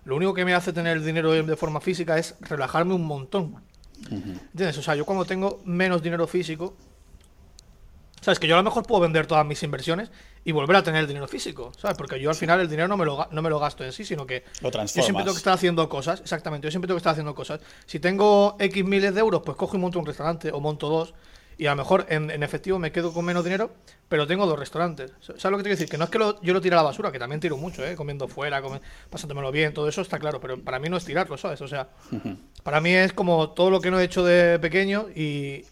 lo 0.05 0.15
único 0.15 0.33
que 0.33 0.45
me 0.45 0.53
hace 0.53 0.73
tener 0.73 0.97
el 0.97 1.05
dinero 1.05 1.31
de 1.31 1.55
forma 1.55 1.79
física 1.79 2.17
es 2.17 2.35
relajarme 2.41 2.93
un 2.93 3.05
montón. 3.05 3.63
¿Entiendes? 4.11 4.77
O 4.77 4.81
sea, 4.81 4.95
yo 4.95 5.05
cuando 5.05 5.23
tengo 5.25 5.61
menos 5.63 6.01
dinero 6.03 6.27
físico, 6.27 6.75
¿sabes? 8.19 8.39
Que 8.39 8.47
yo 8.47 8.55
a 8.55 8.57
lo 8.57 8.63
mejor 8.63 8.85
puedo 8.85 9.01
vender 9.01 9.27
todas 9.27 9.45
mis 9.45 9.63
inversiones 9.63 10.11
y 10.43 10.51
volver 10.51 10.75
a 10.77 10.83
tener 10.83 11.01
el 11.01 11.07
dinero 11.07 11.27
físico, 11.27 11.71
¿sabes? 11.77 11.95
Porque 11.97 12.19
yo 12.19 12.29
al 12.29 12.35
final 12.35 12.59
el 12.59 12.69
dinero 12.69 12.87
no 12.87 12.97
me 12.97 13.05
lo, 13.05 13.27
no 13.31 13.41
me 13.41 13.49
lo 13.49 13.59
gasto 13.59 13.83
en 13.85 13.93
sí, 13.93 14.03
sino 14.03 14.25
que 14.25 14.43
Lo 14.61 14.71
yo 14.71 14.87
siempre 14.87 15.23
transformas. 15.23 15.23
tengo 15.23 15.33
que 15.33 15.37
estar 15.37 15.53
haciendo 15.53 15.87
cosas, 15.87 16.19
exactamente, 16.21 16.67
yo 16.67 16.71
siempre 16.71 16.87
tengo 16.87 16.97
que 16.97 16.99
estar 16.99 17.11
haciendo 17.11 17.33
cosas. 17.35 17.61
Si 17.85 17.99
tengo 17.99 18.57
X 18.59 18.83
miles 18.83 19.13
de 19.13 19.19
euros, 19.21 19.41
pues 19.45 19.55
cojo 19.57 19.77
y 19.77 19.79
monto 19.79 19.99
un 19.99 20.05
restaurante 20.05 20.51
o 20.51 20.59
monto 20.59 20.89
dos. 20.89 21.13
Y 21.57 21.67
a 21.67 21.71
lo 21.71 21.75
mejor 21.77 22.05
en, 22.09 22.31
en 22.31 22.41
efectivo 22.43 22.79
me 22.79 22.91
quedo 22.91 23.13
con 23.13 23.23
menos 23.25 23.43
dinero, 23.43 23.71
pero 24.09 24.25
tengo 24.27 24.45
dos 24.45 24.57
restaurantes. 24.57 25.11
¿Sabes 25.21 25.43
lo 25.45 25.51
que 25.51 25.57
te 25.57 25.63
quiero 25.69 25.75
decir? 25.77 25.89
Que 25.89 25.97
no 25.97 26.05
es 26.05 26.09
que 26.09 26.17
lo- 26.19 26.41
yo 26.41 26.53
lo 26.53 26.61
tire 26.61 26.73
a 26.75 26.77
la 26.77 26.83
basura, 26.83 27.11
que 27.11 27.19
también 27.19 27.39
tiro 27.39 27.57
mucho, 27.57 27.85
¿eh? 27.85 27.95
Comiendo 27.95 28.27
fuera, 28.27 28.61
come- 28.61 28.81
pasándomelo 29.09 29.51
bien, 29.51 29.73
todo 29.73 29.87
eso 29.87 30.01
está 30.01 30.17
claro, 30.19 30.39
pero 30.41 30.59
para 30.61 30.79
mí 30.79 30.89
no 30.89 30.97
es 30.97 31.05
tirarlo, 31.05 31.37
¿sabes? 31.37 31.61
O 31.61 31.67
sea, 31.67 31.89
para 32.63 32.81
mí 32.81 32.91
es 32.93 33.13
como 33.13 33.51
todo 33.51 33.69
lo 33.69 33.81
que 33.81 33.91
no 33.91 33.99
he 33.99 34.03
hecho 34.03 34.23
de 34.23 34.57
pequeño 34.59 35.07
y, 35.15 35.65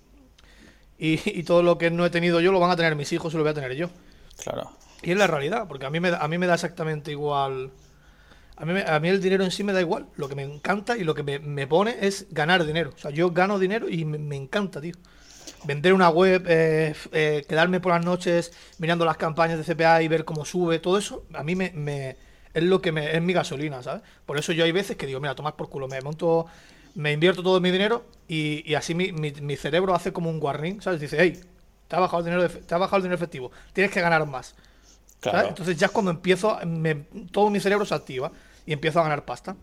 y, 0.98 1.20
y 1.26 1.44
todo 1.44 1.63
lo 1.63 1.78
que 1.78 1.89
no 1.89 2.06
he 2.06 2.10
tenido 2.10 2.39
yo 2.41 2.52
lo 2.52 2.60
van 2.60 2.72
a 2.72 2.76
tener 2.76 2.96
mis 2.96 3.12
hijos 3.12 3.34
y 3.34 3.38
lo 3.38 3.44
voy 3.44 3.52
a 3.52 3.56
tener 3.56 3.74
yo. 3.74 3.89
Claro. 4.44 4.72
Y 5.04 5.12
es 5.12 5.17
la 5.17 5.26
realidad, 5.28 5.67
porque 5.67 5.86
a 5.86 5.89
mí 5.89 6.00
me, 6.00 6.12
da- 6.12 6.20
a 6.20 6.28
mí 6.28 6.38
me 6.38 6.46
da 6.48 6.54
exactamente 6.54 7.12
igual. 7.12 7.72
A 8.58 8.65
mí, 8.65 8.80
a 8.86 9.00
mí 9.00 9.10
el 9.10 9.20
dinero 9.22 9.44
en 9.44 9.50
sí 9.50 9.63
me 9.63 9.74
da 9.74 9.82
igual. 9.82 10.06
Lo 10.15 10.30
que 10.30 10.36
me 10.36 10.44
encanta 10.44 10.96
y 10.98 11.04
lo 11.04 11.15
que 11.15 11.24
me, 11.24 11.39
me 11.39 11.65
pone 11.65 11.96
es 12.02 12.28
ganar 12.30 12.63
dinero. 12.65 12.91
O 12.96 12.98
sea, 13.00 13.10
yo 13.10 13.32
gano 13.32 13.58
dinero 13.58 13.89
y 13.89 14.06
me, 14.06 14.20
me 14.20 14.36
encanta, 14.36 14.80
tío. 14.80 14.94
Vender 15.63 15.93
una 15.93 16.10
web, 16.10 16.45
eh, 16.47 16.95
eh, 17.12 17.45
quedarme 17.47 17.80
por 17.80 17.91
las 17.93 18.04
noches 18.04 18.52
mirando 18.80 19.06
las 19.06 19.17
campañas 19.17 19.58
de 19.58 19.63
CPA 19.63 20.02
y 20.02 20.08
ver 20.08 20.26
cómo 20.26 20.43
sube, 20.43 20.80
todo 20.80 20.97
eso, 20.97 21.24
a 21.34 21.43
mí 21.43 21.56
me, 21.56 21.71
me- 21.71 22.15
es 22.54 22.63
lo 22.63 22.82
que 22.82 22.91
me, 22.91 23.15
es 23.15 23.21
mi 23.21 23.34
gasolina, 23.34 23.82
¿sabes? 23.84 24.02
Por 24.26 24.38
eso 24.39 24.54
yo 24.54 24.63
hay 24.63 24.71
veces 24.71 24.97
que 24.97 25.06
digo, 25.06 25.19
mira, 25.19 25.36
tomar 25.36 25.56
por 25.56 25.69
culo, 25.69 25.88
me 25.88 26.02
monto, 26.02 26.47
me 26.95 27.12
invierto 27.13 27.43
todo 27.43 27.62
mi 27.62 27.69
dinero 27.71 28.06
y, 28.28 28.69
y 28.69 28.76
así 28.76 28.95
mi, 28.95 29.12
mi- 29.12 29.32
mi 29.32 29.56
cerebro 29.56 29.93
hace 29.93 30.12
como 30.12 30.30
un 30.30 30.41
warning, 30.41 30.82
¿sabes? 30.82 31.00
Dice, 31.00 31.17
hey, 31.19 31.39
te 31.88 31.95
ha 31.95 32.00
bajado 32.00 32.19
el 32.19 32.26
dinero, 32.26 32.41
de 32.41 32.50
te 32.50 32.74
ha 32.74 32.78
bajado 32.80 32.97
el 32.97 33.04
dinero 33.04 33.15
efectivo, 33.15 33.52
tienes 33.74 33.91
que 33.91 34.02
ganar 34.02 34.26
más. 34.26 34.47
¿sabes? 34.47 34.65
Claro. 35.19 35.50
Entonces 35.50 35.78
ya 35.78 35.86
es 35.86 35.91
cuando 35.91 36.10
empiezo, 36.12 36.58
me- 36.65 37.06
todo 37.32 37.50
mi 37.52 37.60
cerebro 37.60 37.86
se 37.86 37.93
activa 37.93 38.32
y 38.65 38.74
empiezo 38.74 39.00
a 39.00 39.04
ganar 39.04 39.26
pasta. 39.26 39.56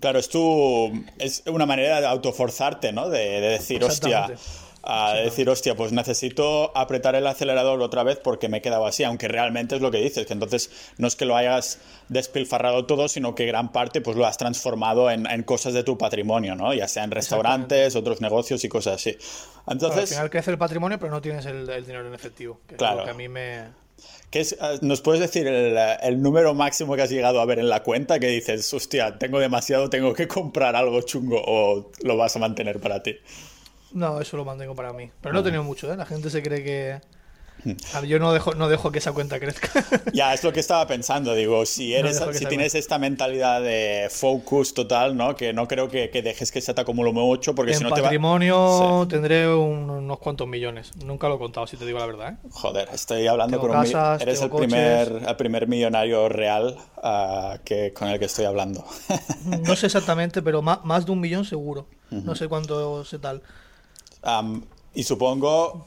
Claro, 0.00 0.18
es 0.18 0.28
tu. 0.28 0.90
Es 1.18 1.42
una 1.46 1.66
manera 1.66 2.00
de 2.00 2.06
autoforzarte, 2.06 2.92
¿no? 2.92 3.08
De, 3.08 3.18
de 3.18 3.40
decir, 3.48 3.84
hostia. 3.84 4.26
A 4.84 5.14
decir, 5.14 5.48
hostia, 5.48 5.76
pues 5.76 5.92
necesito 5.92 6.76
apretar 6.76 7.14
el 7.14 7.24
acelerador 7.26 7.80
otra 7.82 8.02
vez 8.02 8.18
porque 8.18 8.48
me 8.48 8.58
he 8.58 8.62
quedado 8.62 8.84
así, 8.84 9.04
aunque 9.04 9.28
realmente 9.28 9.76
es 9.76 9.80
lo 9.80 9.92
que 9.92 9.98
dices, 9.98 10.26
que 10.26 10.32
entonces 10.32 10.70
no 10.98 11.06
es 11.06 11.14
que 11.14 11.24
lo 11.24 11.36
hayas 11.36 11.78
despilfarrado 12.08 12.84
todo, 12.84 13.06
sino 13.08 13.34
que 13.36 13.46
gran 13.46 13.70
parte 13.70 14.00
pues 14.00 14.16
lo 14.16 14.26
has 14.26 14.38
transformado 14.38 15.08
en, 15.10 15.26
en 15.30 15.44
cosas 15.44 15.72
de 15.74 15.84
tu 15.84 15.96
patrimonio, 15.96 16.56
¿no? 16.56 16.74
Ya 16.74 16.88
sea 16.88 17.04
en 17.04 17.12
restaurantes, 17.12 17.94
otros 17.94 18.20
negocios 18.20 18.64
y 18.64 18.68
cosas 18.68 18.94
así. 18.96 19.12
Claro, 19.12 19.62
al 19.66 19.72
Entonces, 19.74 20.10
final 20.10 20.30
crece 20.30 20.50
el 20.50 20.58
patrimonio, 20.58 20.98
pero 20.98 21.12
no 21.12 21.20
tienes 21.22 21.46
el, 21.46 21.68
el 21.70 21.86
dinero 21.86 22.06
en 22.08 22.14
efectivo. 22.14 22.60
Que 22.66 22.74
es 22.74 22.78
Claro. 22.78 22.98
lo 22.98 23.04
que 23.04 23.10
a 23.10 23.14
mí 23.14 23.28
me... 23.28 23.66
¿qué 24.30 24.40
es, 24.40 24.56
¿nos 24.80 25.00
puedes 25.00 25.20
decir 25.20 25.46
el, 25.46 25.76
el 26.02 26.20
número 26.20 26.54
máximo 26.54 26.96
que 26.96 27.02
has 27.02 27.10
llegado 27.10 27.40
a 27.40 27.44
ver 27.44 27.60
en 27.60 27.68
la 27.68 27.84
cuenta 27.84 28.18
que 28.18 28.26
dices, 28.28 28.72
hostia, 28.74 29.16
tengo 29.18 29.38
demasiado, 29.38 29.90
tengo 29.90 30.12
que 30.12 30.26
comprar 30.26 30.74
algo 30.74 31.00
chungo 31.02 31.40
o 31.46 31.92
lo 32.02 32.16
vas 32.16 32.34
a 32.34 32.40
mantener 32.40 32.80
para 32.80 33.00
ti? 33.02 33.16
No, 33.94 34.20
eso 34.20 34.36
lo 34.36 34.44
mantengo 34.44 34.74
para 34.74 34.92
mí. 34.92 35.10
Pero 35.20 35.32
no 35.32 35.40
he 35.40 35.42
tenido 35.42 35.62
mucho, 35.62 35.92
¿eh? 35.92 35.96
La 35.96 36.06
gente 36.06 36.30
se 36.30 36.42
cree 36.42 36.62
que... 36.62 37.00
Yo 38.06 38.18
no 38.18 38.32
dejo, 38.32 38.54
no 38.54 38.68
dejo 38.68 38.90
que 38.90 38.98
esa 38.98 39.12
cuenta 39.12 39.38
crezca. 39.38 39.68
Ya, 40.12 40.34
es 40.34 40.44
lo 40.44 40.52
que 40.52 40.60
estaba 40.60 40.86
pensando. 40.86 41.34
Digo, 41.34 41.64
si 41.64 41.94
eres, 41.94 42.22
si 42.32 42.46
tienes 42.46 42.74
esta 42.74 42.98
mentalidad 42.98 43.62
de 43.62 44.08
focus 44.10 44.74
total, 44.74 45.16
¿no? 45.16 45.36
Que 45.36 45.52
no 45.52 45.68
creo 45.68 45.88
que, 45.88 46.08
dejes 46.08 46.50
que 46.52 46.60
se 46.60 46.74
te 46.74 46.80
acumule 46.80 47.12
mucho, 47.12 47.54
porque 47.54 47.74
si 47.74 47.82
no 47.82 47.90
patrimonio 47.90 49.06
te 49.08 49.16
tendré 49.16 49.48
unos 49.48 50.18
cuantos 50.18 50.46
millones. 50.48 50.92
Nunca 51.04 51.28
lo 51.28 51.36
he 51.36 51.38
contado, 51.38 51.66
si 51.66 51.76
te 51.76 51.86
digo 51.86 51.98
la 51.98 52.06
verdad. 52.06 52.32
¿eh? 52.32 52.48
Joder, 52.50 52.88
estoy 52.92 53.26
hablando 53.26 53.58
con 53.58 53.70
un 53.70 53.86
Eres 54.20 54.42
el 54.42 54.50
primer, 54.50 55.22
el 55.26 55.36
primer 55.36 55.66
millonario 55.66 56.28
real 56.28 56.76
uh, 57.02 57.58
que, 57.64 57.92
con 57.92 58.08
el 58.08 58.18
que 58.18 58.26
estoy 58.26 58.44
hablando. 58.44 58.84
no 59.66 59.76
sé 59.76 59.86
exactamente, 59.86 60.42
pero 60.42 60.62
más, 60.62 60.84
más 60.84 61.06
de 61.06 61.12
un 61.12 61.20
millón 61.20 61.44
seguro. 61.44 61.86
No 62.10 62.34
sé 62.34 62.48
cuánto 62.48 63.04
sé 63.04 63.18
tal. 63.18 63.42
Y 64.94 65.02
supongo 65.02 65.86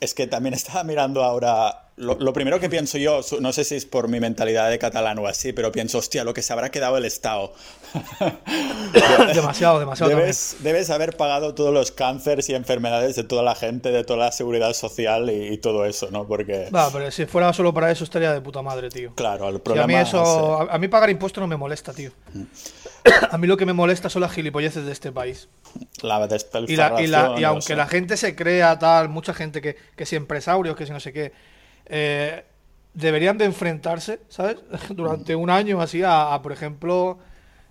es 0.00 0.14
que 0.14 0.26
también 0.26 0.54
estaba 0.54 0.82
mirando 0.82 1.22
ahora. 1.22 1.86
Lo, 1.96 2.32
primero 2.32 2.58
que 2.58 2.70
pienso 2.70 2.96
yo, 2.96 3.20
no 3.40 3.52
sé 3.52 3.62
si 3.62 3.74
es 3.74 3.84
por 3.84 4.08
mi 4.08 4.20
mentalidad 4.20 4.70
de 4.70 4.78
catalán 4.78 5.18
o 5.18 5.26
así, 5.26 5.52
pero 5.52 5.70
pienso, 5.70 5.98
hostia, 5.98 6.24
lo 6.24 6.32
que 6.32 6.40
se 6.40 6.50
habrá 6.54 6.70
quedado 6.70 6.96
el 6.96 7.04
Estado. 7.04 7.52
demasiado, 9.34 9.78
demasiado. 9.78 10.16
Debes, 10.16 10.56
debes, 10.60 10.88
haber 10.88 11.14
pagado 11.18 11.54
todos 11.54 11.74
los 11.74 11.92
cánceres 11.92 12.48
y 12.48 12.54
enfermedades 12.54 13.16
de 13.16 13.24
toda 13.24 13.42
la 13.42 13.54
gente, 13.54 13.90
de 13.90 14.02
toda 14.02 14.18
la 14.18 14.32
seguridad 14.32 14.72
social 14.72 15.28
y, 15.28 15.58
todo 15.58 15.84
eso, 15.84 16.10
¿no? 16.10 16.26
Porque. 16.26 16.70
Va, 16.74 16.90
pero 16.90 17.10
si 17.10 17.26
fuera 17.26 17.52
solo 17.52 17.74
para 17.74 17.90
eso 17.90 18.04
estaría 18.04 18.32
de 18.32 18.40
puta 18.40 18.62
madre, 18.62 18.88
tío. 18.88 19.12
Claro, 19.14 19.50
el 19.50 19.60
problema. 19.60 19.84
a, 19.84 19.86
mí 19.86 19.94
eso, 19.96 20.70
a, 20.70 20.78
mí 20.78 20.88
pagar 20.88 21.10
impuestos 21.10 21.42
no 21.42 21.48
me 21.48 21.58
molesta, 21.58 21.92
tío. 21.92 22.12
Mm. 22.32 22.44
A 23.30 23.38
mí 23.38 23.46
lo 23.46 23.56
que 23.56 23.66
me 23.66 23.72
molesta 23.72 24.08
son 24.08 24.22
las 24.22 24.32
gilipolleces 24.32 24.84
de 24.84 24.92
este 24.92 25.12
país. 25.12 25.48
La 26.02 26.28
y, 26.66 27.40
y, 27.40 27.44
aunque 27.44 27.76
la 27.76 27.86
gente 27.86 28.16
se 28.16 28.34
crea 28.34 28.78
tal, 28.78 29.08
mucha 29.08 29.34
gente 29.34 29.60
que, 29.60 29.76
que 29.96 30.06
si 30.06 30.16
empresarios, 30.16 30.76
que 30.76 30.86
si 30.86 30.92
no 30.92 31.00
sé 31.00 31.12
qué, 31.12 31.32
eh, 31.86 32.44
deberían 32.94 33.38
de 33.38 33.44
enfrentarse, 33.44 34.20
¿sabes? 34.28 34.56
Durante 34.90 35.34
un 35.34 35.50
año 35.50 35.80
así 35.80 36.02
a, 36.04 36.38
por 36.42 36.52
ejemplo, 36.52 37.18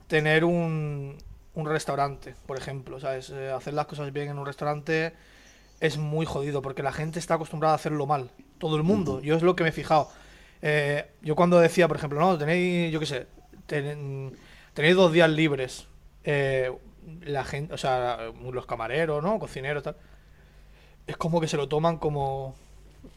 tener 0.07 0.43
un, 0.43 1.17
un, 1.53 1.65
restaurante, 1.65 2.35
por 2.45 2.57
ejemplo, 2.57 2.99
¿sabes? 2.99 3.29
Eh, 3.29 3.51
hacer 3.51 3.73
las 3.73 3.85
cosas 3.85 4.11
bien 4.11 4.29
en 4.29 4.37
un 4.37 4.45
restaurante 4.45 5.13
es 5.79 5.97
muy 5.97 6.25
jodido 6.25 6.61
porque 6.61 6.83
la 6.83 6.91
gente 6.91 7.19
está 7.19 7.35
acostumbrada 7.35 7.73
a 7.73 7.75
hacerlo 7.75 8.05
mal. 8.05 8.31
Todo 8.57 8.75
el 8.75 8.83
mundo. 8.83 9.21
Yo 9.21 9.35
es 9.35 9.43
lo 9.43 9.55
que 9.55 9.63
me 9.63 9.69
he 9.69 9.73
fijado. 9.73 10.09
Eh, 10.61 11.09
yo 11.21 11.35
cuando 11.35 11.59
decía, 11.59 11.87
por 11.87 11.95
ejemplo, 11.95 12.19
no, 12.19 12.37
tenéis, 12.37 12.91
yo 12.91 12.99
qué 12.99 13.05
sé, 13.05 13.27
tenéis 14.79 14.95
dos 14.95 15.11
días 15.11 15.29
libres. 15.29 15.87
Eh, 16.23 16.71
la 17.23 17.43
gente, 17.43 17.73
o 17.73 17.77
sea, 17.77 18.31
los 18.49 18.65
camareros, 18.65 19.21
¿no? 19.21 19.37
Cocineros, 19.37 19.83
tal. 19.83 19.97
Es 21.05 21.17
como 21.17 21.41
que 21.41 21.49
se 21.49 21.57
lo 21.57 21.67
toman 21.67 21.97
como. 21.97 22.55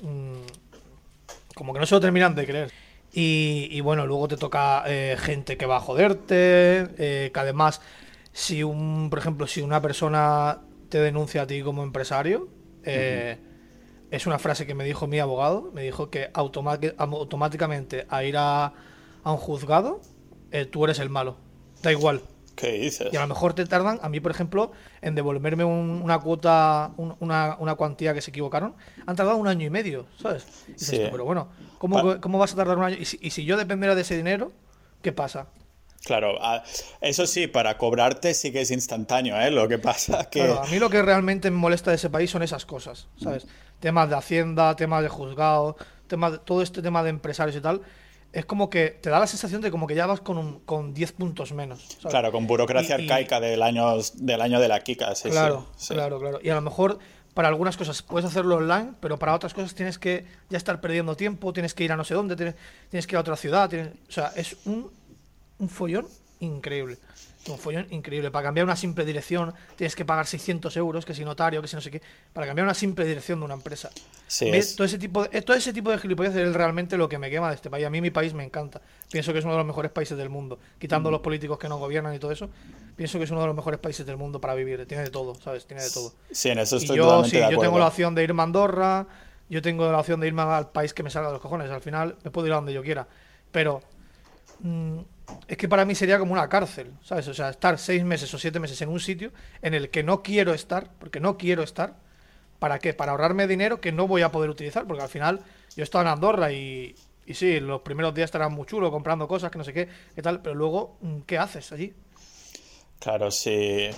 Mm, 0.01 0.42
como 1.55 1.72
que 1.72 1.79
no 1.79 1.87
se 1.87 1.94
lo 1.94 2.01
terminan 2.01 2.35
de 2.35 2.46
creer. 2.46 2.72
Y, 3.12 3.81
bueno, 3.83 4.07
luego 4.07 4.27
te 4.27 4.37
toca 4.37 4.83
eh, 4.88 5.16
gente 5.20 5.57
que 5.57 5.66
va 5.66 5.77
a 5.77 5.81
joderte, 5.81 6.88
eh, 6.98 7.31
que 7.33 7.40
además, 7.40 7.81
si 8.33 8.64
un, 8.64 9.09
por 9.09 9.20
ejemplo, 9.20 9.46
si 9.46 9.61
una 9.61 9.81
persona 9.81 10.62
te 10.88 10.98
denuncia 10.98 11.42
a 11.42 11.46
ti 11.46 11.62
como 11.62 11.85
empresario, 11.85 12.48
es 12.83 14.27
una 14.27 14.40
frase 14.40 14.66
que 14.66 14.75
me 14.75 14.83
dijo 14.83 15.07
mi 15.07 15.20
abogado, 15.20 15.70
me 15.72 15.83
dijo 15.83 16.11
que 16.11 16.31
automáticamente 16.33 18.05
a 18.09 18.25
ir 18.25 18.37
a, 18.37 18.72
a 19.22 19.31
un 19.31 19.38
juzgado, 19.38 20.01
tú 20.72 20.85
eres 20.85 20.98
el 20.98 21.09
malo. 21.09 21.37
Da 21.83 21.92
igual. 21.92 22.23
¿Qué 22.55 22.73
dices? 22.73 23.09
Y 23.12 23.16
a 23.16 23.23
lo 23.23 23.29
mejor 23.29 23.55
te 23.55 23.64
tardan, 23.64 23.99
a 24.03 24.09
mí, 24.09 24.21
por 24.21 24.31
ejemplo, 24.31 24.73
en 25.01 25.14
devolverme 25.14 25.64
una 25.64 26.18
cuota, 26.18 26.92
una, 26.97 27.57
una, 27.59 27.75
cuantía 27.77 28.12
que 28.12 28.21
se 28.21 28.31
equivocaron, 28.31 28.75
han 29.07 29.16
tardado 29.16 29.38
un 29.38 29.49
año 29.49 29.66
y 29.66 29.71
medio, 29.71 30.07
¿sabes? 30.21 30.45
sí. 30.77 31.01
pero 31.11 31.25
bueno, 31.25 31.49
¿cómo, 31.79 32.21
¿cómo, 32.21 32.38
vas 32.38 32.53
a 32.53 32.57
tardar 32.57 32.77
un 32.77 32.85
año? 32.85 32.97
Y 32.99 33.07
si, 33.07 33.18
y 33.23 33.31
si 33.31 33.45
yo 33.45 33.57
dependiera 33.57 33.95
de 33.95 34.03
ese 34.03 34.16
dinero, 34.16 34.53
¿qué 35.01 35.12
pasa? 35.12 35.47
Claro, 36.05 36.38
eso 37.01 37.27
sí, 37.27 37.47
para 37.47 37.79
cobrarte 37.79 38.35
sí 38.35 38.51
que 38.53 38.62
es 38.62 38.71
instantáneo, 38.73 39.40
¿eh? 39.40 39.51
Lo 39.51 39.68
que 39.68 39.79
pasa 39.79 40.29
que... 40.29 40.40
Claro, 40.40 40.62
a 40.62 40.66
mí 40.66 40.79
lo 40.79 40.90
que 40.90 41.01
realmente 41.01 41.51
me 41.51 41.57
molesta 41.57 41.90
de 41.90 41.97
ese 41.97 42.11
país 42.11 42.31
son 42.31 42.42
esas 42.42 42.66
cosas, 42.66 43.07
¿sabes? 43.23 43.47
Temas 43.79 44.09
de 44.09 44.16
hacienda, 44.16 44.75
temas 44.75 45.03
de 45.03 45.09
juzgado, 45.09 45.77
temas 46.09 46.33
de, 46.33 46.38
todo 46.38 46.61
este 46.61 46.83
tema 46.83 47.05
de 47.05 47.11
empresarios 47.11 47.57
y 47.57 47.61
tal, 47.61 47.83
es 48.33 48.47
como 48.47 48.71
que 48.71 48.90
te 48.90 49.11
da 49.11 49.18
la 49.18 49.27
sensación 49.27 49.61
de 49.61 49.71
como 49.71 49.87
que 49.87 49.95
ya 49.95 50.07
vas 50.07 50.21
con, 50.21 50.38
un, 50.38 50.61
con 50.61 50.95
10 50.95 51.12
puntos 51.12 51.53
menos. 51.53 51.99
Claro, 52.09 52.33
con 52.33 52.47
burocracia 52.47 52.95
arcaica 52.95 53.40
del, 53.40 53.62
año, 53.62 53.97
del 54.14 54.40
año 54.40 54.59
de 54.59 54.68
la 54.68 54.81
Kika. 54.81 55.14
Sí, 55.14 55.31
claro, 55.31 55.66
sí, 55.77 55.95
claro, 55.95 56.18
claro. 56.18 56.38
Y 56.42 56.49
a 56.49 56.55
lo 56.55 56.62
mejor 56.62 56.99
para 57.35 57.49
algunas 57.49 57.77
cosas 57.77 58.03
puedes 58.03 58.29
hacerlo 58.29 58.57
online, 58.57 58.92
pero 59.01 59.18
para 59.18 59.35
otras 59.35 59.55
cosas 59.55 59.75
tienes 59.75 59.99
que 59.99 60.25
ya 60.49 60.57
estar 60.57 60.81
perdiendo 60.81 61.16
tiempo, 61.16 61.53
tienes 61.53 61.75
que 61.75 61.85
ir 61.85 61.92
a 61.92 61.97
no 61.97 62.05
sé 62.05 62.14
dónde, 62.14 62.37
tienes, 62.37 62.55
tienes 62.90 63.07
que 63.07 63.14
ir 63.14 63.18
a 63.18 63.21
otra 63.21 63.37
ciudad. 63.37 63.71
o 63.73 64.12
sea, 64.12 64.33
es 64.35 64.57
un, 64.64 64.90
un 65.59 65.68
follón 65.68 66.09
increíble 66.40 66.99
un 67.48 67.59
follón 67.59 67.87
increíble. 67.90 68.31
Para 68.31 68.44
cambiar 68.44 68.64
una 68.64 68.76
simple 68.76 69.05
dirección 69.05 69.52
tienes 69.76 69.96
que 69.96 70.05
pagar 70.05 70.26
600 70.26 70.76
euros, 70.76 71.05
que 71.05 71.14
si 71.14 71.24
notario, 71.24 71.61
que 71.61 71.68
si 71.68 71.74
no 71.74 71.83
sé 71.83 71.90
qué. 71.90 72.00
Para 72.33 72.46
cambiar 72.46 72.64
una 72.64 72.74
simple 72.74 73.05
dirección 73.05 73.40
de 73.40 73.44
una 73.44 73.55
empresa. 73.55 73.90
todo, 74.76 74.85
ese 74.85 74.98
tipo 74.98 75.24
de, 75.26 75.42
todo 75.42 75.57
ese 75.57 75.72
tipo 75.72 75.90
de 75.90 75.98
gilipollas 75.98 76.35
es 76.37 76.52
realmente 76.55 76.96
lo 76.96 77.09
que 77.09 77.18
me 77.18 77.31
quema 77.31 77.48
de 77.48 77.57
este 77.57 77.70
país. 77.70 77.85
A 77.87 77.90
mí 77.90 78.00
mi 78.00 78.11
país 78.11 78.33
me 78.35 78.44
encanta. 78.44 78.81
Pienso 79.11 79.33
que 79.33 79.40
es 79.40 79.44
uno 79.44 79.55
de 79.55 79.59
los 79.59 79.66
mejores 79.66 79.90
países 79.90 80.16
del 80.16 80.28
mundo. 80.28 80.59
Quitando 80.78 81.11
mm. 81.11 81.12
los 81.12 81.20
políticos 81.20 81.59
que 81.59 81.68
no 81.68 81.78
gobiernan 81.78 82.14
y 82.14 82.18
todo 82.18 82.31
eso. 82.31 82.48
Pienso 82.96 83.18
que 83.18 83.24
es 83.24 83.31
uno 83.31 83.40
de 83.40 83.46
los 83.46 83.57
mejores 83.57 83.81
países 83.81 84.07
del 84.07 84.16
mundo 84.16 84.40
para 84.40 84.55
vivir. 84.55 84.87
Tiene 84.87 85.05
de 85.05 85.11
todo, 85.11 85.35
¿sabes? 85.35 85.66
Tiene 85.66 85.83
de 85.83 85.90
todo. 85.90 86.12
Sí, 86.31 86.50
en 86.50 86.59
eso 86.59 86.76
estoy 86.76 86.96
yo, 86.96 87.24
sí, 87.24 87.38
yo 87.50 87.59
tengo 87.59 87.78
la 87.78 87.88
opción 87.88 88.14
de 88.14 88.22
irme 88.22 88.42
a 88.42 88.44
Andorra. 88.44 89.07
Yo 89.48 89.61
tengo 89.61 89.90
la 89.90 89.98
opción 89.98 90.20
de 90.20 90.28
irme 90.28 90.42
al 90.42 90.70
país 90.70 90.94
que 90.94 91.02
me 91.02 91.11
salga 91.11 91.28
de 91.28 91.35
los 91.35 91.42
cojones. 91.42 91.70
Al 91.70 91.83
final 91.83 92.16
me 92.22 92.31
puedo 92.31 92.46
ir 92.46 92.52
a 92.52 92.57
donde 92.57 92.72
yo 92.72 92.83
quiera. 92.83 93.07
Pero... 93.50 93.83
Mm, 94.61 95.00
es 95.49 95.57
que 95.57 95.69
para 95.69 95.85
mí 95.85 95.95
sería 95.95 96.19
como 96.19 96.33
una 96.33 96.49
cárcel, 96.49 96.93
¿sabes? 97.03 97.29
O 97.29 97.35
sea, 97.35 97.51
estar 97.51 97.79
seis 97.79 98.05
meses 98.05 98.33
o 98.35 98.39
siete 98.39 98.61
meses 98.61 98.81
en 98.83 98.89
un 98.89 99.01
sitio 99.01 99.33
en 99.63 99.75
el 99.75 99.91
que 99.91 100.03
no 100.03 100.23
quiero 100.23 100.55
estar, 100.55 100.91
porque 100.99 101.21
no 101.21 101.37
quiero 101.37 101.63
estar. 101.63 101.97
¿Para 102.59 102.79
qué? 102.79 102.95
Para 102.95 103.13
ahorrarme 103.13 103.47
dinero 103.47 103.81
que 103.81 103.93
no 103.93 104.07
voy 104.07 104.23
a 104.23 104.31
poder 104.31 104.51
utilizar, 104.51 104.87
porque 104.87 105.03
al 105.03 105.09
final 105.09 105.41
yo 105.77 105.83
estaba 105.83 106.03
en 106.03 106.09
Andorra 106.09 106.53
y, 106.53 106.95
y 107.27 107.35
sí, 107.35 107.61
los 107.61 107.83
primeros 107.83 108.15
días 108.15 108.27
estarán 108.27 108.53
muy 108.53 108.67
chulo 108.67 108.91
comprando 108.91 109.27
cosas, 109.27 109.51
que 109.51 109.59
no 109.59 109.65
sé 109.65 109.73
qué, 109.73 109.89
qué 110.15 110.23
tal, 110.23 110.43
pero 110.43 110.55
luego, 110.55 110.97
mm, 111.01 111.21
¿qué 111.23 111.39
haces 111.39 111.73
allí? 111.73 111.93
Claro, 113.01 113.31
sí 113.31 113.91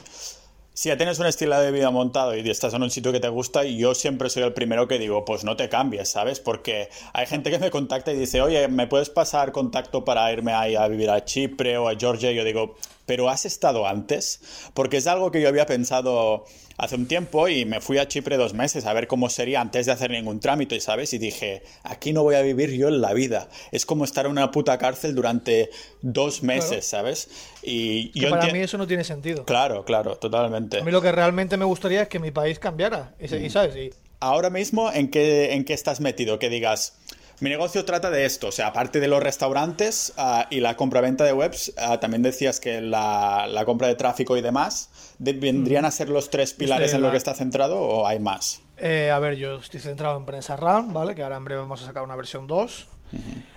ya 0.82 0.96
tienes 0.96 1.20
un 1.20 1.26
estilo 1.26 1.58
de 1.60 1.70
vida 1.70 1.90
montado 1.90 2.36
y 2.36 2.48
estás 2.50 2.74
en 2.74 2.82
un 2.82 2.90
sitio 2.90 3.12
que 3.12 3.20
te 3.20 3.28
gusta, 3.28 3.64
y 3.64 3.78
yo 3.78 3.94
siempre 3.94 4.28
soy 4.28 4.42
el 4.42 4.52
primero 4.52 4.88
que 4.88 4.98
digo, 4.98 5.24
pues 5.24 5.44
no 5.44 5.56
te 5.56 5.68
cambies, 5.68 6.08
¿sabes? 6.08 6.40
Porque 6.40 6.88
hay 7.12 7.26
gente 7.26 7.52
que 7.52 7.60
me 7.60 7.70
contacta 7.70 8.12
y 8.12 8.16
dice, 8.16 8.42
oye, 8.42 8.66
¿me 8.66 8.88
puedes 8.88 9.08
pasar 9.08 9.52
contacto 9.52 10.04
para 10.04 10.32
irme 10.32 10.52
ahí 10.52 10.74
a 10.74 10.88
vivir 10.88 11.10
a 11.10 11.24
Chipre 11.24 11.78
o 11.78 11.88
a 11.88 11.94
Georgia? 11.94 12.32
Y 12.32 12.34
yo 12.34 12.42
digo, 12.42 12.74
¿pero 13.06 13.28
has 13.28 13.46
estado 13.46 13.86
antes? 13.86 14.40
Porque 14.74 14.96
es 14.96 15.06
algo 15.06 15.30
que 15.30 15.40
yo 15.40 15.48
había 15.48 15.66
pensado 15.66 16.44
hace 16.76 16.96
un 16.96 17.06
tiempo 17.06 17.48
y 17.48 17.64
me 17.64 17.80
fui 17.80 17.98
a 17.98 18.08
Chipre 18.08 18.36
dos 18.36 18.54
meses 18.54 18.84
a 18.86 18.92
ver 18.92 19.06
cómo 19.06 19.28
sería 19.30 19.60
antes 19.60 19.86
de 19.86 19.92
hacer 19.92 20.10
ningún 20.10 20.40
trámite, 20.40 20.80
¿sabes? 20.80 21.12
Y 21.12 21.18
dije, 21.18 21.62
aquí 21.82 22.12
no 22.12 22.22
voy 22.22 22.34
a 22.34 22.42
vivir 22.42 22.70
yo 22.72 22.88
en 22.88 23.00
la 23.00 23.12
vida. 23.12 23.48
Es 23.72 23.86
como 23.86 24.04
estar 24.04 24.26
en 24.26 24.32
una 24.32 24.50
puta 24.50 24.78
cárcel 24.78 25.14
durante 25.14 25.70
dos 26.02 26.42
meses, 26.42 26.84
¿sabes? 26.84 27.28
Y 27.62 28.18
yo 28.18 28.30
para 28.30 28.52
mí 28.52 28.60
eso 28.60 28.78
no 28.78 28.86
tiene 28.86 29.04
sentido. 29.04 29.44
Claro, 29.44 29.84
claro, 29.84 30.16
totalmente. 30.16 30.80
A 30.80 30.84
mí 30.84 30.90
lo 30.90 31.02
que 31.02 31.12
realmente 31.12 31.56
me 31.56 31.64
gustaría 31.64 32.02
es 32.02 32.08
que 32.08 32.18
mi 32.18 32.30
país 32.30 32.58
cambiara. 32.58 33.14
Y, 33.20 33.26
mm. 33.26 33.50
¿sabes? 33.50 33.76
Y... 33.76 33.90
Ahora 34.20 34.50
mismo, 34.50 34.90
¿en 34.90 35.10
qué, 35.10 35.54
¿en 35.54 35.64
qué 35.64 35.74
estás 35.74 36.00
metido? 36.00 36.38
Que 36.38 36.48
digas, 36.48 36.94
mi 37.40 37.50
negocio 37.50 37.84
trata 37.84 38.10
de 38.10 38.24
esto, 38.24 38.48
o 38.48 38.52
sea, 38.52 38.68
aparte 38.68 39.00
de 39.00 39.08
los 39.08 39.22
restaurantes 39.22 40.12
uh, 40.16 40.44
y 40.50 40.60
la 40.60 40.76
compra-venta 40.76 41.24
de 41.24 41.32
webs, 41.32 41.72
uh, 41.76 41.98
también 41.98 42.22
decías 42.22 42.60
que 42.60 42.80
la, 42.80 43.46
la, 43.48 43.64
compra 43.64 43.88
de 43.88 43.96
tráfico 43.96 44.36
y 44.36 44.40
demás, 44.40 44.88
¿vendrían 45.18 45.84
mm. 45.84 45.86
a 45.86 45.90
ser 45.90 46.08
los 46.08 46.30
tres 46.30 46.52
pilares 46.54 46.94
en 46.94 47.02
lo 47.02 47.10
que 47.10 47.16
está 47.16 47.34
centrado 47.34 47.80
o 47.80 48.06
hay 48.06 48.18
más? 48.18 48.62
Eh, 48.76 49.10
a 49.10 49.18
ver, 49.18 49.36
yo 49.36 49.56
estoy 49.56 49.80
centrado 49.80 50.16
en 50.18 50.24
Prensa 50.24 50.56
RAM, 50.56 50.92
¿vale? 50.92 51.14
Que 51.14 51.22
ahora 51.22 51.36
en 51.36 51.44
breve 51.44 51.60
vamos 51.60 51.82
a 51.82 51.86
sacar 51.86 52.02
una 52.02 52.16
versión 52.16 52.46
2. 52.46 52.88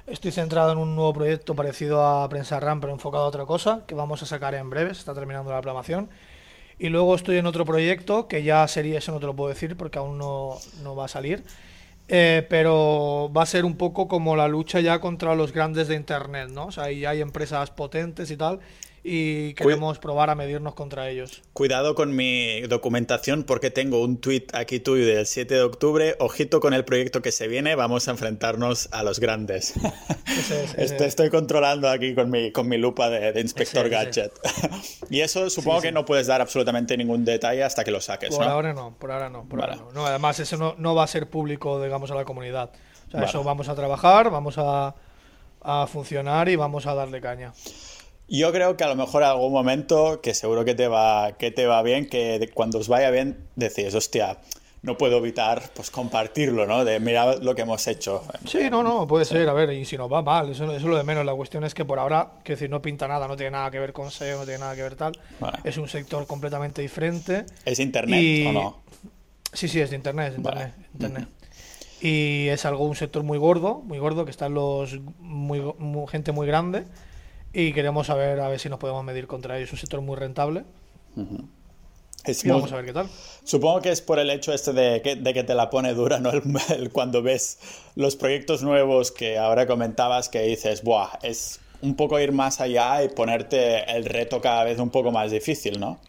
Estoy 0.06 0.32
centrado 0.32 0.72
en 0.72 0.78
un 0.78 0.96
nuevo 0.96 1.13
proyecto 1.13 1.56
parecido 1.56 2.06
a 2.06 2.30
Prensa 2.30 2.60
RAM, 2.60 2.80
pero 2.80 2.93
enfocado 2.93 3.24
a 3.24 3.28
otra 3.28 3.46
cosa, 3.46 3.84
que 3.88 3.96
vamos 3.96 4.22
a 4.22 4.26
sacar 4.26 4.54
en 4.54 4.70
breve, 4.70 4.93
se 4.93 5.00
está 5.00 5.13
terminando 5.13 5.52
la 5.52 5.62
programación. 5.62 6.10
Y 6.80 6.89
luego 6.89 7.15
estoy 7.15 7.38
en 7.38 7.48
otro 7.48 7.65
proyecto, 7.65 8.28
que 8.28 8.43
ya 8.43 8.67
sería, 8.67 9.00
eso 9.00 9.12
no 9.12 9.20
te 9.20 9.26
lo 9.26 9.36
puedo 9.36 9.50
decir 9.50 9.76
porque 9.76 9.98
aún 9.98 10.17
no, 10.20 10.58
no 10.84 10.96
va 10.96 11.06
a 11.06 11.08
salir, 11.08 11.43
eh, 12.08 12.46
pero 12.50 13.32
va 13.36 13.43
a 13.43 13.46
ser 13.48 13.65
un 13.65 13.76
poco 13.76 14.08
como 14.08 14.36
la 14.36 14.48
lucha 14.48 14.80
ya 14.80 15.02
contra 15.02 15.34
los 15.34 15.52
grandes 15.52 15.88
de 15.88 15.96
Internet, 15.96 16.50
¿no? 16.50 16.67
O 16.67 16.72
sea, 16.72 16.86
ahí 16.86 17.04
hay 17.04 17.22
empresas 17.22 17.72
potentes 17.72 18.30
y 18.30 18.38
tal, 18.38 18.60
y 19.10 19.54
queremos 19.54 20.00
probar 20.00 20.30
a 20.30 20.36
medirnos 20.36 20.74
contra 20.74 21.10
ellos. 21.10 21.41
Cuidado 21.54 21.96
con 21.96 22.13
mi 22.13 22.60
documentación 22.63 23.43
porque 23.43 23.72
tengo 23.72 24.02
un 24.02 24.20
tweet 24.20 24.48
aquí 24.52 24.82
tuyo 24.82 25.06
del 25.06 25.26
7 25.26 25.54
de 25.56 25.62
octubre. 25.62 26.17
Ojito 26.20 26.60
con 26.60 26.74
el 26.74 26.84
proyecto 26.84 27.22
que 27.22 27.32
se 27.32 27.48
viene, 27.48 27.76
vamos 27.76 28.10
a 28.10 28.12
enfrentarnos 28.12 28.89
a 28.91 29.04
los 29.04 29.22
grandes. 29.22 29.76
Estoy 30.78 31.30
controlando 31.30 31.88
aquí 31.89 32.13
con 32.15 32.30
mi, 32.30 32.52
con 32.52 32.67
mi 32.67 32.78
lupa 32.78 33.10
de, 33.10 33.39
inspector 33.39 33.88
gadget. 33.88 34.34
y 35.10 35.22
eso 35.22 35.50
supongo 35.50 35.82
que 35.82 35.93
no 35.93 36.04
puedes 36.04 36.28
dar 36.28 36.41
absolutamente 36.41 36.98
ningún 36.98 37.24
detalle 37.24 37.63
hasta 37.63 37.86
que 37.86 37.91
lo 37.91 38.02
saques. 38.02 38.36
Por 38.36 38.46
ahora 38.46 38.74
no, 38.74 38.93
por 39.00 39.12
ahora 39.12 39.30
no. 39.30 39.48
Por 39.48 39.62
ahora 39.62 39.78
no. 39.93 40.06
Además, 40.06 40.41
eso 40.41 40.58
no, 40.58 40.76
no, 40.78 40.96
va 40.96 41.06
a 41.06 41.08
ser 41.08 41.30
público, 41.30 41.82
digamos, 41.82 42.12
a 42.12 42.15
la 42.15 42.26
comunidad. 42.26 42.72
O 43.08 43.12
sea, 43.12 43.24
eso 43.24 43.41
vamos 43.41 43.70
a 43.70 43.76
trabajar, 43.76 44.30
vamos 44.30 44.58
a, 44.58 44.96
a 45.62 45.88
funcionar 45.88 46.50
y 46.50 46.58
vamos 46.58 46.88
a 46.88 46.93
darle 46.93 47.22
caña. 47.22 47.54
Yo 48.30 48.52
creo 48.52 48.76
que 48.76 48.84
a 48.84 48.88
lo 48.88 48.96
mejor 48.96 49.24
en 49.24 49.30
algún 49.30 49.54
momento, 49.54 50.20
que 50.22 50.34
seguro 50.34 50.66
que 50.66 50.76
te 50.76 50.88
va, 50.88 51.38
que 51.38 51.52
te 51.52 51.66
va 51.66 51.82
bien, 51.82 52.10
que 52.10 52.50
cuando 52.54 52.80
os 52.80 52.90
vaya 52.90 53.10
bien 53.10 53.48
decís, 53.56 53.96
hostia, 53.96 54.38
no 54.82 54.98
puedo 54.98 55.18
evitar 55.18 55.63
pues 55.74 55.90
compartirlo, 55.90 56.66
¿no? 56.66 56.84
De 56.84 57.00
mirar 57.00 57.42
lo 57.42 57.56
que 57.56 57.62
hemos 57.62 57.88
hecho. 57.88 58.24
Sí, 58.46 58.70
no, 58.70 58.84
no, 58.84 59.08
puede 59.08 59.24
ser, 59.24 59.48
a 59.48 59.54
ver, 59.54 59.72
y 59.72 59.86
si 59.86 59.98
nos 59.98 60.12
va 60.12 60.22
mal, 60.22 60.52
eso, 60.52 60.72
es 60.74 60.84
lo 60.84 60.98
de 60.98 61.04
menos. 61.04 61.26
La 61.26 61.34
cuestión 61.36 61.63
es 61.63 61.74
que 61.74 61.86
por 61.86 62.00
ahora, 62.00 62.32
que 62.44 62.54
decir, 62.54 62.70
no 62.70 62.82
pinta 62.82 63.08
nada, 63.08 63.28
no 63.30 63.38
tiene 63.38 63.52
nada 63.52 63.72
que 63.72 63.80
ver 63.80 63.94
con 63.94 64.12
SEO, 64.12 64.40
no 64.40 64.44
tiene 64.44 64.60
nada 64.60 64.76
que 64.76 64.84
ver 64.84 64.96
tal. 64.96 65.13
Es 65.63 65.78
un 65.78 65.88
sector 65.88 66.28
completamente 66.28 66.82
diferente. 66.82 67.46
¿Es 67.63 67.80
internet 67.80 68.48
o 68.48 68.52
no? 68.52 68.82
Sí, 69.54 69.70
sí, 69.70 69.80
es 69.80 69.90
de 69.90 69.96
internet, 69.96 70.34
es 70.34 70.38
internet. 70.38 70.74
internet. 70.94 71.28
Y 72.02 72.48
es 72.50 72.66
algo, 72.66 72.86
un 72.86 72.96
sector 72.96 73.24
muy 73.24 73.38
gordo, 73.38 73.82
muy 73.86 74.00
gordo, 74.00 74.26
que 74.26 74.32
están 74.32 74.54
los 74.54 75.00
muy, 75.20 75.62
gente 76.10 76.32
muy 76.34 76.46
grande 76.46 76.86
y 77.54 77.74
queremos 77.74 78.08
saber 78.08 78.40
a 78.40 78.50
ver 78.50 78.60
si 78.60 78.70
nos 78.70 78.80
podemos 78.80 79.04
medir 79.04 79.28
contra 79.28 79.58
ellos. 79.58 79.70
Es 79.70 79.74
un 79.74 79.80
sector 79.80 80.02
muy 80.02 80.16
rentable. 80.16 80.64
y 81.16 82.50
vamos 82.50 82.72
a 82.72 82.76
ver 82.76 82.86
qué 82.86 82.94
tal. 82.94 83.10
Supongo 83.44 83.82
que 83.82 83.92
es 83.92 84.02
por 84.02 84.20
el 84.20 84.30
hecho 84.30 84.54
este 84.54 84.74
de 84.74 85.02
que, 85.02 85.16
de 85.16 85.34
que 85.34 85.44
te 85.44 85.56
la 85.56 85.70
pone 85.70 85.94
dura, 85.94 86.20
¿no? 86.20 86.32
El, 86.32 86.92
cuando 86.92 87.22
ves 87.22 87.60
los 87.96 88.16
proyectos 88.16 88.64
nuevos 88.64 89.12
que 89.12 89.38
ahora 89.38 89.66
comentabas 89.66 90.30
que 90.30 90.42
dices, 90.42 90.84
¡buah! 90.84 91.20
Es 91.24 91.60
un 91.82 91.96
poco 91.96 92.20
ir 92.20 92.32
más 92.32 92.60
allá 92.60 93.04
y 93.04 93.10
ponerte 93.10 93.90
el 93.96 94.06
reto 94.06 94.42
cada 94.42 94.64
vez 94.64 94.80
un 94.80 94.90
poco 94.90 95.12
más 95.12 95.32
difícil, 95.32 95.80
¿no? 95.80 96.00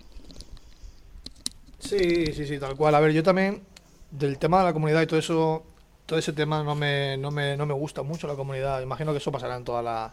Sí, 1.78 2.26
sí, 2.32 2.46
sí, 2.46 2.58
tal 2.58 2.76
cual. 2.76 2.94
A 2.94 3.00
ver, 3.00 3.12
yo 3.12 3.22
también, 3.22 3.62
del 4.10 4.38
tema 4.38 4.58
de 4.58 4.64
la 4.64 4.72
comunidad 4.72 5.02
y 5.02 5.06
todo 5.06 5.20
eso, 5.20 5.62
todo 6.04 6.18
ese 6.18 6.32
tema 6.32 6.62
no 6.62 6.74
me, 6.74 7.16
no 7.16 7.30
me, 7.30 7.56
no 7.56 7.64
me 7.64 7.74
gusta 7.74 8.02
mucho 8.02 8.26
la 8.26 8.34
comunidad. 8.34 8.82
Imagino 8.82 9.12
que 9.12 9.18
eso 9.18 9.30
pasará 9.30 9.56
en 9.56 9.64
toda 9.64 9.82
la 9.82 10.12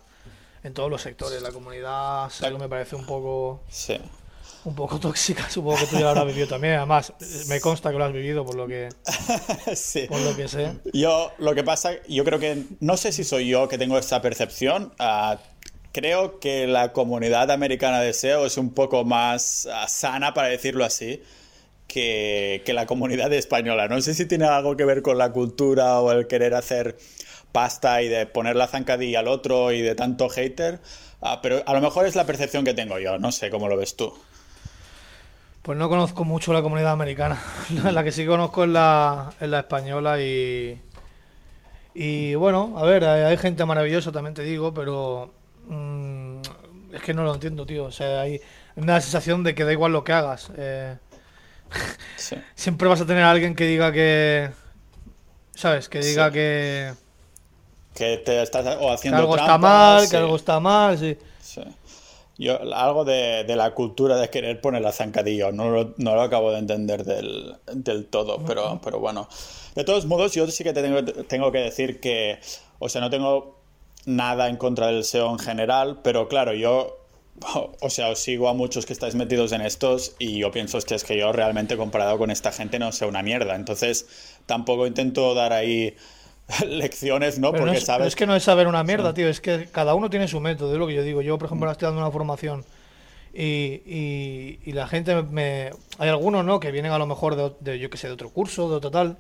en 0.66 0.74
todos 0.74 0.90
los 0.90 1.02
sectores. 1.02 1.42
La 1.42 1.52
comunidad 1.52 2.32
algo 2.42 2.58
me 2.58 2.68
parece 2.68 2.96
un 2.96 3.06
poco. 3.06 3.64
Sí. 3.70 3.98
Un 4.66 4.74
poco 4.74 5.00
tóxica, 5.00 5.48
supongo 5.48 5.78
que 5.80 5.86
tú 5.86 5.96
ya 5.96 6.02
lo 6.02 6.10
habrás 6.10 6.26
vivido 6.26 6.48
también. 6.48 6.74
Además, 6.74 7.14
me 7.48 7.62
consta 7.62 7.92
que 7.92 7.98
lo 7.98 8.06
has 8.06 8.14
vivido 8.14 8.44
por 8.44 8.56
lo 8.56 8.68
que. 8.68 8.90
sí. 9.76 10.08
Por 10.10 10.20
lo 10.22 10.36
que 10.36 10.48
sé. 10.48 10.74
Yo, 10.92 11.32
lo 11.38 11.54
que 11.54 11.64
pasa, 11.64 11.92
yo 12.08 12.26
creo 12.26 12.40
que. 12.40 12.64
No 12.80 12.98
sé 12.98 13.12
si 13.12 13.24
soy 13.24 13.48
yo 13.48 13.68
que 13.68 13.78
tengo 13.78 13.98
esta 13.98 14.22
percepción. 14.22 14.92
Uh, 15.00 15.38
creo 15.92 16.40
que 16.40 16.66
la 16.66 16.94
comunidad 16.94 17.52
americana 17.52 18.02
de 18.02 18.14
SEO 18.14 18.48
es 18.48 18.58
un 18.58 18.74
poco 18.74 19.06
más 19.06 19.68
uh, 19.70 19.88
sana, 19.88 20.34
para 20.34 20.48
decirlo 20.48 20.84
así. 20.84 21.22
Que, 21.88 22.64
que, 22.66 22.74
la 22.74 22.88
comunidad 22.88 23.32
española. 23.32 23.88
No 23.88 24.02
sé 24.02 24.16
si 24.16 24.26
tiene 24.26 24.46
algo 24.46 24.76
que 24.76 24.86
ver 24.86 25.04
con 25.04 25.20
la 25.20 25.32
cultura 25.32 26.02
o 26.02 26.12
el 26.12 26.26
querer 26.26 26.56
hacer 26.56 26.98
pasta 27.56 28.02
y 28.02 28.10
de 28.10 28.26
poner 28.26 28.58
la 28.58 28.68
zancadilla 28.68 29.20
al 29.20 29.30
otro 29.30 29.72
y 29.72 29.82
de 29.82 29.96
tanto 29.96 30.28
hater, 30.28 30.82
ah, 31.22 31.40
pero 31.42 31.64
a 31.66 31.74
lo 31.74 31.80
mejor 31.80 32.06
es 32.06 32.14
la 32.14 32.26
percepción 32.26 32.66
que 32.66 32.74
tengo 32.74 33.00
yo, 33.00 33.18
no 33.18 33.32
sé 33.32 33.50
cómo 33.50 33.70
lo 33.70 33.78
ves 33.78 33.96
tú. 33.96 34.14
Pues 35.62 35.78
no 35.78 35.88
conozco 35.88 36.26
mucho 36.26 36.52
la 36.52 36.62
comunidad 36.62 36.92
americana, 36.92 37.42
la 37.94 38.04
que 38.04 38.12
sí 38.12 38.26
conozco 38.26 38.66
es 38.66 38.70
la, 38.72 39.32
la 39.40 39.60
española 39.60 40.22
y... 40.22 40.82
Y 41.98 42.36
bueno, 42.36 42.74
a 42.78 42.84
ver, 42.84 43.06
hay, 43.06 43.38
gente 43.38 43.64
maravillosa, 43.64 44.12
también 44.12 44.34
te 44.34 44.44
digo, 44.44 44.74
pero 44.74 45.34
mm, 45.70 46.40
es 46.92 47.02
que 47.02 47.14
no 47.14 47.24
lo 47.24 47.34
entiendo, 47.34 47.66
tío. 47.66 47.86
O 47.86 47.92
sea, 47.94 48.20
hay 48.20 48.42
una 48.76 49.00
sensación 49.00 49.44
de 49.44 49.56
que 49.56 49.64
da 49.64 49.72
igual 49.72 49.94
lo 49.94 50.04
que 50.04 50.12
hagas. 50.12 50.52
Eh, 50.58 50.98
siempre 52.56 52.90
vas 52.90 53.00
a 53.00 53.06
tener 53.06 53.24
a 53.24 53.32
alguien 53.32 53.56
que 53.56 53.66
diga 53.66 53.94
que... 53.94 54.52
¿Sabes? 55.54 55.88
Que 55.88 56.00
diga 56.00 56.32
que 56.32 56.92
que 57.96 58.18
te 58.18 58.42
estás 58.42 58.66
haciendo 58.68 59.18
que 59.18 59.22
algo 59.22 59.38
está 59.38 59.58
mal, 59.58 60.10
que 60.10 60.18
algo 60.18 60.36
está 60.36 60.60
mal, 60.60 60.98
sí. 60.98 61.18
Yo, 62.38 62.60
algo 62.76 63.06
de, 63.06 63.46
la 63.48 63.74
cultura 63.74 64.18
de 64.18 64.30
querer 64.30 64.60
poner 64.60 64.82
la 64.82 64.92
zancadilla, 64.92 65.54
no 65.54 65.70
lo, 65.70 65.94
no 65.98 66.16
lo 66.16 66.22
acabo 66.22 66.52
de 66.52 66.60
entender 66.60 67.06
del, 67.06 68.08
todo, 68.10 68.44
pero, 68.46 68.82
pero 68.84 69.00
bueno. 69.00 69.30
De 69.74 69.86
todos 69.86 70.06
modos, 70.06 70.34
yo 70.34 70.46
sí 70.48 70.64
que 70.64 70.74
te 70.74 70.82
tengo, 70.82 71.04
tengo 71.24 71.52
que 71.54 71.60
decir 71.60 72.02
que, 72.02 72.40
o 72.80 72.90
sea, 72.90 73.00
no 73.00 73.10
tengo 73.10 73.58
nada 74.06 74.50
en 74.50 74.58
contra 74.58 74.88
del 74.88 75.06
SEO 75.06 75.32
en 75.32 75.40
general, 75.40 76.02
pero 76.04 76.28
claro, 76.28 76.54
yo 76.54 76.98
o 77.82 77.90
sea, 77.90 78.10
os 78.10 78.20
sigo 78.20 78.48
a 78.48 78.54
muchos 78.54 78.86
que 78.86 78.94
estáis 78.94 79.16
metidos 79.16 79.52
en 79.52 79.62
estos 79.62 80.16
y 80.20 80.40
yo 80.40 80.52
pienso 80.52 80.80
que 80.80 80.96
es 80.96 81.04
que 81.04 81.18
yo 81.18 81.34
realmente 81.34 81.76
comparado 81.76 82.18
con 82.18 82.32
esta 82.32 82.52
gente 82.52 82.80
no 82.80 82.92
sé 82.92 83.06
una 83.06 83.24
mierda. 83.24 83.56
Entonces, 83.56 84.08
tampoco 84.46 84.88
intento 84.88 85.34
dar 85.34 85.52
ahí 85.52 85.96
lecciones, 86.68 87.40
¿no? 87.40 87.52
Porque 87.52 87.78
es, 87.78 87.86
sabes. 87.86 88.08
es 88.08 88.16
que 88.16 88.26
no 88.26 88.36
es 88.36 88.44
saber 88.44 88.68
una 88.68 88.84
mierda, 88.84 89.14
tío. 89.14 89.28
Es 89.28 89.42
que 89.42 89.68
cada 89.72 89.96
uno 89.96 90.10
tiene 90.10 90.28
su 90.28 90.40
método, 90.40 90.74
es 90.74 90.80
lo 90.80 90.88
que 90.88 90.94
yo 90.94 91.04
digo. 91.04 91.22
Yo, 91.22 91.38
por 91.38 91.48
ejemplo, 91.48 91.66
ahora 91.66 91.74
estoy 91.74 91.88
dando 91.88 92.02
una 92.02 92.12
formación 92.12 92.64
y, 93.34 94.60
y, 94.64 94.72
la 94.72 94.88
gente 94.88 95.22
me. 95.24 95.72
Hay 95.98 96.10
algunos, 96.10 96.46
¿no? 96.46 96.60
Que 96.60 96.72
vienen 96.72 96.92
a 96.92 96.98
lo 96.98 97.06
mejor 97.06 97.56
de, 97.60 97.80
yo 97.80 97.90
que 97.90 97.98
sé, 97.98 98.08
de 98.08 98.14
otro 98.14 98.30
curso, 98.30 98.70
de 98.70 98.76
otro 98.76 98.92
tal. 98.92 99.18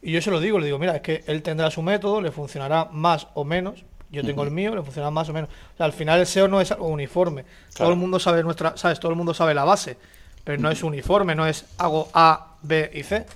Y 0.00 0.12
yo 0.12 0.22
se 0.22 0.30
lo 0.30 0.40
digo, 0.40 0.58
le 0.58 0.66
digo, 0.66 0.78
mira, 0.78 0.96
es 0.96 1.02
que 1.02 1.24
él 1.26 1.42
tendrá 1.42 1.70
su 1.70 1.82
método, 1.82 2.22
le 2.22 2.30
funcionará 2.30 2.86
más 2.90 3.26
o 3.34 3.44
menos. 3.44 3.84
Yo 4.10 4.24
tengo 4.24 4.42
el 4.42 4.50
mío, 4.50 4.74
le 4.74 4.82
funcionará 4.82 5.10
más 5.10 5.28
o 5.28 5.32
menos. 5.32 5.50
O 5.50 5.76
sea, 5.76 5.86
al 5.86 5.92
final 5.92 6.18
el 6.18 6.26
SEO 6.26 6.48
no 6.48 6.60
es 6.60 6.72
algo 6.72 6.88
uniforme. 6.88 7.44
Todo 7.76 7.90
el 7.90 7.96
mundo 7.96 8.18
sabe 8.18 8.42
nuestra, 8.42 8.76
¿sabes? 8.76 8.98
Todo 8.98 9.12
el 9.12 9.16
mundo 9.16 9.34
sabe 9.34 9.54
la 9.54 9.64
base, 9.64 9.98
pero 10.42 10.60
no 10.60 10.70
es 10.70 10.82
uniforme, 10.82 11.34
no 11.34 11.46
es 11.46 11.66
hago 11.78 12.08
A, 12.14 12.56
B 12.62 12.90
y 12.94 13.02
C. 13.02 13.26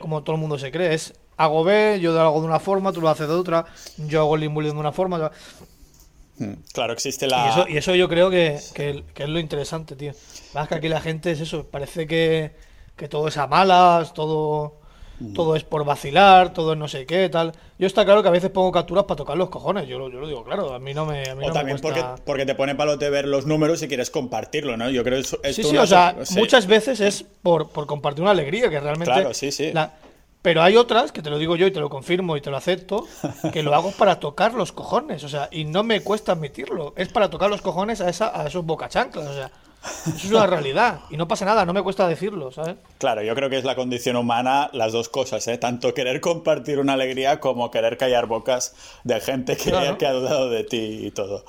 Como 0.00 0.22
todo 0.22 0.36
el 0.36 0.40
mundo 0.40 0.58
se 0.58 0.72
cree, 0.72 0.94
es 0.94 1.14
hago 1.40 1.64
B, 1.64 1.98
yo 2.00 2.12
lo 2.12 2.20
hago 2.20 2.40
de 2.40 2.46
una 2.46 2.60
forma, 2.60 2.92
tú 2.92 3.00
lo 3.00 3.08
haces 3.08 3.26
de 3.26 3.34
otra, 3.34 3.64
yo 3.96 4.20
hago 4.20 4.34
el 4.34 4.42
link 4.42 4.54
de 4.62 4.70
una 4.72 4.92
forma. 4.92 5.30
Hmm, 6.36 6.52
claro, 6.72 6.92
existe 6.92 7.26
la. 7.26 7.46
Y 7.46 7.48
eso, 7.48 7.68
y 7.68 7.76
eso 7.78 7.94
yo 7.94 8.08
creo 8.08 8.28
que, 8.30 8.56
es 8.56 9.28
lo 9.28 9.40
interesante, 9.40 9.96
tío. 9.96 10.12
Más 10.54 10.68
que 10.68 10.74
aquí 10.74 10.88
la 10.88 11.00
gente 11.00 11.30
es 11.30 11.40
eso, 11.40 11.66
parece 11.66 12.06
que, 12.06 12.52
todo 13.08 13.28
es 13.28 13.38
a 13.38 13.46
malas, 13.46 14.12
todo, 14.12 14.80
hmm. 15.18 15.32
todo 15.32 15.56
es 15.56 15.64
por 15.64 15.86
vacilar, 15.86 16.52
todo 16.52 16.74
es 16.74 16.78
no 16.78 16.88
sé 16.88 17.06
qué, 17.06 17.30
tal. 17.30 17.52
Yo 17.78 17.86
está 17.86 18.04
claro 18.04 18.22
que 18.22 18.28
a 18.28 18.32
veces 18.32 18.50
pongo 18.50 18.70
capturas 18.70 19.04
para 19.04 19.16
tocar 19.16 19.38
los 19.38 19.48
cojones, 19.48 19.88
yo, 19.88 19.98
lo 19.98 20.26
digo 20.26 20.44
claro, 20.44 20.74
a 20.74 20.78
mí 20.78 20.92
no 20.92 21.06
me. 21.06 21.22
o 21.22 21.52
también 21.52 21.78
porque, 21.80 22.04
porque 22.26 22.44
te 22.44 22.54
pone 22.54 22.74
palote 22.74 23.08
ver 23.08 23.26
los 23.26 23.46
números 23.46 23.82
y 23.82 23.88
quieres 23.88 24.10
compartirlo, 24.10 24.76
¿no? 24.76 24.90
Yo 24.90 25.02
creo 25.04 25.22
que 25.22 25.48
es, 25.48 25.56
Sí, 25.56 25.62
sí, 25.62 25.78
o 25.78 25.86
sea, 25.86 26.16
muchas 26.32 26.66
veces 26.66 27.00
es 27.00 27.22
por, 27.22 27.70
por 27.70 27.86
compartir 27.86 28.20
una 28.20 28.32
alegría, 28.32 28.68
que 28.68 28.78
realmente. 28.78 29.10
Claro, 29.10 29.32
sí, 29.32 29.50
sí. 29.50 29.72
Pero 30.42 30.62
hay 30.62 30.76
otras, 30.76 31.12
que 31.12 31.20
te 31.20 31.28
lo 31.28 31.38
digo 31.38 31.56
yo 31.56 31.66
y 31.66 31.70
te 31.70 31.80
lo 31.80 31.90
confirmo 31.90 32.36
y 32.36 32.40
te 32.40 32.50
lo 32.50 32.56
acepto, 32.56 33.06
que 33.52 33.62
lo 33.62 33.74
hago 33.74 33.92
para 33.92 34.20
tocar 34.20 34.54
los 34.54 34.72
cojones, 34.72 35.22
o 35.24 35.28
sea, 35.28 35.48
y 35.50 35.64
no 35.64 35.82
me 35.82 36.00
cuesta 36.00 36.32
admitirlo. 36.32 36.94
Es 36.96 37.08
para 37.08 37.28
tocar 37.28 37.50
los 37.50 37.60
cojones 37.60 38.00
a, 38.00 38.08
esa, 38.08 38.38
a 38.40 38.46
esos 38.46 38.64
bocachanclas, 38.64 39.26
o 39.26 39.34
sea, 39.34 39.50
eso 40.06 40.16
es 40.16 40.30
una 40.30 40.46
realidad. 40.46 41.00
Y 41.10 41.16
no 41.16 41.26
pasa 41.26 41.44
nada, 41.44 41.64
no 41.64 41.72
me 41.72 41.82
cuesta 41.82 42.06
decirlo, 42.06 42.52
¿sabes? 42.52 42.76
Claro, 42.98 43.22
yo 43.22 43.34
creo 43.34 43.50
que 43.50 43.58
es 43.58 43.64
la 43.64 43.74
condición 43.74 44.16
humana 44.16 44.70
las 44.72 44.92
dos 44.92 45.08
cosas, 45.08 45.46
¿eh? 45.48 45.58
Tanto 45.58 45.92
querer 45.92 46.20
compartir 46.20 46.78
una 46.78 46.94
alegría 46.94 47.40
como 47.40 47.70
querer 47.70 47.96
callar 47.96 48.26
bocas 48.26 48.74
de 49.04 49.20
gente 49.20 49.56
que, 49.56 49.96
que 49.98 50.06
ha 50.06 50.12
dudado 50.12 50.48
de 50.48 50.64
ti 50.64 51.00
y 51.06 51.10
todo. 51.10 51.44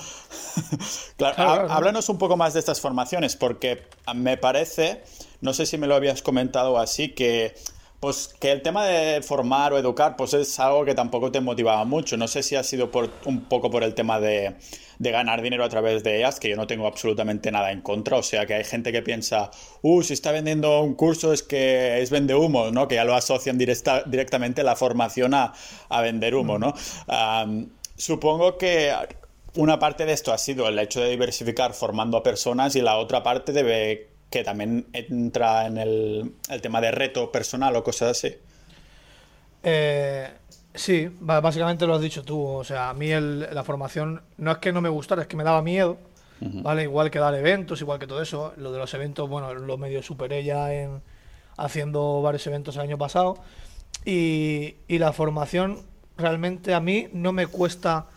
claro, 1.17 1.71
háblanos 1.71 2.09
un 2.09 2.17
poco 2.17 2.37
más 2.37 2.53
de 2.53 2.59
estas 2.59 2.81
formaciones, 2.81 3.35
porque 3.35 3.85
me 4.15 4.37
parece, 4.37 5.03
no 5.41 5.53
sé 5.53 5.65
si 5.65 5.77
me 5.77 5.87
lo 5.87 5.95
habías 5.95 6.21
comentado 6.21 6.77
así, 6.77 7.09
que 7.09 7.53
pues 8.01 8.33
que 8.39 8.51
el 8.51 8.63
tema 8.63 8.83
de 8.87 9.21
formar 9.21 9.73
o 9.73 9.77
educar, 9.77 10.15
pues 10.17 10.33
es 10.33 10.59
algo 10.59 10.83
que 10.85 10.95
tampoco 10.95 11.31
te 11.31 11.39
motivaba 11.39 11.85
mucho. 11.85 12.17
No 12.17 12.27
sé 12.27 12.41
si 12.41 12.55
ha 12.55 12.63
sido 12.63 12.89
por, 12.89 13.11
un 13.25 13.41
poco 13.41 13.69
por 13.69 13.83
el 13.83 13.93
tema 13.93 14.19
de, 14.19 14.55
ganar 14.97 15.43
dinero 15.43 15.63
a 15.63 15.69
través 15.69 16.03
de 16.03 16.17
ellas, 16.17 16.39
que 16.39 16.49
yo 16.49 16.55
no 16.55 16.65
tengo 16.65 16.87
absolutamente 16.87 17.51
nada 17.51 17.71
en 17.71 17.81
contra. 17.81 18.17
O 18.17 18.23
sea, 18.23 18.47
que 18.47 18.55
hay 18.55 18.63
gente 18.63 18.91
que 18.91 19.03
piensa, 19.03 19.51
uh, 19.83 20.01
si 20.01 20.13
está 20.13 20.31
vendiendo 20.31 20.81
un 20.81 20.95
curso 20.95 21.31
es 21.31 21.43
que 21.43 22.01
es 22.01 22.09
vende 22.09 22.33
humo, 22.33 22.71
¿no? 22.71 22.87
Que 22.87 22.95
ya 22.95 23.03
lo 23.05 23.13
asocian 23.13 23.59
directamente 23.59 24.63
la 24.63 24.75
formación 24.75 25.35
a, 25.35 25.53
vender 26.01 26.33
humo, 26.33 26.57
¿no? 26.57 26.73
supongo 27.95 28.57
que 28.57 28.91
una 29.57 29.77
parte 29.77 30.07
de 30.07 30.13
esto 30.13 30.33
ha 30.33 30.39
sido 30.39 30.67
el 30.67 30.79
hecho 30.79 31.01
de 31.01 31.09
diversificar 31.11 31.73
formando 31.73 32.17
a 32.17 32.23
personas 32.23 32.75
y 32.75 32.81
la 32.81 32.97
otra 32.97 33.21
parte 33.21 33.53
debe 33.53 34.10
que 34.31 34.45
también 34.45 34.87
entra 34.93 35.67
en 35.67 35.77
el, 35.77 36.33
tema 36.61 36.79
de 36.79 36.89
reto 36.89 37.31
personal 37.31 37.75
o 37.75 37.83
cosas 37.83 38.11
así. 38.11 38.33
Eh, 39.61 40.31
sí, 40.73 41.09
básicamente 41.19 41.85
lo 41.85 41.95
has 41.95 42.01
dicho 42.01 42.23
tú. 42.23 42.41
O 42.41 42.63
sea, 42.63 42.89
a 42.89 42.93
mí 42.93 43.09
la 43.11 43.63
formación 43.63 44.21
no 44.37 44.53
es 44.53 44.57
que 44.59 44.71
no 44.71 44.79
me 44.79 44.87
gustara, 44.87 45.23
es 45.23 45.27
que 45.27 45.35
me 45.35 45.43
daba 45.43 45.61
miedo. 45.61 45.97
¿vale? 46.39 46.83
Igual 46.83 47.11
que 47.11 47.19
dar 47.19 47.35
eventos, 47.35 47.81
igual 47.81 47.99
que 47.99 48.07
todo 48.07 48.21
eso. 48.21 48.53
Lo 48.55 48.71
de 48.71 48.79
los 48.79 48.93
eventos, 48.93 49.29
bueno, 49.29 49.53
lo 49.53 49.77
medio 49.77 50.01
superé 50.01 50.45
ya 50.45 50.73
en 50.73 51.01
haciendo 51.57 52.21
varios 52.21 52.47
eventos 52.47 52.77
el 52.77 52.83
año 52.83 52.97
pasado. 52.97 53.37
Y, 54.05 54.75
y 54.87 54.97
la 54.97 55.11
formación, 55.11 55.81
realmente 56.17 56.73
a 56.73 56.79
mí 56.79 57.09
no 57.11 57.33
me 57.33 57.47
cuesta 57.47 58.07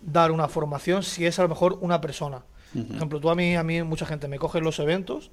dar 0.00 0.30
una 0.32 0.48
formación 0.48 1.02
si 1.02 1.26
es 1.26 1.38
a 1.38 1.42
lo 1.42 1.50
mejor 1.50 1.76
una 1.82 2.00
persona. 2.00 2.42
Por 2.72 2.96
ejemplo, 2.96 3.20
tú 3.20 3.30
a 3.30 3.34
mí, 3.34 3.54
a 3.54 3.62
mí 3.62 3.82
mucha 3.82 4.06
gente 4.06 4.28
me 4.28 4.38
coge 4.38 4.60
los 4.60 4.78
eventos 4.78 5.30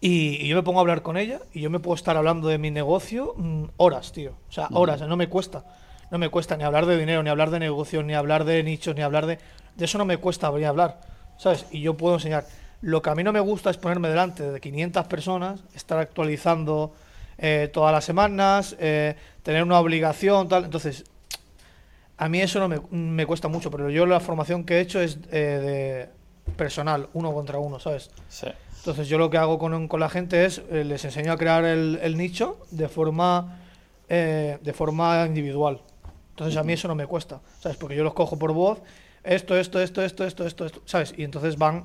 y, 0.00 0.46
yo 0.48 0.56
me 0.56 0.62
pongo 0.62 0.78
a 0.78 0.82
hablar 0.82 1.02
con 1.02 1.16
ella 1.16 1.40
y 1.52 1.60
yo 1.60 1.70
me 1.70 1.78
puedo 1.78 1.94
estar 1.94 2.16
hablando 2.16 2.48
de 2.48 2.58
mi 2.58 2.70
negocio 2.70 3.34
mm, 3.36 3.64
horas, 3.76 4.12
tío. 4.12 4.32
O 4.48 4.52
sea, 4.52 4.68
horas, 4.72 5.00
no 5.02 5.16
me 5.16 5.28
cuesta. 5.28 5.64
No 6.10 6.18
me 6.18 6.28
cuesta 6.28 6.56
ni 6.56 6.64
hablar 6.64 6.86
de 6.86 6.98
dinero, 6.98 7.22
ni 7.22 7.28
hablar 7.28 7.50
de 7.50 7.60
negocio, 7.60 8.02
ni 8.02 8.14
hablar 8.14 8.44
de 8.44 8.62
nichos, 8.62 8.96
ni 8.96 9.02
hablar 9.02 9.26
de... 9.26 9.38
De 9.76 9.84
eso 9.84 9.98
no 9.98 10.04
me 10.04 10.16
cuesta 10.16 10.50
venir 10.50 10.66
a 10.66 10.70
hablar, 10.70 11.00
¿sabes? 11.38 11.66
Y 11.70 11.80
yo 11.80 11.96
puedo 11.96 12.14
enseñar. 12.14 12.44
Lo 12.80 13.02
que 13.02 13.10
a 13.10 13.14
mí 13.14 13.22
no 13.22 13.32
me 13.32 13.40
gusta 13.40 13.70
es 13.70 13.76
ponerme 13.76 14.08
delante 14.08 14.50
de 14.50 14.60
500 14.60 15.06
personas, 15.06 15.62
estar 15.74 15.98
actualizando 15.98 16.92
eh, 17.38 17.70
todas 17.72 17.92
las 17.92 18.04
semanas, 18.04 18.76
eh, 18.80 19.14
tener 19.42 19.62
una 19.62 19.78
obligación, 19.78 20.48
tal. 20.48 20.64
Entonces, 20.64 21.04
a 22.16 22.28
mí 22.28 22.40
eso 22.40 22.58
no 22.58 22.68
me, 22.68 22.80
me, 22.90 23.24
cuesta 23.26 23.48
mucho, 23.48 23.70
pero 23.70 23.88
yo 23.90 24.04
la 24.06 24.20
formación 24.20 24.64
que 24.64 24.78
he 24.78 24.80
hecho 24.80 25.00
es 25.00 25.18
eh, 25.30 26.08
de 26.10 26.19
personal, 26.56 27.08
uno 27.12 27.32
contra 27.32 27.58
uno, 27.58 27.78
¿sabes? 27.80 28.10
Sí. 28.28 28.48
Entonces 28.78 29.08
yo 29.08 29.18
lo 29.18 29.28
que 29.28 29.36
hago 29.36 29.58
con, 29.58 29.88
con 29.88 30.00
la 30.00 30.08
gente 30.08 30.44
es, 30.44 30.62
eh, 30.70 30.84
les 30.84 31.04
enseño 31.04 31.32
a 31.32 31.36
crear 31.36 31.64
el, 31.64 31.98
el 32.02 32.16
nicho 32.16 32.58
de 32.70 32.88
forma, 32.88 33.58
eh, 34.08 34.58
de 34.62 34.72
forma 34.72 35.26
individual. 35.26 35.80
Entonces 36.30 36.56
a 36.56 36.62
mí 36.62 36.72
eso 36.72 36.88
no 36.88 36.94
me 36.94 37.06
cuesta, 37.06 37.40
¿sabes? 37.60 37.76
Porque 37.76 37.94
yo 37.94 38.02
los 38.02 38.14
cojo 38.14 38.38
por 38.38 38.52
voz, 38.52 38.78
esto, 39.22 39.58
esto, 39.58 39.80
esto, 39.80 40.02
esto, 40.02 40.24
esto, 40.24 40.46
esto, 40.46 40.64
esto, 40.64 40.82
¿sabes? 40.86 41.12
Y 41.16 41.24
entonces 41.24 41.58
van, 41.58 41.84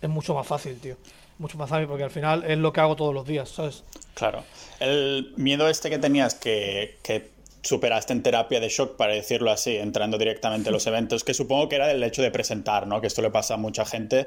es 0.00 0.08
mucho 0.08 0.34
más 0.34 0.46
fácil, 0.46 0.78
tío. 0.80 0.96
Mucho 1.38 1.56
más 1.56 1.70
fácil 1.70 1.86
porque 1.86 2.04
al 2.04 2.10
final 2.10 2.44
es 2.44 2.58
lo 2.58 2.72
que 2.72 2.80
hago 2.80 2.96
todos 2.96 3.14
los 3.14 3.24
días, 3.24 3.48
¿sabes? 3.48 3.84
Claro. 4.14 4.42
El 4.80 5.32
miedo 5.36 5.68
este 5.68 5.90
que 5.90 5.98
tenías 5.98 6.34
que, 6.34 6.98
que 7.02 7.30
superaste 7.62 8.12
en 8.12 8.22
terapia 8.22 8.60
de 8.60 8.68
shock, 8.68 8.96
para 8.96 9.14
decirlo 9.14 9.50
así, 9.50 9.76
entrando 9.76 10.18
directamente 10.18 10.68
a 10.68 10.72
los 10.72 10.86
eventos, 10.88 11.24
que 11.24 11.34
supongo 11.34 11.68
que 11.68 11.76
era 11.76 11.90
el 11.90 12.02
hecho 12.02 12.22
de 12.22 12.30
presentar, 12.30 12.86
¿no? 12.86 13.00
Que 13.00 13.06
esto 13.06 13.22
le 13.22 13.30
pasa 13.30 13.54
a 13.54 13.56
mucha 13.56 13.84
gente, 13.84 14.26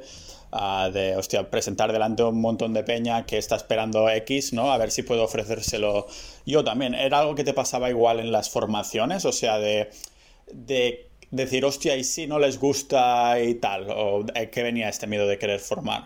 uh, 0.51 0.89
de, 0.91 1.15
hostia, 1.17 1.49
presentar 1.49 1.91
delante 1.91 2.23
de 2.23 2.29
un 2.29 2.41
montón 2.41 2.73
de 2.73 2.83
peña 2.83 3.25
que 3.25 3.37
está 3.37 3.55
esperando 3.55 4.09
X, 4.09 4.53
¿no? 4.53 4.71
A 4.71 4.77
ver 4.77 4.91
si 4.91 5.03
puedo 5.03 5.23
ofrecérselo 5.23 6.07
yo 6.45 6.63
también. 6.63 6.93
¿Era 6.95 7.19
algo 7.19 7.35
que 7.35 7.43
te 7.43 7.53
pasaba 7.53 7.89
igual 7.89 8.19
en 8.19 8.31
las 8.31 8.49
formaciones? 8.49 9.25
O 9.25 9.31
sea, 9.31 9.57
de, 9.57 9.89
de 10.51 11.09
decir, 11.31 11.65
hostia, 11.65 11.95
y 11.95 12.03
si 12.03 12.27
no 12.27 12.39
les 12.39 12.59
gusta 12.59 13.39
y 13.41 13.55
tal, 13.55 13.89
o 13.89 14.25
eh, 14.33 14.49
¿qué 14.49 14.63
venía 14.63 14.89
este 14.89 15.07
miedo 15.07 15.27
de 15.27 15.37
querer 15.37 15.59
formar? 15.59 16.05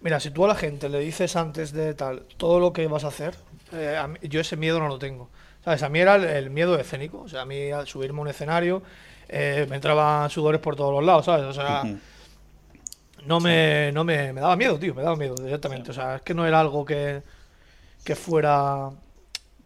Mira, 0.00 0.18
si 0.18 0.30
tú 0.30 0.44
a 0.44 0.48
la 0.48 0.54
gente 0.54 0.88
le 0.88 0.98
dices 1.00 1.36
antes 1.36 1.72
de 1.72 1.94
tal 1.94 2.22
todo 2.36 2.58
lo 2.58 2.72
que 2.72 2.86
vas 2.86 3.04
a 3.04 3.08
hacer, 3.08 3.34
eh, 3.72 3.96
a 3.96 4.08
mí, 4.08 4.18
yo 4.22 4.40
ese 4.40 4.56
miedo 4.56 4.80
no 4.80 4.88
lo 4.88 4.98
tengo. 4.98 5.28
¿Sabes? 5.64 5.82
A 5.82 5.88
mí 5.88 5.98
era 5.98 6.16
el, 6.16 6.50
miedo 6.50 6.78
escénico. 6.78 7.22
O 7.22 7.28
sea, 7.28 7.42
a 7.42 7.44
mí 7.44 7.70
al 7.70 7.86
subirme 7.86 8.18
a 8.20 8.22
un 8.22 8.28
escenario 8.28 8.82
eh, 9.28 9.66
me 9.68 9.76
entraban 9.76 10.30
sudores 10.30 10.60
por 10.60 10.76
todos 10.76 10.92
los 10.92 11.04
lados, 11.04 11.26
¿sabes? 11.26 11.44
O 11.44 11.52
sea, 11.52 11.84
no, 13.26 13.40
me, 13.40 13.92
no 13.92 14.04
me, 14.04 14.32
me, 14.32 14.40
daba 14.40 14.56
miedo, 14.56 14.78
tío, 14.78 14.94
me 14.94 15.02
daba 15.02 15.16
miedo 15.16 15.34
directamente. 15.34 15.90
O 15.90 15.94
sea, 15.94 16.16
es 16.16 16.22
que 16.22 16.34
no 16.34 16.46
era 16.46 16.60
algo 16.60 16.84
que, 16.84 17.22
que 18.04 18.16
fuera 18.16 18.90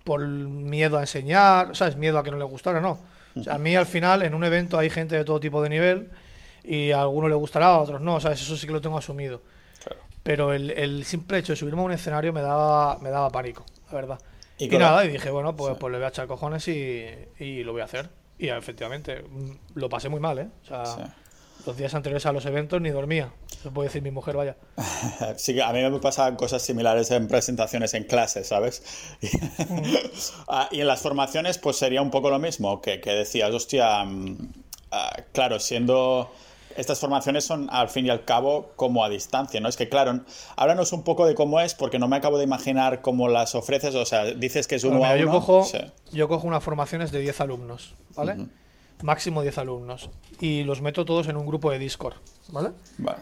por 0.03 0.27
miedo 0.27 0.99
a 0.99 1.01
enseñar, 1.01 1.75
¿sabes? 1.75 1.97
Miedo 1.97 2.19
a 2.19 2.25
que 2.25 2.31
no 2.31 2.37
le 2.37 2.45
gustara, 2.45 2.81
no. 2.81 2.99
O 3.37 3.43
sea, 3.43 3.55
a 3.55 3.59
mí 3.59 3.75
al 3.75 3.87
final 3.87 4.23
en 4.23 4.35
un 4.35 4.45
evento 4.45 4.79
hay 4.79 4.91
gente 4.91 5.17
de 5.17 5.25
todo 5.25 5.41
tipo 5.41 5.63
de 5.63 5.69
nivel 5.69 6.11
y 6.63 6.93
a 6.93 7.01
algunos 7.01 7.31
le 7.31 7.37
gustará, 7.37 7.67
a 7.67 7.79
otros 7.79 8.01
no, 8.01 8.21
¿sabes? 8.21 8.41
Eso 8.43 8.57
sí 8.57 8.67
que 8.67 8.73
lo 8.73 8.81
tengo 8.81 8.99
asumido. 8.99 9.43
Claro. 9.83 10.01
Pero 10.23 10.53
el, 10.53 10.71
el, 10.71 11.05
simple 11.05 11.39
hecho 11.39 11.53
de 11.53 11.57
subirme 11.57 11.81
a 11.81 11.85
un 11.85 11.93
escenario 11.93 12.33
me 12.33 12.43
daba, 12.43 12.99
me 12.99 13.11
daba 13.11 13.31
pánico, 13.31 13.65
la 13.89 13.95
verdad. 13.95 14.19
Y, 14.59 14.73
y 14.73 14.79
nada, 14.79 15.05
y 15.05 15.09
dije, 15.09 15.31
bueno, 15.31 15.57
pues, 15.57 15.75
sí. 15.75 15.79
pues 15.81 15.93
le 15.93 15.99
voy 15.99 16.05
a 16.05 16.09
echar 16.09 16.27
cojones 16.27 16.69
y, 16.69 17.07
y, 17.39 17.65
lo 17.65 17.73
voy 17.73 17.83
a 17.83 17.85
hacer. 17.85 18.11
Y 18.39 18.49
efectivamente, 18.49 19.23
mm, 19.23 19.51
lo 19.75 19.89
pasé 19.89 20.09
muy 20.09 20.21
mal, 20.21 20.39
¿eh? 20.39 20.49
O 20.63 20.67
sea, 20.67 20.85
sí. 20.85 21.03
los 21.67 21.77
días 21.77 21.95
anteriores 21.95 22.27
a 22.27 22.33
los 22.33 22.47
eventos 22.47 22.81
ni 22.81 22.91
dormía. 22.91 23.33
Se 23.63 23.71
puede 23.71 23.89
decir 23.89 24.03
mi 24.03 24.11
mujer, 24.11 24.37
vaya. 24.37 24.57
sí, 25.37 25.61
a 25.61 25.73
mí 25.73 25.83
me 25.83 25.99
pasaban 25.99 26.37
cosas 26.37 26.63
similares 26.63 27.11
en 27.11 27.27
presentaciones 27.29 27.95
en 27.95 28.05
clase, 28.05 28.45
¿sabes? 28.45 28.83
Mm. 29.69 29.95
ah, 30.49 30.69
y 30.71 30.81
en 30.81 30.87
las 30.87 31.01
formaciones, 31.01 31.59
pues 31.59 31.77
sería 31.77 32.03
un 32.03 32.11
poco 32.11 32.31
lo 32.31 32.39
mismo, 32.39 32.81
que, 32.81 33.01
que 33.01 33.11
decías, 33.11 33.51
hostia, 33.51 34.05
uh, 34.05 34.37
claro, 35.33 35.59
siendo 35.59 36.31
estas 36.77 36.99
formaciones 36.99 37.45
son 37.45 37.69
al 37.71 37.89
fin 37.89 38.07
y 38.07 38.11
al 38.11 38.25
cabo 38.25 38.73
como 38.77 39.05
a 39.05 39.09
distancia, 39.09 39.61
¿no? 39.61 39.69
Es 39.69 39.77
que 39.77 39.89
claro, 39.89 40.21
háblanos 40.57 40.93
un 40.93 41.03
poco 41.03 41.27
de 41.27 41.35
cómo 41.35 41.61
es, 41.61 41.75
porque 41.75 41.99
no 41.99 42.09
me 42.09 42.17
acabo 42.17 42.39
de 42.39 42.45
imaginar 42.45 43.01
cómo 43.01 43.29
las 43.29 43.55
ofreces, 43.55 43.95
o 43.95 44.05
sea, 44.05 44.25
dices 44.25 44.67
que 44.67 44.77
es 44.77 44.85
uno 44.85 44.99
bueno, 44.99 45.15
a 45.15 45.17
yo. 45.17 45.31
Cojo, 45.31 45.65
sí. 45.65 45.79
Yo 46.13 46.29
cojo 46.29 46.47
unas 46.47 46.63
formaciones 46.63 47.13
de 47.13 47.21
10 47.21 47.41
alumnos, 47.41 47.95
¿vale? 48.17 48.35
Uh 48.35 48.37
-huh. 48.43 48.49
Máximo 49.03 49.43
10 49.43 49.59
alumnos. 49.59 50.11
Y 50.41 50.65
los 50.65 50.81
meto 50.81 51.05
todos 51.05 51.29
en 51.29 51.37
un 51.37 51.47
grupo 51.47 51.71
de 51.71 51.79
Discord, 51.79 52.15
¿vale? 52.49 52.71
Vale. 52.99 53.19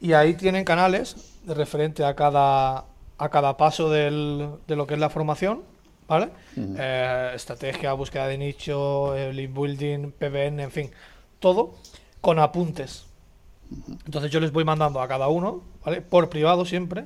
Y 0.00 0.12
ahí 0.12 0.34
tienen 0.34 0.64
canales 0.64 1.16
de 1.44 1.54
referente 1.54 2.04
a 2.04 2.14
cada, 2.14 2.84
a 3.18 3.28
cada 3.30 3.56
paso 3.56 3.90
del, 3.90 4.50
de 4.66 4.76
lo 4.76 4.86
que 4.86 4.94
es 4.94 5.00
la 5.00 5.10
formación, 5.10 5.62
¿vale? 6.08 6.30
Uh 6.56 6.60
-huh. 6.60 6.76
eh, 6.78 7.32
estrategia, 7.34 7.92
búsqueda 7.94 8.26
de 8.26 8.38
nicho, 8.38 9.14
link 9.32 9.52
building, 9.54 10.10
PBN, 10.12 10.60
en 10.60 10.70
fin, 10.70 10.90
todo 11.38 11.74
con 12.24 12.38
apuntes. 12.38 13.04
Entonces 14.06 14.30
yo 14.30 14.40
les 14.40 14.50
voy 14.50 14.64
mandando 14.64 15.02
a 15.02 15.06
cada 15.06 15.28
uno, 15.28 15.60
¿vale? 15.84 16.00
Por 16.00 16.30
privado 16.30 16.64
siempre, 16.64 17.04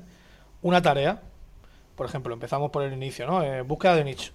una 0.63 0.81
tarea. 0.81 1.23
Por 1.97 2.07
ejemplo, 2.07 2.33
empezamos 2.33 2.71
por 2.71 2.85
el 2.85 2.93
inicio, 2.93 3.27
¿no? 3.27 3.43
Eh, 3.43 3.63
búsqueda 3.63 3.97
de 3.97 4.05
nicho. 4.05 4.31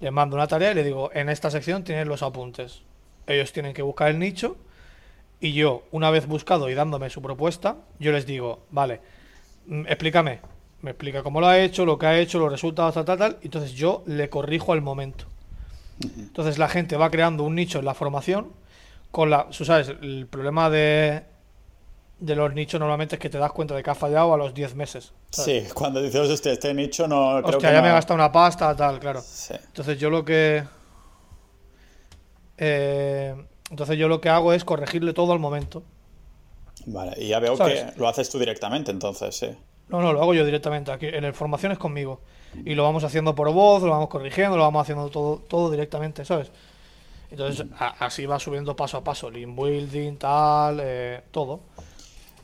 Les 0.00 0.10
mando 0.10 0.34
una 0.34 0.48
tarea 0.48 0.72
y 0.72 0.74
les 0.74 0.84
digo, 0.84 1.12
en 1.14 1.28
esta 1.28 1.48
sección 1.48 1.84
tienen 1.84 2.08
los 2.08 2.24
apuntes. 2.24 2.82
Ellos 3.28 3.52
tienen 3.52 3.72
que 3.72 3.82
buscar 3.82 4.08
el 4.08 4.18
nicho 4.18 4.56
y 5.38 5.52
yo, 5.52 5.84
una 5.92 6.10
vez 6.10 6.26
buscado 6.26 6.68
y 6.68 6.74
dándome 6.74 7.08
su 7.08 7.22
propuesta, 7.22 7.76
yo 8.00 8.10
les 8.10 8.26
digo, 8.26 8.66
vale, 8.70 9.00
mm, 9.66 9.86
explícame. 9.86 10.40
Me 10.82 10.90
explica 10.90 11.22
cómo 11.22 11.40
lo 11.40 11.46
ha 11.46 11.60
hecho, 11.60 11.86
lo 11.86 11.98
que 12.00 12.06
ha 12.06 12.18
hecho, 12.18 12.40
los 12.40 12.50
resultados, 12.50 12.94
tal, 12.94 13.04
tal, 13.04 13.18
tal. 13.18 13.38
Entonces 13.42 13.74
yo 13.74 14.02
le 14.06 14.28
corrijo 14.28 14.72
al 14.72 14.82
momento. 14.82 15.26
Entonces 16.02 16.58
la 16.58 16.68
gente 16.68 16.96
va 16.96 17.12
creando 17.12 17.44
un 17.44 17.54
nicho 17.54 17.78
en 17.78 17.84
la 17.84 17.94
formación 17.94 18.48
con 19.16 19.30
la, 19.30 19.48
tú 19.48 19.64
sabes, 19.64 19.88
el 19.88 20.26
problema 20.26 20.68
de, 20.68 21.22
de 22.18 22.36
los 22.36 22.52
nichos 22.52 22.78
normalmente 22.78 23.14
es 23.14 23.18
que 23.18 23.30
te 23.30 23.38
das 23.38 23.50
cuenta 23.50 23.74
de 23.74 23.82
que 23.82 23.88
has 23.88 23.96
fallado 23.96 24.34
a 24.34 24.36
los 24.36 24.52
10 24.52 24.74
meses. 24.74 25.14
¿sabes? 25.30 25.68
Sí, 25.68 25.72
cuando 25.72 26.02
dices, 26.02 26.28
este, 26.28 26.52
este 26.52 26.74
nicho 26.74 27.08
no... 27.08 27.36
Hostia, 27.36 27.48
creo 27.48 27.58
que 27.60 27.66
ya 27.68 27.76
no... 27.76 27.82
me 27.84 27.88
he 27.88 27.92
gastado 27.92 28.16
una 28.16 28.30
pasta, 28.30 28.76
tal, 28.76 29.00
claro. 29.00 29.22
Sí. 29.22 29.54
Entonces 29.68 29.98
yo 29.98 30.10
lo 30.10 30.22
que... 30.22 30.64
Eh, 32.58 33.34
entonces 33.70 33.96
yo 33.96 34.06
lo 34.06 34.20
que 34.20 34.28
hago 34.28 34.52
es 34.52 34.66
corregirle 34.66 35.14
todo 35.14 35.32
al 35.32 35.38
momento. 35.38 35.82
Vale, 36.84 37.14
y 37.16 37.28
ya 37.28 37.38
veo 37.38 37.56
¿sabes? 37.56 37.84
que 37.84 37.98
lo 37.98 38.08
haces 38.08 38.28
tú 38.28 38.38
directamente, 38.38 38.90
entonces, 38.90 39.34
sí. 39.34 39.48
No, 39.88 40.02
no, 40.02 40.12
lo 40.12 40.20
hago 40.20 40.34
yo 40.34 40.44
directamente. 40.44 40.92
Aquí 40.92 41.06
en 41.06 41.24
el 41.24 41.32
formación 41.32 41.72
es 41.72 41.78
conmigo. 41.78 42.20
Y 42.66 42.74
lo 42.74 42.82
vamos 42.82 43.02
haciendo 43.02 43.34
por 43.34 43.50
voz, 43.50 43.82
lo 43.82 43.92
vamos 43.92 44.10
corrigiendo, 44.10 44.58
lo 44.58 44.64
vamos 44.64 44.82
haciendo 44.82 45.08
todo, 45.08 45.38
todo 45.38 45.70
directamente, 45.70 46.22
¿sabes? 46.26 46.50
Entonces, 47.36 47.66
así 47.78 48.24
va 48.24 48.38
subiendo 48.38 48.74
paso 48.74 48.96
a 48.96 49.04
paso, 49.04 49.30
link 49.30 49.54
building, 49.54 50.16
tal, 50.16 50.80
eh, 50.80 51.22
todo. 51.30 51.60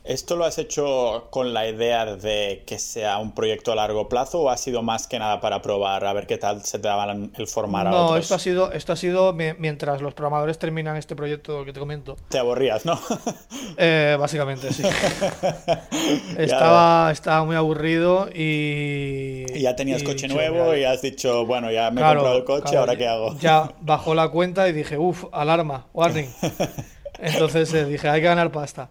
¿Esto 0.03 0.35
lo 0.35 0.43
has 0.43 0.57
hecho 0.57 1.27
con 1.29 1.53
la 1.53 1.65
idea 1.65 2.17
de 2.17 2.63
que 2.67 2.77
sea 2.77 3.19
un 3.19 3.33
proyecto 3.33 3.71
a 3.71 3.75
largo 3.75 4.09
plazo 4.09 4.41
o 4.41 4.49
ha 4.49 4.57
sido 4.57 4.81
más 4.81 5.07
que 5.07 5.17
nada 5.17 5.39
para 5.39 5.61
probar 5.61 6.03
a 6.03 6.11
ver 6.11 6.27
qué 6.27 6.37
tal 6.37 6.61
se 6.65 6.77
te 6.77 6.89
daba 6.89 7.09
el 7.13 7.47
formar 7.47 7.85
no, 7.85 7.91
a 7.91 7.95
otros? 8.01 8.11
No, 8.11 8.17
esto 8.17 8.35
ha 8.35 8.39
sido, 8.39 8.71
esto 8.73 8.91
ha 8.91 8.95
sido 8.97 9.31
mientras 9.33 10.01
los 10.01 10.13
programadores 10.13 10.59
terminan 10.59 10.97
este 10.97 11.15
proyecto 11.15 11.63
que 11.63 11.71
te 11.71 11.79
comento. 11.79 12.17
Te 12.27 12.37
aburrías, 12.37 12.85
¿no? 12.85 12.99
Eh, 13.77 14.17
básicamente, 14.19 14.71
sí. 14.71 14.83
estaba, 16.37 17.11
estaba 17.11 17.45
muy 17.45 17.55
aburrido 17.55 18.27
y... 18.27 19.45
Y 19.53 19.61
ya 19.61 19.75
tenías 19.75 20.01
y 20.01 20.05
coche 20.05 20.27
nuevo 20.27 20.75
y 20.75 20.83
has 20.83 21.01
dicho, 21.01 21.45
bueno, 21.45 21.71
ya 21.71 21.89
me 21.91 22.01
claro, 22.01 22.11
he 22.11 22.15
comprado 22.15 22.37
el 22.37 22.43
coche, 22.43 22.63
claro, 22.63 22.79
¿ahora 22.81 22.95
qué 22.97 23.07
hago? 23.07 23.37
Ya 23.39 23.73
bajó 23.81 24.13
la 24.13 24.29
cuenta 24.29 24.67
y 24.67 24.73
dije, 24.73 24.97
uff, 24.97 25.25
alarma, 25.31 25.87
warning. 25.93 26.27
Entonces 27.19 27.73
eh, 27.73 27.85
dije, 27.85 28.09
hay 28.09 28.21
que 28.21 28.27
ganar 28.27 28.51
pasta. 28.51 28.89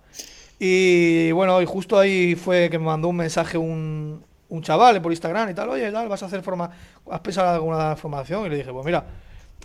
Y 0.65 1.33
bueno, 1.33 1.61
y 1.61 1.67
justo 1.67 1.99
ahí 1.99 2.37
fue 2.37 2.71
que 2.71 2.79
me 2.79 2.85
mandó 2.85 3.09
un 3.09 3.17
mensaje 3.17 3.59
un, 3.59 4.25
un 4.49 4.63
chaval 4.63 5.03
por 5.03 5.11
Instagram 5.11 5.51
y 5.51 5.55
tal, 5.55 5.69
oye, 5.71 5.91
tal, 5.91 6.09
vas 6.09 6.23
a 6.23 6.27
hacer 6.27 6.41
forma, 6.41 6.71
¿has 7.11 7.19
pensado 7.19 7.49
en 7.49 7.55
alguna 7.55 7.97
formación? 7.97 8.47
Y 8.47 8.51
le 8.51 8.59
dije, 8.59 8.73
pues 8.73 8.87
mira, 8.87 9.05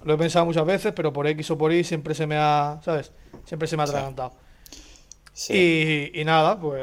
lo 0.03 0.15
he 0.15 0.17
pensado 0.17 0.47
muchas 0.47 0.65
veces, 0.65 0.93
pero 0.95 1.13
por 1.13 1.27
X 1.27 1.51
o 1.51 1.57
por 1.59 1.71
Y 1.71 1.83
siempre 1.83 2.15
se 2.15 2.25
me 2.25 2.35
ha, 2.35 2.79
¿sabes? 2.83 3.11
Siempre 3.45 3.67
se 3.67 3.77
me 3.77 3.83
ha 3.83 3.85
atragantado. 3.85 4.33
Sí. 5.33 5.53
Sí. 5.53 6.11
Y, 6.15 6.21
y, 6.21 6.25
nada, 6.25 6.59
pues 6.59 6.81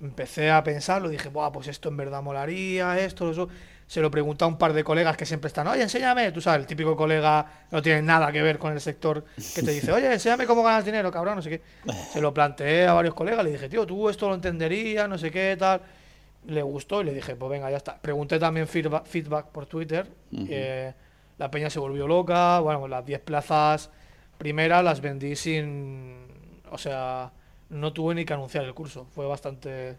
empecé 0.00 0.50
a 0.50 0.64
pensarlo, 0.64 1.10
dije, 1.10 1.28
Buah, 1.28 1.52
pues 1.52 1.68
esto 1.68 1.90
en 1.90 1.98
verdad 1.98 2.22
molaría, 2.22 2.98
esto, 3.00 3.30
eso. 3.30 3.50
Se 3.92 4.00
lo 4.00 4.10
pregunta 4.10 4.46
a 4.46 4.48
un 4.48 4.56
par 4.56 4.72
de 4.72 4.82
colegas 4.82 5.18
que 5.18 5.26
siempre 5.26 5.48
están, 5.48 5.66
oye, 5.66 5.82
enséñame, 5.82 6.32
tú 6.32 6.40
sabes, 6.40 6.60
el 6.60 6.66
típico 6.66 6.96
colega 6.96 7.44
que 7.68 7.76
no 7.76 7.82
tiene 7.82 8.00
nada 8.00 8.32
que 8.32 8.40
ver 8.40 8.58
con 8.58 8.72
el 8.72 8.80
sector, 8.80 9.22
que 9.54 9.62
te 9.62 9.70
dice, 9.70 9.92
oye, 9.92 10.10
enséñame 10.10 10.46
cómo 10.46 10.62
ganas 10.62 10.82
dinero, 10.82 11.10
cabrón, 11.10 11.36
no 11.36 11.42
sé 11.42 11.50
qué. 11.50 11.62
Se 12.10 12.18
lo 12.22 12.32
planteé 12.32 12.86
a 12.86 12.94
varios 12.94 13.12
colegas, 13.12 13.44
le 13.44 13.50
dije, 13.50 13.68
tío, 13.68 13.84
tú 13.84 14.08
esto 14.08 14.30
lo 14.30 14.34
entenderías, 14.34 15.06
no 15.10 15.18
sé 15.18 15.30
qué, 15.30 15.58
tal. 15.58 15.82
Le 16.46 16.62
gustó 16.62 17.02
y 17.02 17.04
le 17.04 17.12
dije, 17.12 17.36
pues 17.36 17.50
venga, 17.50 17.70
ya 17.70 17.76
está. 17.76 17.98
Pregunté 17.98 18.38
también 18.38 18.66
feedback, 18.66 19.04
feedback 19.04 19.48
por 19.48 19.66
Twitter, 19.66 20.08
que 20.30 20.94
la 21.36 21.50
peña 21.50 21.68
se 21.68 21.78
volvió 21.78 22.08
loca, 22.08 22.60
bueno, 22.60 22.88
las 22.88 23.04
10 23.04 23.20
plazas 23.20 23.90
primeras 24.38 24.82
las 24.82 25.02
vendí 25.02 25.36
sin, 25.36 26.28
o 26.70 26.78
sea, 26.78 27.30
no 27.68 27.92
tuve 27.92 28.14
ni 28.14 28.24
que 28.24 28.32
anunciar 28.32 28.64
el 28.64 28.72
curso, 28.72 29.06
fue 29.14 29.26
bastante, 29.26 29.98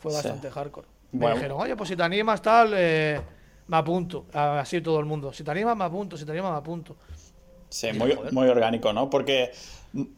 fue 0.00 0.12
bastante 0.12 0.50
hardcore. 0.50 0.93
Me 1.14 1.32
dijeron, 1.32 1.60
oye, 1.60 1.76
pues 1.76 1.88
si 1.88 1.96
te 1.96 2.02
animas, 2.02 2.42
tal, 2.42 2.72
eh, 2.74 3.20
me 3.68 3.76
apunto. 3.76 4.26
Así 4.32 4.80
todo 4.80 4.98
el 5.00 5.06
mundo. 5.06 5.32
Si 5.32 5.44
te 5.44 5.50
animas, 5.50 5.76
me 5.76 5.84
apunto. 5.84 6.16
Si 6.16 6.24
te 6.24 6.32
animas, 6.32 6.52
me 6.52 6.58
apunto. 6.58 6.96
Sí, 7.68 7.92
muy, 7.92 8.16
muy 8.30 8.48
orgánico, 8.48 8.92
¿no? 8.92 9.10
Porque 9.10 9.50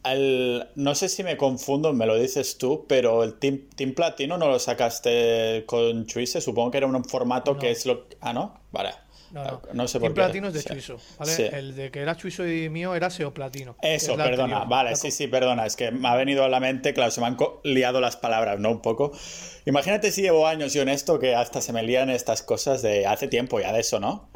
el, 0.03 0.67
no 0.75 0.95
sé 0.95 1.09
si 1.09 1.23
me 1.23 1.37
confundo, 1.37 1.93
me 1.93 2.05
lo 2.05 2.15
dices 2.15 2.57
tú, 2.57 2.85
pero 2.87 3.23
el 3.23 3.35
Team, 3.35 3.61
team 3.75 3.93
Platino 3.93 4.37
no 4.37 4.47
lo 4.47 4.59
sacaste 4.59 5.63
con 5.65 6.05
Chuise. 6.05 6.41
Supongo 6.41 6.71
que 6.71 6.77
era 6.77 6.87
un 6.87 7.03
formato 7.05 7.57
que 7.57 7.71
es 7.71 7.85
lo. 7.85 8.05
Ah, 8.21 8.33
¿no? 8.33 8.59
Vale. 8.71 8.91
No, 9.31 9.43
no. 9.43 9.61
no 9.73 9.87
sé 9.87 9.99
por 9.99 10.09
qué. 10.09 10.15
Platino 10.15 10.47
es 10.47 10.53
de 10.53 10.63
Chuiso, 10.63 10.97
¿vale? 11.17 11.47
El 11.47 11.75
de 11.75 11.91
que 11.91 11.99
era 11.99 12.15
Chuiso 12.15 12.47
y 12.47 12.69
mío 12.69 12.95
era 12.95 13.09
SEO 13.09 13.33
Platino. 13.33 13.75
Eso, 13.81 14.15
perdona. 14.15 14.63
Vale, 14.65 14.95
sí, 14.95 15.11
sí, 15.11 15.27
perdona. 15.27 15.65
Es 15.65 15.75
que 15.75 15.91
me 15.91 16.07
ha 16.07 16.15
venido 16.15 16.43
a 16.43 16.49
la 16.49 16.59
mente, 16.59 16.93
claro, 16.93 17.11
se 17.11 17.21
me 17.21 17.27
han 17.27 17.37
liado 17.63 17.99
las 17.99 18.15
palabras, 18.15 18.59
¿no? 18.59 18.71
Un 18.71 18.81
poco. 18.81 19.11
Imagínate 19.65 20.11
si 20.11 20.21
llevo 20.21 20.47
años 20.47 20.75
y 20.75 20.79
honesto 20.79 21.19
que 21.19 21.35
hasta 21.35 21.61
se 21.61 21.73
me 21.73 21.83
lían 21.83 22.09
estas 22.09 22.41
cosas 22.41 22.81
de 22.81 23.05
hace 23.05 23.27
tiempo 23.27 23.59
ya 23.59 23.73
de 23.73 23.81
eso, 23.81 23.99
¿no? 23.99 24.29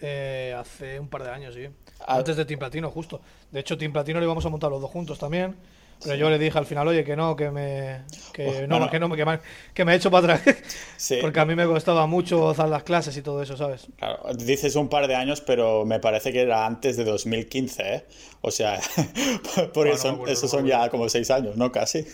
Eh, 0.00 0.54
hace 0.58 0.98
un 0.98 1.08
par 1.08 1.22
de 1.22 1.30
años, 1.30 1.54
sí. 1.54 1.68
Ah. 2.00 2.16
Antes 2.16 2.36
de 2.36 2.44
Team 2.44 2.58
Platino, 2.58 2.90
justo. 2.90 3.20
De 3.52 3.60
hecho, 3.60 3.78
Team 3.78 3.92
Platino 3.92 4.18
lo 4.18 4.24
íbamos 4.24 4.44
a 4.44 4.48
montar 4.48 4.70
los 4.70 4.80
dos 4.80 4.90
juntos 4.90 5.18
también. 5.18 5.56
Pero 6.04 6.16
yo 6.16 6.30
le 6.30 6.38
dije 6.38 6.58
al 6.58 6.66
final, 6.66 6.88
oye, 6.88 7.04
que 7.04 7.16
no, 7.16 7.36
que 7.36 7.50
me. 7.50 8.02
Que 8.32 8.66
no, 8.66 8.90
que 8.90 8.98
no, 8.98 9.14
que 9.14 9.24
me, 9.24 9.38
que 9.74 9.84
me 9.84 9.92
he 9.92 9.96
hecho 9.96 10.10
para 10.10 10.34
atrás. 10.34 10.56
Sí. 10.96 11.18
Porque 11.20 11.40
a 11.40 11.44
mí 11.44 11.56
me 11.56 11.66
costaba 11.66 12.06
mucho 12.06 12.50
hacer 12.50 12.68
las 12.68 12.84
clases 12.84 13.16
y 13.16 13.22
todo 13.22 13.42
eso, 13.42 13.56
¿sabes? 13.56 13.88
Claro, 13.98 14.22
dices 14.34 14.76
un 14.76 14.88
par 14.88 15.08
de 15.08 15.16
años, 15.16 15.40
pero 15.40 15.84
me 15.84 15.98
parece 15.98 16.32
que 16.32 16.42
era 16.42 16.64
antes 16.64 16.96
de 16.96 17.02
2015, 17.02 17.94
¿eh? 17.94 18.04
O 18.40 18.52
sea, 18.52 18.80
por 19.74 19.88
eso, 19.88 20.24
esos 20.28 20.48
son 20.48 20.64
ya 20.64 20.88
como 20.90 21.08
seis 21.08 21.28
años, 21.32 21.56
¿no? 21.56 21.72
Casi. 21.72 22.06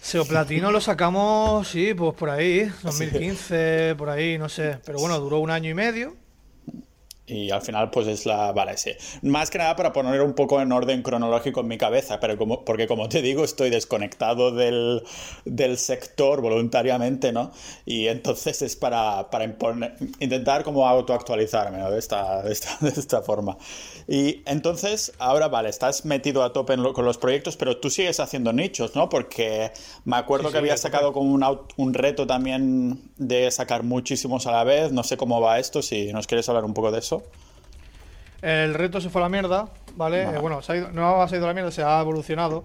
Seo 0.00 0.24
Platino 0.24 0.70
lo 0.70 0.80
sacamos, 0.80 1.66
sí, 1.66 1.94
pues 1.94 2.14
por 2.14 2.30
ahí, 2.30 2.70
2015, 2.82 3.96
por 3.98 4.08
ahí, 4.08 4.38
no 4.38 4.48
sé. 4.48 4.78
Pero 4.84 4.98
bueno, 5.00 5.18
duró 5.18 5.40
un 5.40 5.50
año 5.50 5.70
y 5.70 5.74
medio. 5.74 6.16
Y 7.28 7.50
al 7.50 7.60
final, 7.60 7.90
pues 7.90 8.06
es 8.06 8.24
la. 8.24 8.52
Vale, 8.52 8.76
sí. 8.78 8.92
Más 9.22 9.50
que 9.50 9.58
nada 9.58 9.76
para 9.76 9.92
poner 9.92 10.22
un 10.22 10.32
poco 10.34 10.60
en 10.60 10.72
orden 10.72 11.02
cronológico 11.02 11.60
en 11.60 11.68
mi 11.68 11.76
cabeza, 11.76 12.18
pero 12.20 12.38
como, 12.38 12.64
porque 12.64 12.86
como 12.86 13.08
te 13.08 13.20
digo, 13.20 13.44
estoy 13.44 13.68
desconectado 13.70 14.50
del, 14.50 15.02
del 15.44 15.76
sector 15.76 16.40
voluntariamente, 16.40 17.32
¿no? 17.32 17.52
Y 17.84 18.08
entonces 18.08 18.62
es 18.62 18.76
para, 18.76 19.30
para 19.30 19.44
intentar 20.20 20.64
como 20.64 20.88
autoactualizarme, 20.88 21.78
¿no? 21.78 21.90
De 21.90 21.98
esta, 21.98 22.42
de 22.42 22.52
esta, 22.52 22.76
de 22.80 22.88
esta 22.88 23.22
forma. 23.22 23.58
Y 24.06 24.42
entonces, 24.46 25.12
ahora, 25.18 25.48
vale, 25.48 25.68
estás 25.68 26.06
metido 26.06 26.42
a 26.42 26.52
tope 26.54 26.76
con 26.94 27.04
los 27.04 27.18
proyectos, 27.18 27.56
pero 27.58 27.76
tú 27.76 27.90
sigues 27.90 28.20
haciendo 28.20 28.54
nichos, 28.54 28.96
¿no? 28.96 29.10
Porque 29.10 29.70
me 30.06 30.16
acuerdo 30.16 30.50
que 30.50 30.56
habías 30.56 30.80
sacado 30.80 31.12
como 31.12 31.30
un, 31.30 31.44
un 31.76 31.94
reto 31.94 32.26
también 32.26 33.02
de 33.18 33.50
sacar 33.50 33.82
muchísimos 33.82 34.46
a 34.46 34.52
la 34.52 34.64
vez. 34.64 34.92
No 34.92 35.02
sé 35.02 35.18
cómo 35.18 35.42
va 35.42 35.58
esto, 35.58 35.82
si 35.82 36.10
nos 36.12 36.26
quieres 36.26 36.48
hablar 36.48 36.64
un 36.64 36.72
poco 36.72 36.90
de 36.90 37.00
eso. 37.00 37.17
El 38.42 38.74
reto 38.74 39.00
se 39.00 39.10
fue 39.10 39.20
a 39.20 39.24
la 39.24 39.28
mierda, 39.28 39.68
¿vale? 39.96 40.22
Eh, 40.22 40.38
bueno, 40.38 40.60
no 40.92 41.22
ha 41.22 41.28
salido 41.28 41.46
a 41.46 41.48
la 41.48 41.54
mierda, 41.54 41.70
se 41.70 41.82
ha 41.82 42.00
evolucionado 42.00 42.64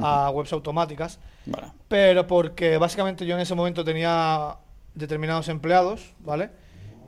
a 0.00 0.30
webs 0.30 0.52
automáticas. 0.52 1.18
Pero 1.88 2.26
porque 2.26 2.78
básicamente 2.78 3.26
yo 3.26 3.34
en 3.34 3.40
ese 3.40 3.54
momento 3.54 3.84
tenía 3.84 4.56
determinados 4.94 5.48
empleados, 5.48 6.12
¿vale? 6.20 6.50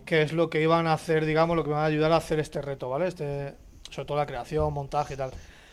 Que 0.04 0.22
es 0.22 0.32
lo 0.32 0.50
que 0.50 0.62
iban 0.62 0.86
a 0.86 0.94
hacer, 0.94 1.24
digamos, 1.24 1.56
lo 1.56 1.62
que 1.62 1.70
me 1.70 1.76
va 1.76 1.82
a 1.82 1.86
ayudar 1.86 2.12
a 2.12 2.16
hacer 2.16 2.40
este 2.40 2.62
reto, 2.62 2.88
¿vale? 2.88 3.08
Este, 3.08 3.54
sobre 3.90 4.06
todo 4.06 4.16
la 4.16 4.26
creación, 4.26 4.72
montaje 4.72 5.14
y 5.14 5.16
tal. 5.16 5.30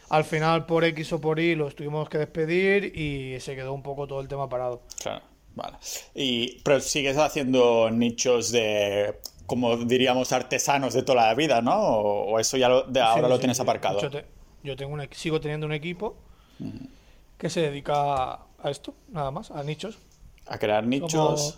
Al 0.09 0.24
final, 0.24 0.65
por 0.65 0.84
X 0.84 1.13
o 1.13 1.22
por 1.22 1.39
Y, 1.39 1.55
los 1.55 1.76
tuvimos 1.76 2.07
que 2.09 2.18
despedir 2.18 2.97
y 2.97 3.39
se 3.39 3.55
quedó 3.55 3.74
un 3.74 3.84
poco 3.84 4.07
todo 4.07 4.22
el 4.22 4.28
tema 4.28 4.47
parado. 4.47 4.82
Claro, 5.01 5.22
vale. 5.55 5.78
Y, 6.15 6.61
pero 6.63 6.80
sigues 6.80 7.18
haciendo 7.18 7.89
nichos 7.89 8.51
de 8.51 9.20
como 9.48 9.78
diríamos, 9.78 10.34
artesanos 10.34 10.93
de 10.93 11.04
toda 11.04 11.28
la 11.28 11.34
vida, 11.34 11.62
¿no? 11.62 11.74
¿O, 11.74 12.39
eso 12.39 12.58
ya 12.58 12.70
de 12.84 13.02
ahora 13.02 13.30
lo 13.30 13.39
tienes 13.39 13.60
aparcado? 13.60 14.02
Yo, 14.62 14.76
tengo 14.76 14.93
un, 14.93 15.08
sigo 15.12 15.39
teniendo 15.39 15.66
un 15.66 15.74
equipo 15.74 16.16
que 17.38 17.50
se 17.50 17.62
dedica 17.62 18.34
a 18.34 18.70
esto, 18.70 18.93
nada 19.10 19.32
más, 19.32 19.50
a 19.52 19.64
nichos. 19.64 19.98
A 20.45 20.58
crear 20.58 20.86
nichos. 20.86 21.58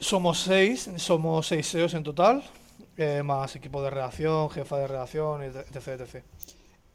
Somos, 0.00 0.40
seis, 0.40 0.90
somos 0.96 1.46
seis 1.46 1.66
SEOs 1.66 1.94
en 1.94 2.02
total, 2.02 2.42
eh, 2.96 3.22
más 3.22 3.54
equipo 3.56 3.82
de 3.82 3.90
redacción, 3.90 4.50
jefa 4.50 4.78
de 4.78 4.86
redacción, 4.88 5.42
etc, 5.42 5.76
etc. 5.76 6.24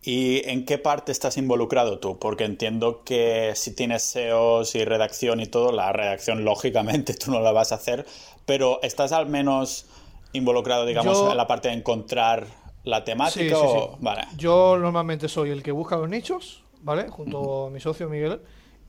¿Y 0.01 0.47
en 0.49 0.65
qué 0.65 0.77
parte 0.77 1.11
estás 1.11 1.37
involucrado 1.37 1.99
tú? 1.99 2.19
Porque 2.19 2.45
entiendo 2.45 3.03
que 3.03 3.51
si 3.55 3.75
tienes 3.75 4.03
SEOs 4.03 4.75
y 4.75 4.85
redacción 4.85 5.41
y 5.41 5.45
todo, 5.45 5.71
la 5.71 5.91
redacción 5.91 6.45
lógicamente 6.45 7.13
tú 7.13 7.31
no 7.31 7.41
la 7.41 7.51
vas 7.51 7.71
a 7.71 7.75
hacer, 7.75 8.05
pero 8.45 8.79
¿estás 8.81 9.11
al 9.11 9.27
menos 9.27 9.87
involucrado, 10.31 10.85
digamos, 10.85 11.29
en 11.29 11.37
la 11.37 11.47
parte 11.47 11.67
de 11.67 11.75
encontrar 11.75 12.47
la 12.83 13.03
temática? 13.03 13.57
Vale. 13.99 14.23
Yo 14.37 14.77
normalmente 14.77 15.27
soy 15.27 15.49
el 15.49 15.63
que 15.63 15.71
busca 15.71 15.97
los 15.97 16.09
nichos, 16.09 16.63
¿vale? 16.81 17.09
Junto 17.09 17.67
a 17.67 17.69
mi 17.69 17.81
socio 17.81 18.07
Miguel, 18.09 18.39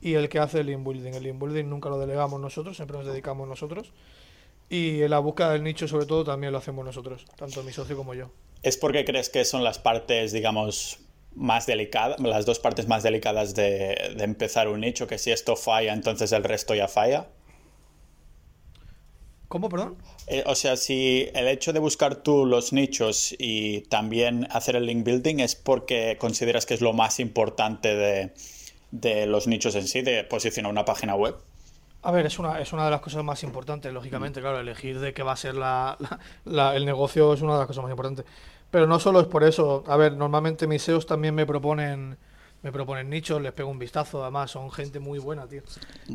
y 0.01 0.15
el 0.15 0.29
que 0.29 0.39
hace 0.39 0.61
el 0.61 0.71
inbuilding. 0.71 1.15
El 1.15 1.27
inbuilding 1.27 1.69
nunca 1.69 1.89
lo 1.89 1.99
delegamos 1.99 2.41
nosotros, 2.41 2.77
siempre 2.77 2.97
nos 2.97 3.07
dedicamos 3.07 3.49
nosotros. 3.49 3.93
Y 4.69 5.03
en 5.03 5.11
la 5.11 5.19
búsqueda 5.19 5.51
del 5.51 5.65
nicho, 5.65 5.89
sobre 5.89 6.07
todo, 6.07 6.23
también 6.23 6.53
lo 6.53 6.59
hacemos 6.59 6.85
nosotros, 6.85 7.25
tanto 7.37 7.65
mi 7.65 7.73
socio 7.73 7.97
como 7.97 8.15
yo. 8.15 8.31
¿Es 8.63 8.77
porque 8.77 9.05
crees 9.05 9.31
que 9.31 9.45
son 9.45 9.65
las 9.65 9.79
partes, 9.79 10.33
digamos, 10.33 10.99
más 11.35 11.67
delicadas, 11.67 12.21
las 12.21 12.45
dos 12.45 12.59
partes 12.59 12.87
más 12.87 13.03
delicadas 13.03 13.55
de, 13.55 13.95
empezar 14.19 14.69
un 14.69 14.81
nicho, 14.81 15.07
que 15.07 15.19
si 15.19 15.31
esto 15.31 15.57
falla, 15.57 15.93
entonces 15.93 16.33
el 16.33 16.45
resto 16.45 16.75
ya 16.75 16.89
falla? 16.89 17.29
¿Cómo, 19.49 19.69
perdón? 19.69 19.97
Eh, 20.27 20.45
o 20.47 20.55
sea, 20.55 20.77
si 20.77 21.29
el 21.35 21.49
hecho 21.49 21.73
de 21.73 21.81
buscar 21.81 22.17
tú 22.17 22.47
los 22.47 22.73
nichos 22.73 23.35
y 23.37 23.81
también 23.83 24.47
hacer 24.51 24.77
el 24.77 24.87
link 24.87 25.05
building 25.05 25.41
es 25.41 25.57
porque 25.57 26.17
consideras 26.21 26.67
que 26.67 26.75
es 26.75 26.81
lo 26.81 26.93
más 26.93 27.19
importante 27.19 27.97
de, 27.97 28.33
de 28.93 29.27
los 29.27 29.49
nichos 29.49 29.75
en 29.75 29.89
sí, 29.89 30.03
de 30.03 30.23
posicionar 30.23 30.71
una 30.71 30.85
página 30.85 31.17
web. 31.17 31.37
A 32.03 32.11
ver, 32.13 32.27
es 32.27 32.39
una, 32.39 32.61
es 32.61 32.73
una 32.73 32.87
de 32.87 32.91
las 32.91 33.01
cosas 33.01 33.23
más 33.23 33.43
importantes, 33.43 33.93
lógicamente, 33.93 34.41
claro, 34.41 34.59
elegir 34.59 35.01
de 35.01 35.13
qué 35.13 35.23
va 35.23 35.33
a 35.33 35.37
ser 35.37 35.55
la, 35.55 35.99
el 36.75 36.87
negocio 36.87 37.35
es 37.35 37.43
una 37.43 37.55
de 37.55 37.59
las 37.59 37.67
cosas 37.67 37.83
más 37.83 37.91
importantes. 37.91 38.25
Pero 38.71 38.87
no 38.87 38.99
solo 38.99 39.21
es 39.21 39.27
por 39.27 39.45
eso, 39.45 39.85
a 39.87 39.97
ver, 39.97 40.17
normalmente 40.17 40.67
mis 40.67 40.83
SEOs 40.83 41.07
también 41.07 41.35
me 41.35 41.45
proponen 41.45 42.17
me 42.63 42.73
proponen 42.73 43.09
nichos, 43.09 43.41
les 43.41 43.53
pego 43.53 43.71
un 43.71 43.79
vistazo, 43.79 44.23
además 44.23 44.51
son 44.51 44.71
gente 44.71 44.99
muy 45.01 45.19
buena, 45.19 45.47
tío. 45.47 45.63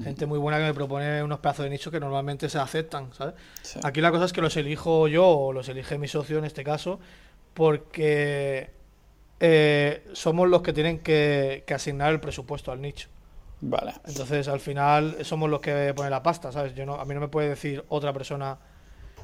Gente 0.03 0.27
muy 0.27 0.37
buena 0.37 0.59
que 0.59 0.65
me 0.65 0.73
propone 0.75 1.23
unos 1.23 1.39
pedazos 1.39 1.63
de 1.63 1.71
nichos 1.71 1.91
que 1.91 1.99
normalmente 1.99 2.49
se 2.49 2.59
aceptan, 2.59 3.11
¿sabes? 3.13 3.33
Aquí 3.83 3.99
la 3.99 4.11
cosa 4.11 4.25
es 4.25 4.33
que 4.33 4.41
los 4.41 4.55
elijo 4.55 5.07
yo 5.07 5.27
o 5.27 5.53
los 5.53 5.67
elige 5.69 5.97
mi 5.97 6.07
socio 6.07 6.37
en 6.37 6.45
este 6.45 6.63
caso, 6.63 6.99
porque 7.55 8.69
eh, 9.39 10.07
somos 10.13 10.47
los 10.47 10.61
que 10.61 10.71
tienen 10.71 10.99
que, 10.99 11.63
que 11.65 11.73
asignar 11.73 12.11
el 12.11 12.19
presupuesto 12.19 12.71
al 12.71 12.79
nicho. 12.79 13.09
Vale. 13.67 13.93
Entonces, 14.05 14.47
al 14.47 14.59
final, 14.59 15.17
somos 15.25 15.49
los 15.49 15.59
que 15.59 15.91
ponen 15.95 16.11
la 16.11 16.21
pasta, 16.21 16.51
¿sabes? 16.51 16.75
Yo 16.75 16.85
no, 16.85 16.95
a 16.95 17.05
mí 17.05 17.15
no 17.15 17.19
me 17.19 17.29
puede 17.29 17.49
decir 17.49 17.83
otra 17.89 18.13
persona, 18.13 18.59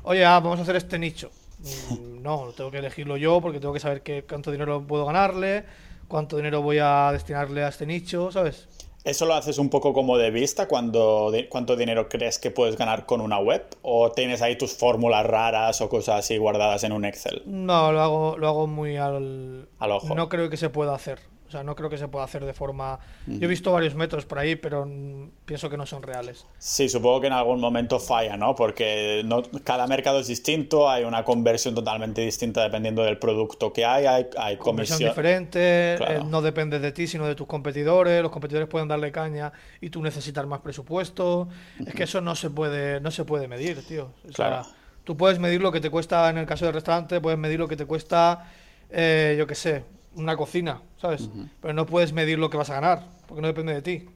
oye, 0.04 0.26
ah, 0.26 0.39
vamos 0.39 0.58
a 0.60 0.64
hacer 0.64 0.76
este 0.76 0.98
nicho. 0.98 1.30
Mm, 1.60 2.24
no, 2.24 2.52
tengo 2.58 2.72
que 2.72 2.80
elegirlo 2.80 3.18
yo 3.18 3.39
porque 3.39 3.60
tengo 3.60 3.74
que 3.74 3.80
saber 3.80 4.02
qué, 4.02 4.24
cuánto 4.28 4.52
dinero 4.52 4.84
puedo 4.88 5.06
ganarle, 5.06 5.64
cuánto 6.08 6.38
dinero 6.38 6.64
voy 6.64 6.80
a 6.80 7.12
destinarle 7.12 7.64
a 7.64 7.68
este 7.68 7.86
nicho, 7.86 8.32
¿sabes? 8.32 8.68
¿Eso 9.04 9.26
lo 9.26 9.36
haces 9.36 9.60
un 9.60 9.70
poco 9.70 9.94
como 9.94 10.18
de 10.18 10.32
vista 10.32 10.68
cuando 10.68 11.32
cuánto 11.50 11.76
dinero 11.76 12.10
crees 12.10 12.39
que 12.39 12.50
puedes 12.50 12.78
ganar 12.78 13.06
con 13.06 13.22
una 13.22 13.38
web? 13.38 13.64
¿O 13.84 14.12
tienes 14.12 14.42
ahí 14.42 14.58
tus 14.58 14.74
fórmulas 14.74 15.26
raras 15.26 15.82
o 15.82 15.89
cosas 15.89 16.20
así 16.20 16.38
guardadas 16.38 16.84
en 16.84 16.94
un 16.94 17.06
Excel? 17.06 17.44
No, 17.46 17.92
lo 17.92 18.02
hago, 18.02 18.38
lo 18.38 18.48
hago 18.48 18.68
muy 18.68 18.98
al, 18.98 19.68
al 19.80 19.92
ojo. 19.92 20.16
No 20.16 20.30
creo 20.30 20.50
que 20.50 20.58
se 20.58 20.70
pueda 20.70 20.96
hacer. 20.96 21.20
O 21.52 21.54
sea, 21.54 21.64
no 21.66 21.76
creo 21.76 21.89
que 21.89 21.97
se 21.97 22.08
pueda 22.08 22.24
hacer 22.24 22.45
de 22.45 22.54
forma... 22.54 22.97
Yo 23.28 23.43
he 23.43 23.47
visto 23.47 23.74
varios 23.74 23.93
métodos 23.93 24.24
por 24.26 24.39
ahí, 24.39 24.56
pero 24.56 24.86
mm, 24.86 25.32
pienso 25.43 25.70
que 25.70 25.76
no 25.76 25.86
son 25.86 26.02
reales. 26.02 26.45
Sí, 26.58 26.88
supongo 26.88 27.20
que 27.20 27.28
en 27.28 27.34
algún 27.34 27.60
momento 27.60 27.99
falla, 27.99 28.38
¿no? 28.38 28.56
Porque 28.56 29.22
no, 29.26 29.43
cada 29.66 29.86
mercado 29.86 30.22
es 30.22 30.28
distinto, 30.28 30.89
hay 30.89 31.04
una 31.04 31.26
conversión 31.26 31.76
totalmente 31.76 32.22
distinta 32.22 32.64
dependiendo 32.64 33.04
del 33.04 33.18
producto 33.18 33.74
que 33.74 33.84
hay, 33.84 34.06
hay, 34.06 34.28
hay 34.38 34.56
Conversión 34.56 34.99
comisión... 34.99 35.10
diferente, 35.10 35.95
Claro. 35.97 36.22
eh, 36.22 36.24
no 36.26 36.41
depende 36.41 36.80
de 36.80 36.93
ti, 36.93 37.06
sino 37.06 37.28
de 37.28 37.36
tus 37.36 37.47
competidores. 37.47 38.22
Los 38.22 38.32
competidores 38.32 38.70
pueden 38.70 38.88
darle 38.88 39.12
caña 39.12 39.52
y 39.82 39.89
tú 39.89 40.02
necesitas 40.02 40.47
más 40.47 40.62
presupuesto. 40.62 41.49
Es 41.86 41.93
que 41.93 42.04
eso 42.04 42.22
no 42.22 42.34
se 42.38 42.49
puede, 42.49 43.02
no 43.02 43.12
se 43.12 43.26
puede 43.26 43.49
medir, 43.49 43.86
tío. 43.86 44.14
O 44.30 44.32
sea, 44.32 44.47
Claro. 44.47 44.68
tú 45.04 45.18
puedes 45.18 45.38
medir 45.38 45.60
lo 45.62 45.74
que 45.74 45.82
te 45.82 45.89
cuesta 45.89 46.30
en 46.30 46.38
el 46.38 46.45
caso 46.45 46.64
del 46.64 46.76
restaurante, 46.76 47.20
puedes 47.20 47.38
medir 47.38 47.60
lo 47.60 47.68
que 47.68 47.76
te 47.76 47.86
cuesta, 47.86 48.49
eh, 48.89 49.36
yo 49.38 49.45
qué 49.47 49.56
sé, 49.56 49.84
una 50.16 50.36
cocina, 50.36 50.82
¿sabes? 50.99 51.30
Pero 51.62 51.74
no 51.74 51.86
puedes 51.86 52.14
medir 52.14 52.39
lo 52.39 52.49
que 52.49 52.57
vas 52.57 52.70
a 52.70 52.76
ganar, 52.76 53.07
porque 53.28 53.41
no 53.41 53.47
depende 53.47 53.74
de 53.74 53.82
ti. 53.82 54.09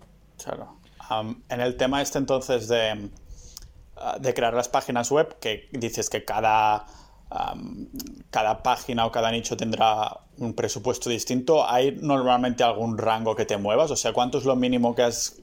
Claro. 0.43 0.77
En 1.49 1.61
el 1.61 1.77
tema 1.77 2.01
este 2.01 2.17
entonces 2.17 2.67
de, 2.67 3.09
ah, 3.95 4.17
de 4.19 4.33
crear 4.33 4.53
las 4.53 4.67
páginas 4.69 5.11
web, 5.11 5.37
que 5.39 5.69
dices 5.71 6.09
que 6.09 6.25
cada, 6.25 6.85
am, 7.29 7.87
cada 8.31 8.63
página 8.63 9.05
o 9.05 9.11
cada 9.11 9.31
nicho 9.31 9.55
tendrá 9.55 10.19
un 10.37 10.53
presupuesto 10.53 11.09
distinto, 11.09 11.67
¿hay 11.67 11.97
normalmente 12.01 12.63
algún 12.63 12.97
rango 12.97 13.35
que 13.35 13.45
te 13.45 13.57
muevas? 13.57 13.91
O 13.91 13.95
sea, 13.95 14.13
¿cuánto 14.13 14.39
es 14.39 14.45
lo 14.45 14.55
mínimo 14.55 14.95
que 14.95 15.03
has 15.03 15.39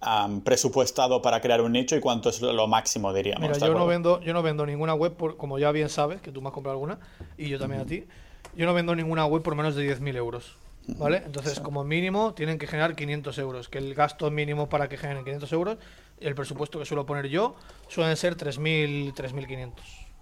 am, 0.00 0.40
presupuestado 0.42 1.20
para 1.20 1.40
crear 1.40 1.60
un 1.60 1.72
nicho 1.72 1.96
y 1.96 2.00
cuánto 2.00 2.28
es 2.30 2.40
lo 2.40 2.66
máximo, 2.68 3.12
diríamos? 3.12 3.42
Mira, 3.42 3.58
¿de 3.58 3.66
yo 3.66 3.74
no 3.74 3.86
vendo, 3.86 4.20
yo 4.20 4.32
no 4.32 4.42
vendo 4.42 4.64
ninguna 4.64 4.94
web, 4.94 5.14
por, 5.14 5.36
como 5.36 5.58
ya 5.58 5.72
bien 5.72 5.88
sabes, 5.88 6.20
que 6.20 6.30
tú 6.30 6.40
me 6.40 6.48
has 6.48 6.54
comprado 6.54 6.74
alguna, 6.74 7.00
y 7.36 7.48
yo 7.48 7.58
también 7.58 7.82
a 7.82 7.84
ti, 7.84 8.06
yo 8.54 8.66
no 8.66 8.74
vendo 8.74 8.94
ninguna 8.94 9.26
web 9.26 9.42
por 9.42 9.54
menos 9.54 9.74
de 9.74 9.82
10.000 9.84 10.16
euros. 10.16 10.56
¿Vale? 10.88 11.22
Entonces, 11.24 11.60
como 11.60 11.84
mínimo, 11.84 12.34
tienen 12.34 12.58
que 12.58 12.66
generar 12.66 12.96
500 12.96 13.38
euros, 13.38 13.68
que 13.68 13.78
el 13.78 13.94
gasto 13.94 14.28
mínimo 14.32 14.68
para 14.68 14.88
que 14.88 14.96
generen 14.96 15.22
500 15.22 15.52
euros, 15.52 15.78
el 16.18 16.34
presupuesto 16.34 16.80
que 16.80 16.84
suelo 16.84 17.06
poner 17.06 17.28
yo, 17.28 17.54
suelen 17.88 18.16
ser 18.16 18.36
3.000, 18.36 19.14
3.500. 19.14 19.72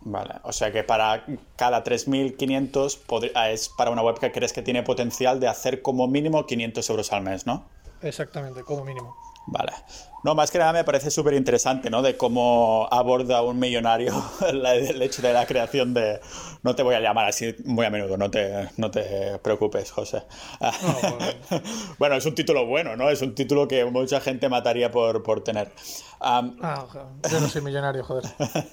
Vale, 0.02 0.34
o 0.42 0.52
sea 0.52 0.70
que 0.70 0.82
para 0.84 1.24
cada 1.56 1.82
3.500 1.82 2.98
podri- 3.06 3.32
ah, 3.34 3.50
es 3.50 3.68
para 3.70 3.90
una 3.90 4.02
web 4.02 4.18
que 4.18 4.32
crees 4.32 4.52
que 4.52 4.60
tiene 4.62 4.82
potencial 4.82 5.40
de 5.40 5.48
hacer 5.48 5.80
como 5.82 6.06
mínimo 6.08 6.46
500 6.46 6.90
euros 6.90 7.12
al 7.12 7.22
mes, 7.22 7.46
¿no? 7.46 7.66
Exactamente, 8.02 8.62
como 8.62 8.84
mínimo. 8.84 9.16
Vale. 9.46 9.72
No, 10.22 10.34
más 10.34 10.50
que 10.50 10.58
nada 10.58 10.72
me 10.72 10.84
parece 10.84 11.10
súper 11.10 11.32
interesante, 11.32 11.88
¿no? 11.88 12.02
De 12.02 12.16
cómo 12.16 12.86
aborda 12.90 13.42
un 13.42 13.58
millonario 13.58 14.12
el 14.48 15.00
hecho 15.00 15.22
de 15.22 15.32
la 15.32 15.46
creación 15.46 15.94
de... 15.94 16.20
No 16.62 16.74
te 16.74 16.82
voy 16.82 16.94
a 16.94 17.00
llamar 17.00 17.26
así 17.26 17.54
muy 17.64 17.86
a 17.86 17.90
menudo, 17.90 18.18
no 18.18 18.30
te, 18.30 18.68
no 18.76 18.90
te 18.90 19.38
preocupes, 19.38 19.90
José. 19.90 20.22
bueno. 20.60 21.64
bueno, 21.98 22.14
es 22.16 22.26
un 22.26 22.34
título 22.34 22.66
bueno, 22.66 22.96
¿no? 22.96 23.08
Es 23.08 23.22
un 23.22 23.34
título 23.34 23.66
que 23.66 23.84
mucha 23.86 24.20
gente 24.20 24.50
mataría 24.50 24.90
por, 24.90 25.22
por 25.22 25.42
tener. 25.42 25.72
Ah, 26.20 26.42
ojalá. 26.84 27.06
yo 27.30 27.40
no 27.40 27.48
soy 27.48 27.62
millonario, 27.62 28.04
joder. 28.04 28.24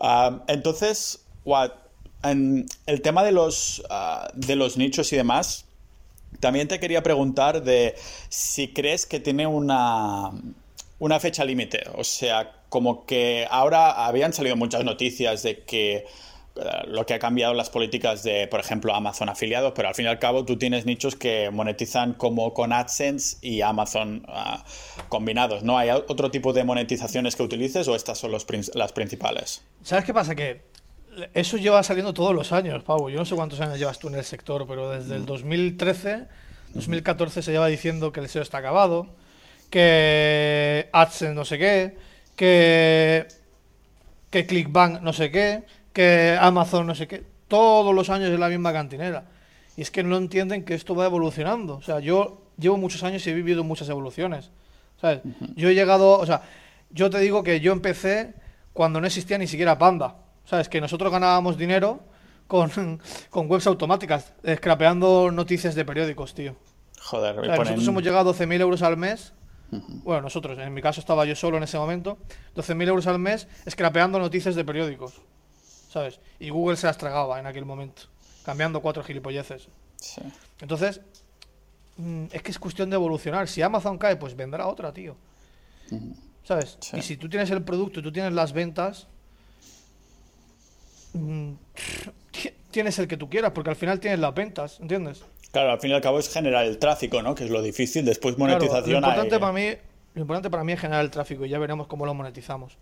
Ah, 0.00 0.42
entonces, 0.48 1.24
what, 1.44 1.70
en 2.24 2.66
el 2.86 3.00
tema 3.00 3.22
de 3.22 3.30
los, 3.30 3.82
ah, 3.90 4.28
de 4.34 4.56
los 4.56 4.76
nichos 4.76 5.12
y 5.12 5.16
demás, 5.16 5.66
también 6.40 6.68
te 6.68 6.80
quería 6.80 7.02
preguntar 7.02 7.62
de 7.62 7.94
si 8.28 8.68
crees 8.68 9.06
que 9.06 9.20
tiene 9.20 9.46
una, 9.46 10.30
una 10.98 11.20
fecha 11.20 11.44
límite. 11.44 11.82
O 11.96 12.04
sea, 12.04 12.52
como 12.68 13.06
que 13.06 13.46
ahora 13.50 14.06
habían 14.06 14.32
salido 14.32 14.56
muchas 14.56 14.84
noticias 14.84 15.42
de 15.42 15.62
que 15.64 15.96
eh, 16.56 16.60
lo 16.86 17.04
que 17.04 17.14
ha 17.14 17.18
cambiado 17.18 17.52
las 17.52 17.68
políticas 17.68 18.22
de, 18.22 18.46
por 18.46 18.60
ejemplo, 18.60 18.94
Amazon 18.94 19.28
afiliados, 19.28 19.72
pero 19.74 19.88
al 19.88 19.94
fin 19.94 20.04
y 20.04 20.08
al 20.08 20.18
cabo 20.18 20.44
tú 20.44 20.56
tienes 20.56 20.86
nichos 20.86 21.16
que 21.16 21.50
monetizan 21.50 22.14
como 22.14 22.54
con 22.54 22.72
AdSense 22.72 23.38
y 23.42 23.60
Amazon 23.60 24.24
ah, 24.28 24.64
combinados, 25.08 25.62
¿no? 25.62 25.78
¿Hay 25.78 25.90
otro 25.90 26.30
tipo 26.30 26.52
de 26.52 26.64
monetizaciones 26.64 27.34
que 27.36 27.42
utilices 27.42 27.88
o 27.88 27.96
estas 27.96 28.18
son 28.18 28.32
las 28.32 28.92
principales? 28.92 29.62
¿Sabes 29.82 30.04
qué 30.04 30.14
pasa? 30.14 30.34
Que 30.34 30.73
eso 31.32 31.56
lleva 31.56 31.82
saliendo 31.82 32.14
todos 32.14 32.34
los 32.34 32.52
años, 32.52 32.82
Pau. 32.82 33.08
Yo 33.08 33.18
no 33.18 33.24
sé 33.24 33.34
cuántos 33.34 33.60
años 33.60 33.78
llevas 33.78 33.98
tú 33.98 34.08
en 34.08 34.14
el 34.14 34.24
sector, 34.24 34.66
pero 34.66 34.90
desde 34.90 35.16
el 35.16 35.26
2013, 35.26 36.26
2014 36.74 37.42
se 37.42 37.52
lleva 37.52 37.66
diciendo 37.68 38.12
que 38.12 38.20
el 38.20 38.28
SEO 38.28 38.42
está 38.42 38.58
acabado, 38.58 39.08
que 39.70 40.88
AdSense 40.92 41.34
no 41.34 41.44
sé 41.44 41.58
qué, 41.58 41.96
que, 42.36 43.26
que 44.30 44.46
ClickBank 44.46 45.00
no 45.00 45.12
sé 45.12 45.30
qué, 45.30 45.64
que 45.92 46.36
Amazon 46.40 46.86
no 46.86 46.94
sé 46.94 47.06
qué. 47.06 47.24
Todos 47.48 47.94
los 47.94 48.10
años 48.10 48.30
es 48.30 48.38
la 48.38 48.48
misma 48.48 48.72
cantinera. 48.72 49.24
Y 49.76 49.82
es 49.82 49.90
que 49.90 50.02
no 50.02 50.16
entienden 50.16 50.64
que 50.64 50.74
esto 50.74 50.94
va 50.94 51.06
evolucionando. 51.06 51.76
O 51.76 51.82
sea, 51.82 52.00
yo 52.00 52.42
llevo 52.58 52.76
muchos 52.76 53.02
años 53.02 53.26
y 53.26 53.30
he 53.30 53.34
vivido 53.34 53.64
muchas 53.64 53.88
evoluciones. 53.88 54.50
¿Sabes? 55.00 55.20
Yo 55.56 55.68
he 55.68 55.74
llegado, 55.74 56.18
o 56.18 56.26
sea, 56.26 56.42
yo 56.90 57.10
te 57.10 57.18
digo 57.18 57.42
que 57.42 57.60
yo 57.60 57.72
empecé 57.72 58.34
cuando 58.72 59.00
no 59.00 59.06
existía 59.06 59.38
ni 59.38 59.46
siquiera 59.46 59.78
Panda. 59.78 60.16
¿Sabes? 60.44 60.68
Que 60.68 60.80
nosotros 60.80 61.10
ganábamos 61.12 61.56
dinero 61.56 62.00
con, 62.46 63.00
con 63.30 63.50
webs 63.50 63.66
automáticas, 63.66 64.32
scrapeando 64.56 65.30
noticias 65.30 65.74
de 65.74 65.84
periódicos, 65.84 66.34
tío. 66.34 66.56
Joder, 67.00 67.38
O 67.38 67.42
me 67.42 67.46
sea, 67.48 67.56
ponen- 67.56 67.58
Nosotros 67.64 67.88
hemos 67.88 68.02
llegado 68.02 68.30
a 68.30 68.34
12.000 68.34 68.60
euros 68.60 68.82
al 68.82 68.96
mes. 68.96 69.32
Bueno, 70.04 70.22
nosotros, 70.22 70.56
en 70.58 70.72
mi 70.72 70.80
caso 70.82 71.00
estaba 71.00 71.24
yo 71.24 71.34
solo 71.34 71.56
en 71.56 71.64
ese 71.64 71.76
momento. 71.78 72.18
12.000 72.54 72.88
euros 72.88 73.06
al 73.08 73.18
mes 73.18 73.48
scrapeando 73.68 74.18
noticias 74.18 74.54
de 74.54 74.64
periódicos. 74.64 75.14
¿Sabes? 75.90 76.20
Y 76.38 76.50
Google 76.50 76.76
se 76.76 76.86
las 76.86 76.98
tragaba 76.98 77.40
en 77.40 77.46
aquel 77.46 77.64
momento. 77.64 78.02
Cambiando 78.44 78.80
cuatro 78.82 79.02
gilipolleces. 79.02 79.68
Sí. 79.96 80.20
Entonces, 80.60 81.00
mm, 81.96 82.26
es 82.30 82.42
que 82.42 82.50
es 82.50 82.58
cuestión 82.58 82.90
de 82.90 82.96
evolucionar. 82.96 83.48
Si 83.48 83.62
Amazon 83.62 83.98
cae, 83.98 84.16
pues 84.16 84.36
vendrá 84.36 84.66
otra, 84.66 84.92
tío. 84.92 85.16
¿Sabes? 86.44 86.76
Sí. 86.80 86.98
Y 86.98 87.02
si 87.02 87.16
tú 87.16 87.28
tienes 87.28 87.50
el 87.50 87.62
producto 87.64 88.00
y 88.00 88.02
tú 88.02 88.12
tienes 88.12 88.32
las 88.32 88.52
ventas, 88.52 89.08
tienes 92.70 92.98
el 92.98 93.06
que 93.08 93.16
tú 93.16 93.28
quieras, 93.30 93.52
porque 93.52 93.70
al 93.70 93.76
final 93.76 94.00
tienes 94.00 94.18
las 94.20 94.34
ventas, 94.34 94.80
¿entiendes? 94.80 95.24
Claro, 95.52 95.70
al 95.70 95.80
fin 95.80 95.90
y 95.90 95.94
al 95.94 96.00
cabo 96.00 96.18
es 96.18 96.32
generar 96.32 96.64
el 96.64 96.78
tráfico, 96.78 97.22
¿no? 97.22 97.34
Que 97.34 97.44
es 97.44 97.50
lo 97.50 97.62
difícil. 97.62 98.04
Después 98.04 98.34
Claro, 98.34 98.52
monetización 98.54 98.90
lo 98.92 98.98
importante 98.98 99.34
hay- 99.36 99.40
para 99.40 99.52
mí, 99.52 99.68
lo 100.14 100.20
importante 100.20 100.50
para 100.50 100.64
mí 100.64 100.72
es 100.72 100.80
generar 100.80 101.04
el 101.04 101.10
tráfico 101.10 101.44
y 101.44 101.48
ya 101.48 101.58
veremos 101.58 101.86
cómo 101.86 102.06
lo 102.06 102.14
monetizamos. 102.14 102.76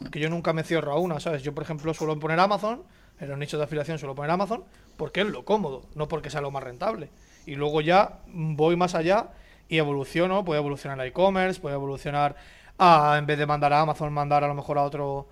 Porque 0.00 0.20
yo 0.20 0.28
nunca 0.30 0.52
me 0.52 0.62
cierro 0.62 0.92
a 0.92 0.98
una, 0.98 1.18
¿sabes? 1.20 1.42
Yo, 1.42 1.54
por 1.54 1.64
ejemplo, 1.64 1.92
suelo 1.94 2.18
poner 2.20 2.38
Amazon, 2.38 2.82
en 3.20 3.28
los 3.28 3.38
nichos 3.38 3.58
de 3.58 3.64
afiliación 3.64 3.98
suelo 3.98 4.14
poner 4.14 4.30
Amazon, 4.30 4.64
porque 4.96 5.22
es 5.22 5.26
lo 5.28 5.44
cómodo, 5.44 5.82
no 5.94 6.06
porque 6.08 6.30
sea 6.30 6.40
lo 6.40 6.50
más 6.50 6.62
rentable. 6.62 7.08
Y 7.46 7.54
luego 7.54 7.80
ya 7.80 8.18
mm, 8.26 8.56
voy 8.56 8.76
más 8.76 8.94
allá 8.94 9.28
y 9.68 9.78
evoluciono, 9.78 10.44
puedo 10.44 10.60
evolucionar 10.60 11.00
a 11.00 11.06
e-commerce, 11.06 11.60
puedo 11.60 11.74
evolucionar 11.74 12.36
a, 12.78 13.16
en 13.18 13.26
vez 13.26 13.38
de 13.38 13.46
mandar 13.46 13.72
a 13.72 13.80
Amazon, 13.80 14.12
mandar 14.12 14.44
a 14.44 14.48
lo 14.48 14.54
mejor 14.54 14.78
a 14.78 14.82
otro 14.82 15.26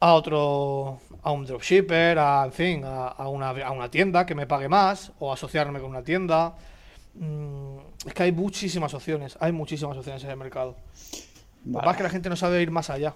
a 0.00 0.14
otro 0.14 1.00
a 1.22 1.30
un 1.32 1.44
dropshipper, 1.44 2.18
a, 2.18 2.44
en 2.44 2.52
fin, 2.52 2.84
a, 2.84 3.08
a 3.08 3.28
una, 3.28 3.50
a 3.50 3.70
una 3.72 3.90
tienda 3.90 4.24
que 4.26 4.34
me 4.34 4.46
pague 4.46 4.68
más 4.68 5.12
o 5.18 5.32
asociarme 5.32 5.80
con 5.80 5.90
una 5.90 6.02
tienda. 6.02 6.54
Mm, 7.14 7.78
es 8.06 8.14
que 8.14 8.22
hay 8.24 8.32
muchísimas 8.32 8.94
opciones, 8.94 9.36
hay 9.40 9.52
muchísimas 9.52 9.96
opciones 9.96 10.22
en 10.24 10.30
el 10.30 10.36
mercado. 10.36 10.76
Lo 11.72 11.80
que 11.80 11.84
Vale. 11.84 11.84
pasa 11.84 11.90
es 11.92 11.96
que 11.96 12.02
la 12.04 12.10
gente 12.10 12.28
no 12.28 12.36
sabe 12.36 12.62
ir 12.62 12.70
más 12.70 12.90
allá. 12.90 13.14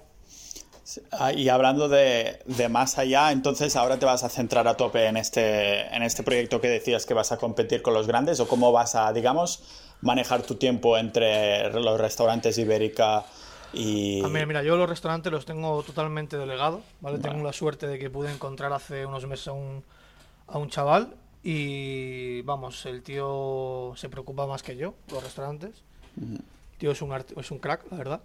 Ah, 1.13 1.33
Y 1.33 1.49
hablando 1.49 1.89
de, 1.89 2.41
de 2.47 2.69
más 2.69 2.99
allá, 2.99 3.31
entonces 3.31 3.77
ahora 3.77 3.99
te 3.99 4.07
vas 4.07 4.25
a 4.25 4.29
centrar 4.29 4.67
a 4.67 4.77
tope 4.77 5.07
en 5.07 5.17
este, 5.17 5.83
en 5.95 6.03
este 6.03 6.25
proyecto 6.25 6.61
que 6.61 6.69
decías 6.69 7.07
que 7.07 7.15
vas 7.15 7.31
a 7.31 7.37
competir 7.37 7.81
con 7.83 7.95
los 7.95 8.09
grandes 8.09 8.41
o 8.41 8.49
cómo 8.49 8.73
vas 8.73 8.97
a, 8.97 9.13
digamos, 9.13 9.63
manejar 10.01 10.43
tu 10.43 10.57
tiempo 10.57 10.99
entre 10.99 11.71
los 11.81 12.01
restaurantes 12.01 12.59
Ibérica 12.59 13.25
y... 13.73 14.23
A 14.25 14.29
mí, 14.29 14.45
mira, 14.47 14.63
yo 14.63 14.77
los 14.77 14.89
restaurantes 14.89 15.33
los 15.33 15.45
tengo 15.45 15.83
totalmente 15.83 16.37
delegados, 16.37 16.83
¿vale? 17.01 17.19
Vale. 17.19 17.29
Tengo 17.29 17.45
la 17.45 17.53
suerte 17.53 17.87
de 17.87 17.99
que 17.99 18.11
pude 18.11 18.33
encontrar 18.33 18.73
hace 18.73 19.07
unos 19.07 19.27
meses 19.27 19.49
a 19.49 19.53
un, 19.53 19.85
a 20.49 20.59
un 20.59 20.69
chaval 20.71 21.15
y, 21.43 22.43
vamos, 22.43 22.85
el 22.87 23.03
tío 23.03 23.93
se 23.97 24.09
preocupa 24.09 24.47
más 24.47 24.63
que 24.63 24.77
yo, 24.77 24.95
los 25.11 25.23
restaurantes. 25.23 25.83
El 26.21 26.41
tío 26.79 26.91
es 26.93 27.03
un, 27.03 27.13
es 27.37 27.51
un 27.51 27.59
crack, 27.59 27.83
la 27.91 27.97
verdad. 27.97 28.21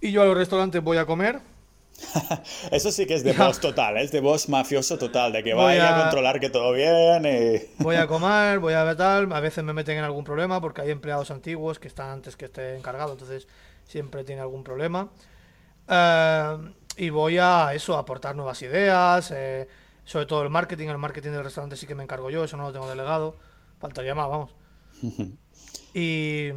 Y 0.00 0.12
yo 0.12 0.22
a 0.22 0.26
los 0.26 0.36
restaurantes 0.36 0.82
voy 0.82 0.98
a 0.98 1.06
comer, 1.06 1.40
Eso 2.70 2.92
sí 2.92 3.06
que 3.06 3.14
es 3.14 3.24
de 3.24 3.32
boss 3.38 3.58
total, 3.60 3.96
¿eh? 3.96 4.02
es 4.02 4.12
de 4.12 4.20
boss 4.20 4.48
mafioso 4.48 4.98
total, 4.98 5.32
de 5.32 5.42
que 5.42 5.54
vaya 5.54 5.88
a 5.88 5.98
a- 5.98 6.02
controlar 6.02 6.40
que 6.40 6.50
todo 6.50 6.72
bien 6.72 7.24
y... 7.24 7.62
Voy 7.82 7.96
a 7.96 8.06
comer, 8.06 8.58
voy 8.58 8.74
a 8.74 8.84
ver 8.84 8.96
tal, 8.96 9.32
a 9.32 9.40
veces 9.40 9.64
me 9.64 9.72
meten 9.72 9.96
en 9.98 10.04
algún 10.04 10.24
problema 10.24 10.60
porque 10.60 10.82
hay 10.82 10.90
empleados 10.90 11.30
antiguos 11.30 11.78
que 11.78 11.88
están 11.88 12.10
antes 12.10 12.36
que 12.36 12.46
esté 12.46 12.76
encargado, 12.76 13.12
entonces 13.12 13.48
siempre 13.86 14.24
tiene 14.24 14.42
algún 14.42 14.64
problema. 14.64 15.10
Eh, 15.88 16.72
y 16.96 17.10
voy 17.10 17.38
a 17.38 17.74
eso, 17.74 17.96
a 17.96 18.00
aportar 18.00 18.34
nuevas 18.34 18.60
ideas, 18.62 19.30
eh, 19.30 19.68
sobre 20.04 20.26
todo 20.26 20.42
el 20.42 20.50
marketing, 20.50 20.88
el 20.88 20.98
marketing 20.98 21.30
del 21.30 21.44
restaurante 21.44 21.76
sí 21.76 21.86
que 21.86 21.94
me 21.94 22.02
encargo 22.02 22.30
yo, 22.30 22.44
eso 22.44 22.56
no 22.56 22.64
lo 22.64 22.72
tengo 22.72 22.88
delegado, 22.88 23.36
faltaría 23.80 24.14
más, 24.14 24.28
vamos. 24.28 24.54
Y, 25.94 26.50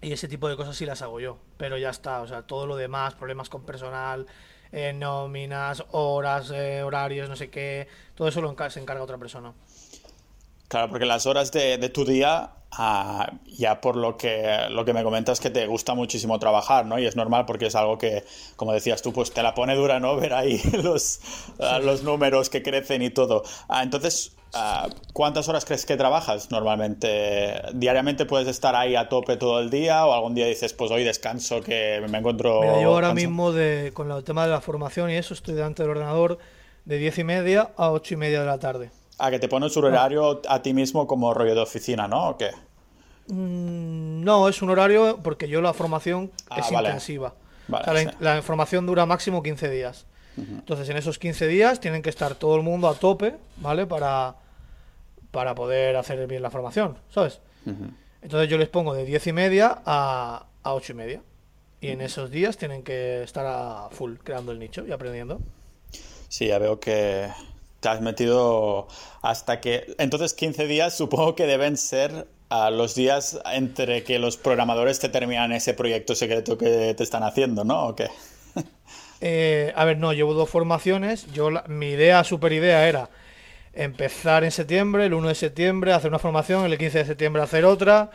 y 0.00 0.12
ese 0.12 0.28
tipo 0.28 0.48
de 0.48 0.54
cosas 0.54 0.76
sí 0.76 0.86
las 0.86 1.02
hago 1.02 1.18
yo, 1.18 1.38
pero 1.56 1.78
ya 1.78 1.90
está, 1.90 2.20
o 2.20 2.28
sea, 2.28 2.42
todo 2.42 2.64
lo 2.64 2.76
demás, 2.76 3.14
problemas 3.14 3.48
con 3.48 3.64
personal, 3.64 4.26
eh, 4.70 4.92
nóminas, 4.92 5.82
horas, 5.90 6.52
eh, 6.54 6.82
horarios, 6.84 7.28
no 7.28 7.34
sé 7.34 7.50
qué, 7.50 7.88
todo 8.14 8.28
eso 8.28 8.40
lo 8.40 8.54
se 8.70 8.80
encarga 8.80 9.02
otra 9.02 9.18
persona. 9.18 9.52
Claro, 10.68 10.90
porque 10.90 11.06
las 11.06 11.26
horas 11.26 11.50
de, 11.50 11.78
de 11.78 11.88
tu 11.88 12.04
día, 12.04 12.52
ah, 12.78 13.32
ya 13.46 13.80
por 13.80 13.96
lo 13.96 14.16
que, 14.16 14.66
lo 14.70 14.84
que 14.84 14.92
me 14.92 15.02
comentas, 15.02 15.40
que 15.40 15.50
te 15.50 15.66
gusta 15.66 15.94
muchísimo 15.94 16.38
trabajar, 16.38 16.86
¿no? 16.86 16.98
Y 16.98 17.06
es 17.06 17.16
normal 17.16 17.44
porque 17.46 17.66
es 17.66 17.74
algo 17.74 17.98
que, 17.98 18.24
como 18.56 18.72
decías 18.72 19.02
tú, 19.02 19.12
pues 19.12 19.32
te 19.32 19.42
la 19.42 19.54
pone 19.54 19.74
dura, 19.74 20.00
¿no? 20.00 20.16
Ver 20.20 20.34
ahí 20.34 20.60
los, 20.82 21.20
ah, 21.60 21.78
los 21.78 22.02
números 22.02 22.50
que 22.50 22.62
crecen 22.62 23.02
y 23.02 23.10
todo. 23.10 23.42
Ah, 23.68 23.82
entonces, 23.82 24.36
ah, 24.54 24.88
¿cuántas 25.12 25.48
horas 25.48 25.64
crees 25.64 25.86
que 25.86 25.96
trabajas 25.96 26.50
normalmente? 26.50 27.60
¿Diariamente 27.74 28.26
puedes 28.26 28.48
estar 28.48 28.74
ahí 28.74 28.96
a 28.96 29.08
tope 29.08 29.36
todo 29.36 29.60
el 29.60 29.70
día 29.70 30.06
o 30.06 30.12
algún 30.12 30.34
día 30.34 30.46
dices, 30.46 30.72
pues 30.72 30.90
hoy 30.90 31.04
descanso 31.04 31.60
que 31.62 32.02
me 32.08 32.18
encuentro... 32.18 32.60
Mira, 32.60 32.80
yo 32.80 32.88
ahora 32.88 33.08
cansado"? 33.08 33.28
mismo 33.28 33.52
de, 33.52 33.92
con 33.94 34.10
el 34.10 34.24
tema 34.24 34.44
de 34.44 34.50
la 34.50 34.60
formación 34.60 35.10
y 35.10 35.14
eso 35.14 35.34
estoy 35.34 35.54
delante 35.54 35.82
del 35.82 35.90
ordenador 35.90 36.38
de 36.84 36.98
10 36.98 37.18
y 37.18 37.24
media 37.24 37.70
a 37.76 37.90
8 37.90 38.14
y 38.14 38.16
media 38.16 38.40
de 38.40 38.46
la 38.46 38.58
tarde. 38.58 38.90
Ah, 39.18 39.30
que 39.30 39.38
te 39.38 39.48
pones 39.48 39.76
un 39.76 39.84
horario 39.86 40.42
a 40.48 40.60
ti 40.62 40.74
mismo 40.74 41.06
como 41.06 41.32
rollo 41.32 41.54
de 41.54 41.60
oficina, 41.62 42.06
¿no? 42.06 42.30
¿O 42.30 42.36
qué? 42.36 42.50
Mm, 43.28 44.22
No, 44.24 44.48
es 44.48 44.62
un 44.62 44.70
horario 44.70 45.20
porque 45.22 45.48
yo 45.48 45.60
la 45.60 45.72
formación 45.72 46.30
Ah, 46.50 46.60
es 46.60 46.70
vale. 46.70 46.88
intensiva. 46.88 47.34
Vale, 47.68 47.82
O 47.82 47.84
sea, 47.84 47.94
la, 48.04 48.10
sí. 48.10 48.16
la 48.20 48.42
formación 48.42 48.86
dura 48.86 49.06
máximo 49.06 49.42
15 49.42 49.70
días. 49.70 50.06
Entonces, 50.38 50.86
en 50.90 50.98
esos 50.98 51.18
15 51.18 51.46
días 51.46 51.80
tienen 51.80 52.02
que 52.02 52.10
estar 52.10 52.34
todo 52.34 52.56
el 52.56 52.62
mundo 52.62 52.88
a 52.88 52.94
tope, 52.94 53.36
¿vale? 53.56 53.86
Para, 53.86 54.36
para 55.30 55.54
poder 55.54 55.96
hacer 55.96 56.26
bien 56.26 56.42
la 56.42 56.50
formación, 56.50 56.98
¿sabes? 57.08 57.40
Entonces 58.20 58.50
yo 58.50 58.58
les 58.58 58.68
pongo 58.68 58.92
de 58.92 59.06
10 59.06 59.28
y 59.28 59.32
media 59.32 59.80
a, 59.86 60.44
a 60.62 60.74
8 60.74 60.92
y 60.92 60.94
media. 60.94 61.22
Y 61.80 61.88
en 61.88 62.02
esos 62.02 62.30
días 62.30 62.58
tienen 62.58 62.82
que 62.82 63.22
estar 63.22 63.46
a 63.46 63.88
full 63.90 64.16
creando 64.22 64.52
el 64.52 64.58
nicho 64.58 64.86
y 64.86 64.92
aprendiendo. 64.92 65.40
Sí, 66.28 66.48
ya 66.48 66.58
veo 66.58 66.78
que 66.80 67.30
te 67.86 67.90
has 67.92 68.00
metido 68.00 68.88
hasta 69.22 69.60
que... 69.60 69.94
Entonces 69.98 70.34
15 70.34 70.66
días 70.66 70.96
supongo 70.96 71.36
que 71.36 71.46
deben 71.46 71.76
ser 71.76 72.26
ah, 72.50 72.70
los 72.70 72.96
días 72.96 73.38
entre 73.52 74.02
que 74.02 74.18
los 74.18 74.36
programadores 74.36 74.98
te 74.98 75.08
terminan 75.08 75.52
ese 75.52 75.72
proyecto 75.72 76.16
secreto 76.16 76.58
que 76.58 76.94
te 76.96 77.02
están 77.04 77.22
haciendo, 77.22 77.62
¿no? 77.62 77.86
¿O 77.86 77.94
qué? 77.94 78.08
Eh, 79.22 79.72
a 79.76 79.84
ver, 79.86 79.96
no, 79.96 80.12
llevo 80.12 80.34
dos 80.34 80.50
formaciones. 80.50 81.26
Yo 81.32 81.50
la- 81.50 81.64
mi 81.68 81.86
idea, 81.90 82.22
super 82.22 82.52
idea 82.52 82.86
era 82.86 83.08
empezar 83.72 84.44
en 84.44 84.50
septiembre, 84.50 85.06
el 85.06 85.14
1 85.14 85.28
de 85.28 85.34
septiembre 85.34 85.92
hacer 85.94 86.10
una 86.10 86.18
formación, 86.18 86.66
el 86.66 86.76
15 86.76 86.98
de 86.98 87.04
septiembre 87.06 87.42
hacer 87.42 87.64
otra, 87.64 88.10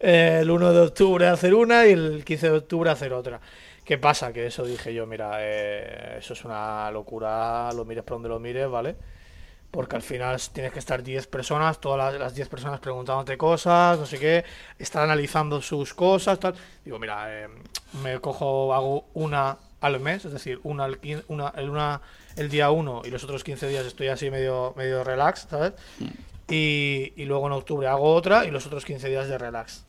eh, 0.00 0.38
el 0.42 0.50
1 0.50 0.72
de 0.72 0.80
octubre 0.80 1.26
hacer 1.28 1.52
una 1.54 1.86
y 1.86 1.92
el 1.92 2.24
15 2.24 2.50
de 2.50 2.56
octubre 2.58 2.90
hacer 2.90 3.12
otra. 3.12 3.40
¿Qué 3.84 3.98
pasa? 3.98 4.32
Que 4.32 4.46
eso 4.46 4.64
dije 4.64 4.94
yo, 4.94 5.06
mira, 5.06 5.36
eh, 5.40 6.16
eso 6.18 6.32
es 6.32 6.44
una 6.44 6.90
locura, 6.90 7.70
lo 7.74 7.84
mires 7.84 8.02
por 8.04 8.14
donde 8.16 8.28
lo 8.30 8.40
mires, 8.40 8.68
¿vale? 8.68 8.96
Porque 9.76 9.94
al 9.94 10.00
final 10.00 10.40
tienes 10.54 10.72
que 10.72 10.78
estar 10.78 11.02
10 11.02 11.26
personas, 11.26 11.78
todas 11.82 12.14
las, 12.14 12.18
las 12.18 12.34
10 12.34 12.48
personas 12.48 12.80
preguntándote 12.80 13.36
cosas, 13.36 13.98
no 13.98 14.06
sé 14.06 14.18
qué, 14.18 14.42
estar 14.78 15.02
analizando 15.02 15.60
sus 15.60 15.92
cosas, 15.92 16.40
tal. 16.40 16.54
Digo, 16.82 16.98
mira, 16.98 17.26
eh, 17.28 17.48
me 18.02 18.18
cojo, 18.18 18.72
hago 18.72 19.04
una 19.12 19.58
al 19.82 20.00
mes, 20.00 20.24
es 20.24 20.32
decir, 20.32 20.60
una, 20.62 20.84
al 20.84 20.98
una, 21.28 21.52
el, 21.56 21.68
una 21.68 22.00
el 22.36 22.48
día 22.48 22.70
1 22.70 23.02
y 23.04 23.10
los 23.10 23.22
otros 23.24 23.44
15 23.44 23.68
días 23.68 23.84
estoy 23.84 24.08
así 24.08 24.30
medio, 24.30 24.72
medio 24.78 25.04
relax, 25.04 25.46
¿sabes? 25.50 25.74
Y, 26.48 27.12
y 27.14 27.26
luego 27.26 27.46
en 27.46 27.52
octubre 27.52 27.86
hago 27.86 28.14
otra 28.14 28.46
y 28.46 28.50
los 28.50 28.64
otros 28.64 28.82
15 28.82 29.10
días 29.10 29.28
de 29.28 29.36
relax. 29.36 29.84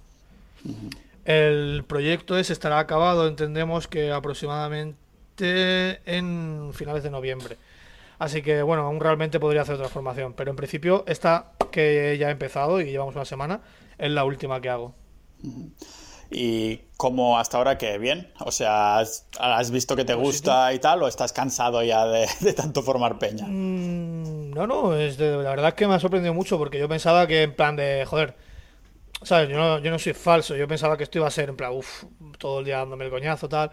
El 1.24 1.86
proyecto 1.88 2.38
ese 2.38 2.52
estará 2.52 2.80
acabado, 2.80 3.26
entendemos 3.26 3.88
que 3.88 4.12
aproximadamente 4.12 6.02
en 6.06 6.72
finales 6.74 7.04
de 7.04 7.10
noviembre. 7.10 7.56
Así 8.20 8.42
que 8.42 8.62
bueno, 8.64 8.84
aún 8.84 9.00
realmente 9.00 9.40
podría 9.40 9.62
hacer 9.62 9.76
otra 9.76 9.90
formación, 9.90 10.34
pero 10.34 10.50
en 10.50 10.56
principio 10.56 11.04
esta 11.08 11.52
que 11.72 12.18
ya 12.20 12.30
he 12.30 12.32
empezado 12.32 12.82
y 12.82 12.86
llevamos 12.92 13.16
una 13.16 13.26
semana 13.26 13.62
es 13.98 14.12
la 14.12 14.24
última 14.26 14.60
que 14.62 14.70
hago. 14.70 14.96
Y 16.30 16.78
como 16.98 17.38
hasta 17.40 17.58
ahora 17.58 17.78
que 17.78 17.98
bien, 18.00 18.32
o 18.40 18.52
sea, 18.52 18.98
¿has, 18.98 19.72
visto 19.72 19.96
que 19.96 20.04
te 20.04 20.14
gusta 20.14 20.74
y 20.74 20.80
tal 20.80 21.04
o 21.04 21.08
estás 21.08 21.32
cansado 21.32 21.82
ya 21.84 22.06
de, 22.06 22.28
de 22.42 22.54
tanto 22.54 22.82
formar 22.84 23.18
peña? 23.18 23.46
Mm, 23.48 24.52
no, 24.52 24.68
no, 24.68 24.96
es 24.96 25.18
de- 25.18 25.38
la 25.38 25.52
verdad 25.52 25.70
es 25.70 25.74
que 25.76 25.88
me 25.88 25.94
ha 25.94 26.00
sorprendido 26.00 26.34
mucho 26.34 26.58
porque 26.58 26.80
yo 26.80 26.90
pensaba 26.90 27.28
que 27.28 27.44
en 27.44 27.56
plan 27.56 27.76
de, 27.76 28.04
joder, 28.06 28.36
¿sabes? 29.24 29.50
Yo 29.50 29.58
no, 29.58 29.80
yo 29.80 29.90
no 29.92 30.00
soy 30.00 30.14
falso, 30.14 30.56
yo 30.56 30.68
pensaba 30.68 30.98
que 30.98 31.04
esto 31.04 31.20
iba 31.20 31.28
a 31.28 31.32
ser 31.32 31.50
en 31.50 31.56
plan, 31.56 31.72
uff, 31.72 32.04
todo 32.40 32.60
el 32.60 32.66
día 32.66 32.78
dándome 32.78 33.06
el 33.06 33.12
coñazo, 33.12 33.48
tal, 33.48 33.72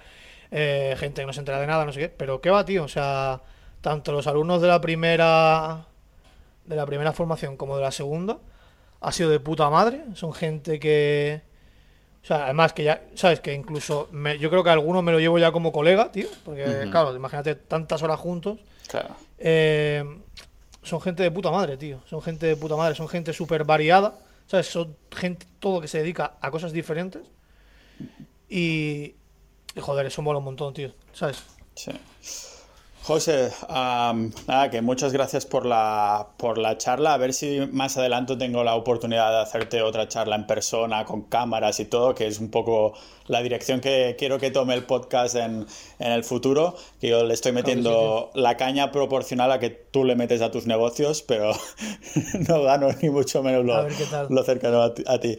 eh, 0.51 0.95
gente 0.99 1.22
que 1.22 1.26
no 1.26 1.32
se 1.32 1.40
entera 1.40 1.61
de 1.61 1.66
nada, 1.66 1.84
no 1.84 1.92
sé 1.92 2.01
qué, 2.01 2.09
pero 2.09 2.40
qué 2.40 2.51
va, 2.51 2.64
tío, 2.64 2.84
o 2.84 2.88
sea, 2.88 3.42
tanto 3.85 4.12
los 4.12 4.26
alumnos 4.26 4.62
de 4.62 4.68
la 4.68 4.80
primera, 4.80 5.85
de 6.64 6.74
la 6.74 6.87
primera 6.87 7.12
formación 7.12 7.59
como 7.59 7.76
de 7.76 7.82
la 7.82 7.91
segunda, 7.91 8.39
ha 9.03 9.12
sido 9.12 9.28
de 9.28 9.41
puta 9.41 9.68
madre, 9.68 10.03
son 10.14 10.32
gente 10.32 10.80
que... 10.80 11.43
O 12.22 12.26
sea, 12.26 12.45
además 12.45 12.72
que 12.72 12.85
ya, 12.85 13.03
¿sabes? 13.14 13.41
Que 13.41 13.53
incluso 13.53 14.09
me- 14.11 14.39
yo 14.39 14.49
creo 14.49 14.64
que 14.64 14.70
algunos 14.70 15.03
me 15.05 15.12
lo 15.12 15.20
llevo 15.20 15.39
ya 15.39 15.53
como 15.53 15.70
colega, 15.72 16.11
tío. 16.11 16.26
Porque, 16.47 16.89
claro, 16.91 17.14
imagínate 17.14 17.55
tantas 17.57 18.03
horas 18.03 18.18
juntos. 18.18 18.61
Claro. 18.89 19.14
Eh, 19.37 20.03
son 20.82 21.03
gente 21.03 21.22
de 21.22 21.30
puta 21.30 21.51
madre, 21.51 21.76
tío. 21.76 22.01
Son 22.09 22.22
gente 22.22 22.47
de 22.47 22.57
puta 22.57 22.76
madre. 22.76 22.95
Son 22.95 23.09
gente 23.09 23.35
súper 23.35 23.64
variada. 23.64 24.14
¿Sabes? 24.47 24.68
Son 24.68 24.97
gente 25.14 25.45
todo 25.59 25.82
que 25.82 25.89
se 25.89 25.99
dedica 25.99 26.39
a 26.41 26.51
cosas 26.51 26.72
diferentes. 26.72 27.20
Y, 28.49 29.16
y 29.76 29.80
joder, 29.82 30.07
eso 30.07 30.22
mola 30.22 30.39
un 30.39 30.47
montón, 30.47 30.72
tío. 30.72 30.93
¿Sabes? 31.12 31.43
Sí. 31.74 31.91
José, 33.07 33.52
am, 33.68 34.32
nada, 34.46 34.70
que 34.70 34.80
muchas 34.80 35.12
gracias 35.12 35.44
por 35.44 35.66
la, 35.66 36.28
por 36.38 36.57
la 36.57 36.78
charla. 36.78 37.12
A 37.12 37.18
ver 37.18 37.34
si 37.34 37.61
más 37.70 37.98
adelante 37.98 38.34
tengo 38.36 38.64
la 38.64 38.76
oportunidad 38.76 39.30
de 39.30 39.42
hacerte 39.42 39.82
otra 39.82 40.09
charla 40.09 40.36
en 40.36 40.46
persona, 40.46 41.05
con 41.05 41.24
cámaras 41.24 41.80
y 41.80 41.84
todo, 41.84 42.14
que 42.14 42.26
es 42.26 42.38
un 42.38 42.50
poco 42.50 42.94
la 43.26 43.42
dirección 43.42 43.82
que 43.82 44.16
quiero 44.18 44.38
que 44.38 44.50
tome 44.50 44.72
el 44.72 44.84
podcast 44.84 45.36
en, 45.36 45.66
en 45.98 46.12
el 46.12 46.24
futuro. 46.24 46.76
Que 46.98 47.09
yo 47.09 47.24
le 47.24 47.34
estoy 47.34 47.52
metiendo 47.52 48.30
la 48.32 48.57
caña 48.57 48.90
proporcional 48.90 49.52
a 49.52 49.59
que 49.59 49.68
tú 49.68 50.05
le 50.05 50.16
metes 50.16 50.40
a 50.40 50.50
tus 50.50 50.66
negocios, 50.66 51.20
pero 51.20 51.52
no 52.48 52.62
gano 52.62 52.88
ni 53.02 53.11
mucho 53.11 53.42
menos 53.42 53.66
lo, 53.66 53.86
lo 54.30 54.44
cercano 54.44 54.80
a 54.80 54.94
ti. 54.94 55.05
a 55.07 55.18
ti. 55.18 55.36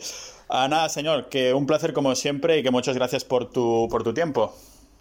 Ah, 0.49 0.67
nada, 0.67 0.87
señor, 0.89 1.29
que 1.29 1.55
un 1.55 1.65
placer 1.65 1.93
como 1.93 2.13
siempre 2.13 2.59
y 2.59 2.63
que 2.63 2.69
muchas 2.69 2.95
gracias 2.95 3.23
por 3.23 3.49
tu, 3.49 3.87
por 3.89 4.03
tu 4.03 4.13
tiempo. 4.13 4.53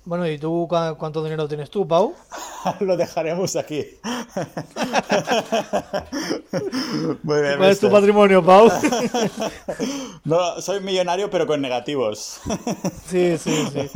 Bueno, 0.06 0.28
¿y 0.28 0.38
tú 0.38 0.66
cuánto 0.68 1.24
dinero 1.24 1.48
tienes 1.48 1.70
tú, 1.70 1.88
Pau? 1.88 2.14
Lo 2.80 2.96
dejaremos 2.96 3.56
aquí. 3.56 3.86
Muy 7.22 7.40
bien, 7.42 7.56
¿Cuál 7.56 7.70
es 7.70 7.80
tu 7.80 7.90
patrimonio, 7.90 8.44
Pau? 8.44 8.70
No, 10.24 10.60
soy 10.60 10.80
millonario, 10.80 11.30
pero 11.30 11.46
con 11.46 11.60
negativos. 11.60 12.40
sí, 13.06 13.36
sí, 13.38 13.66
sí. 13.72 13.90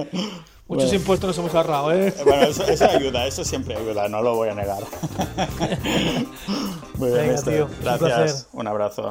Muchos 0.66 0.84
Bueno. 0.90 0.94
impuestos 0.94 1.28
nos 1.28 1.38
hemos 1.38 1.54
ahorrado, 1.54 1.92
¿eh? 1.92 2.14
Bueno, 2.24 2.42
eso, 2.46 2.64
eso 2.64 2.84
ayuda, 2.84 3.26
eso 3.26 3.42
siempre 3.42 3.74
ayuda, 3.76 4.08
no 4.10 4.20
lo 4.20 4.34
voy 4.34 4.50
a 4.50 4.54
negar. 4.54 4.82
Muy 6.96 7.10
bien, 7.10 7.28
Venga, 7.28 7.42
tío, 7.42 7.68
Gracias. 7.82 8.48
Un 8.52 8.66
abrazo. 8.66 9.08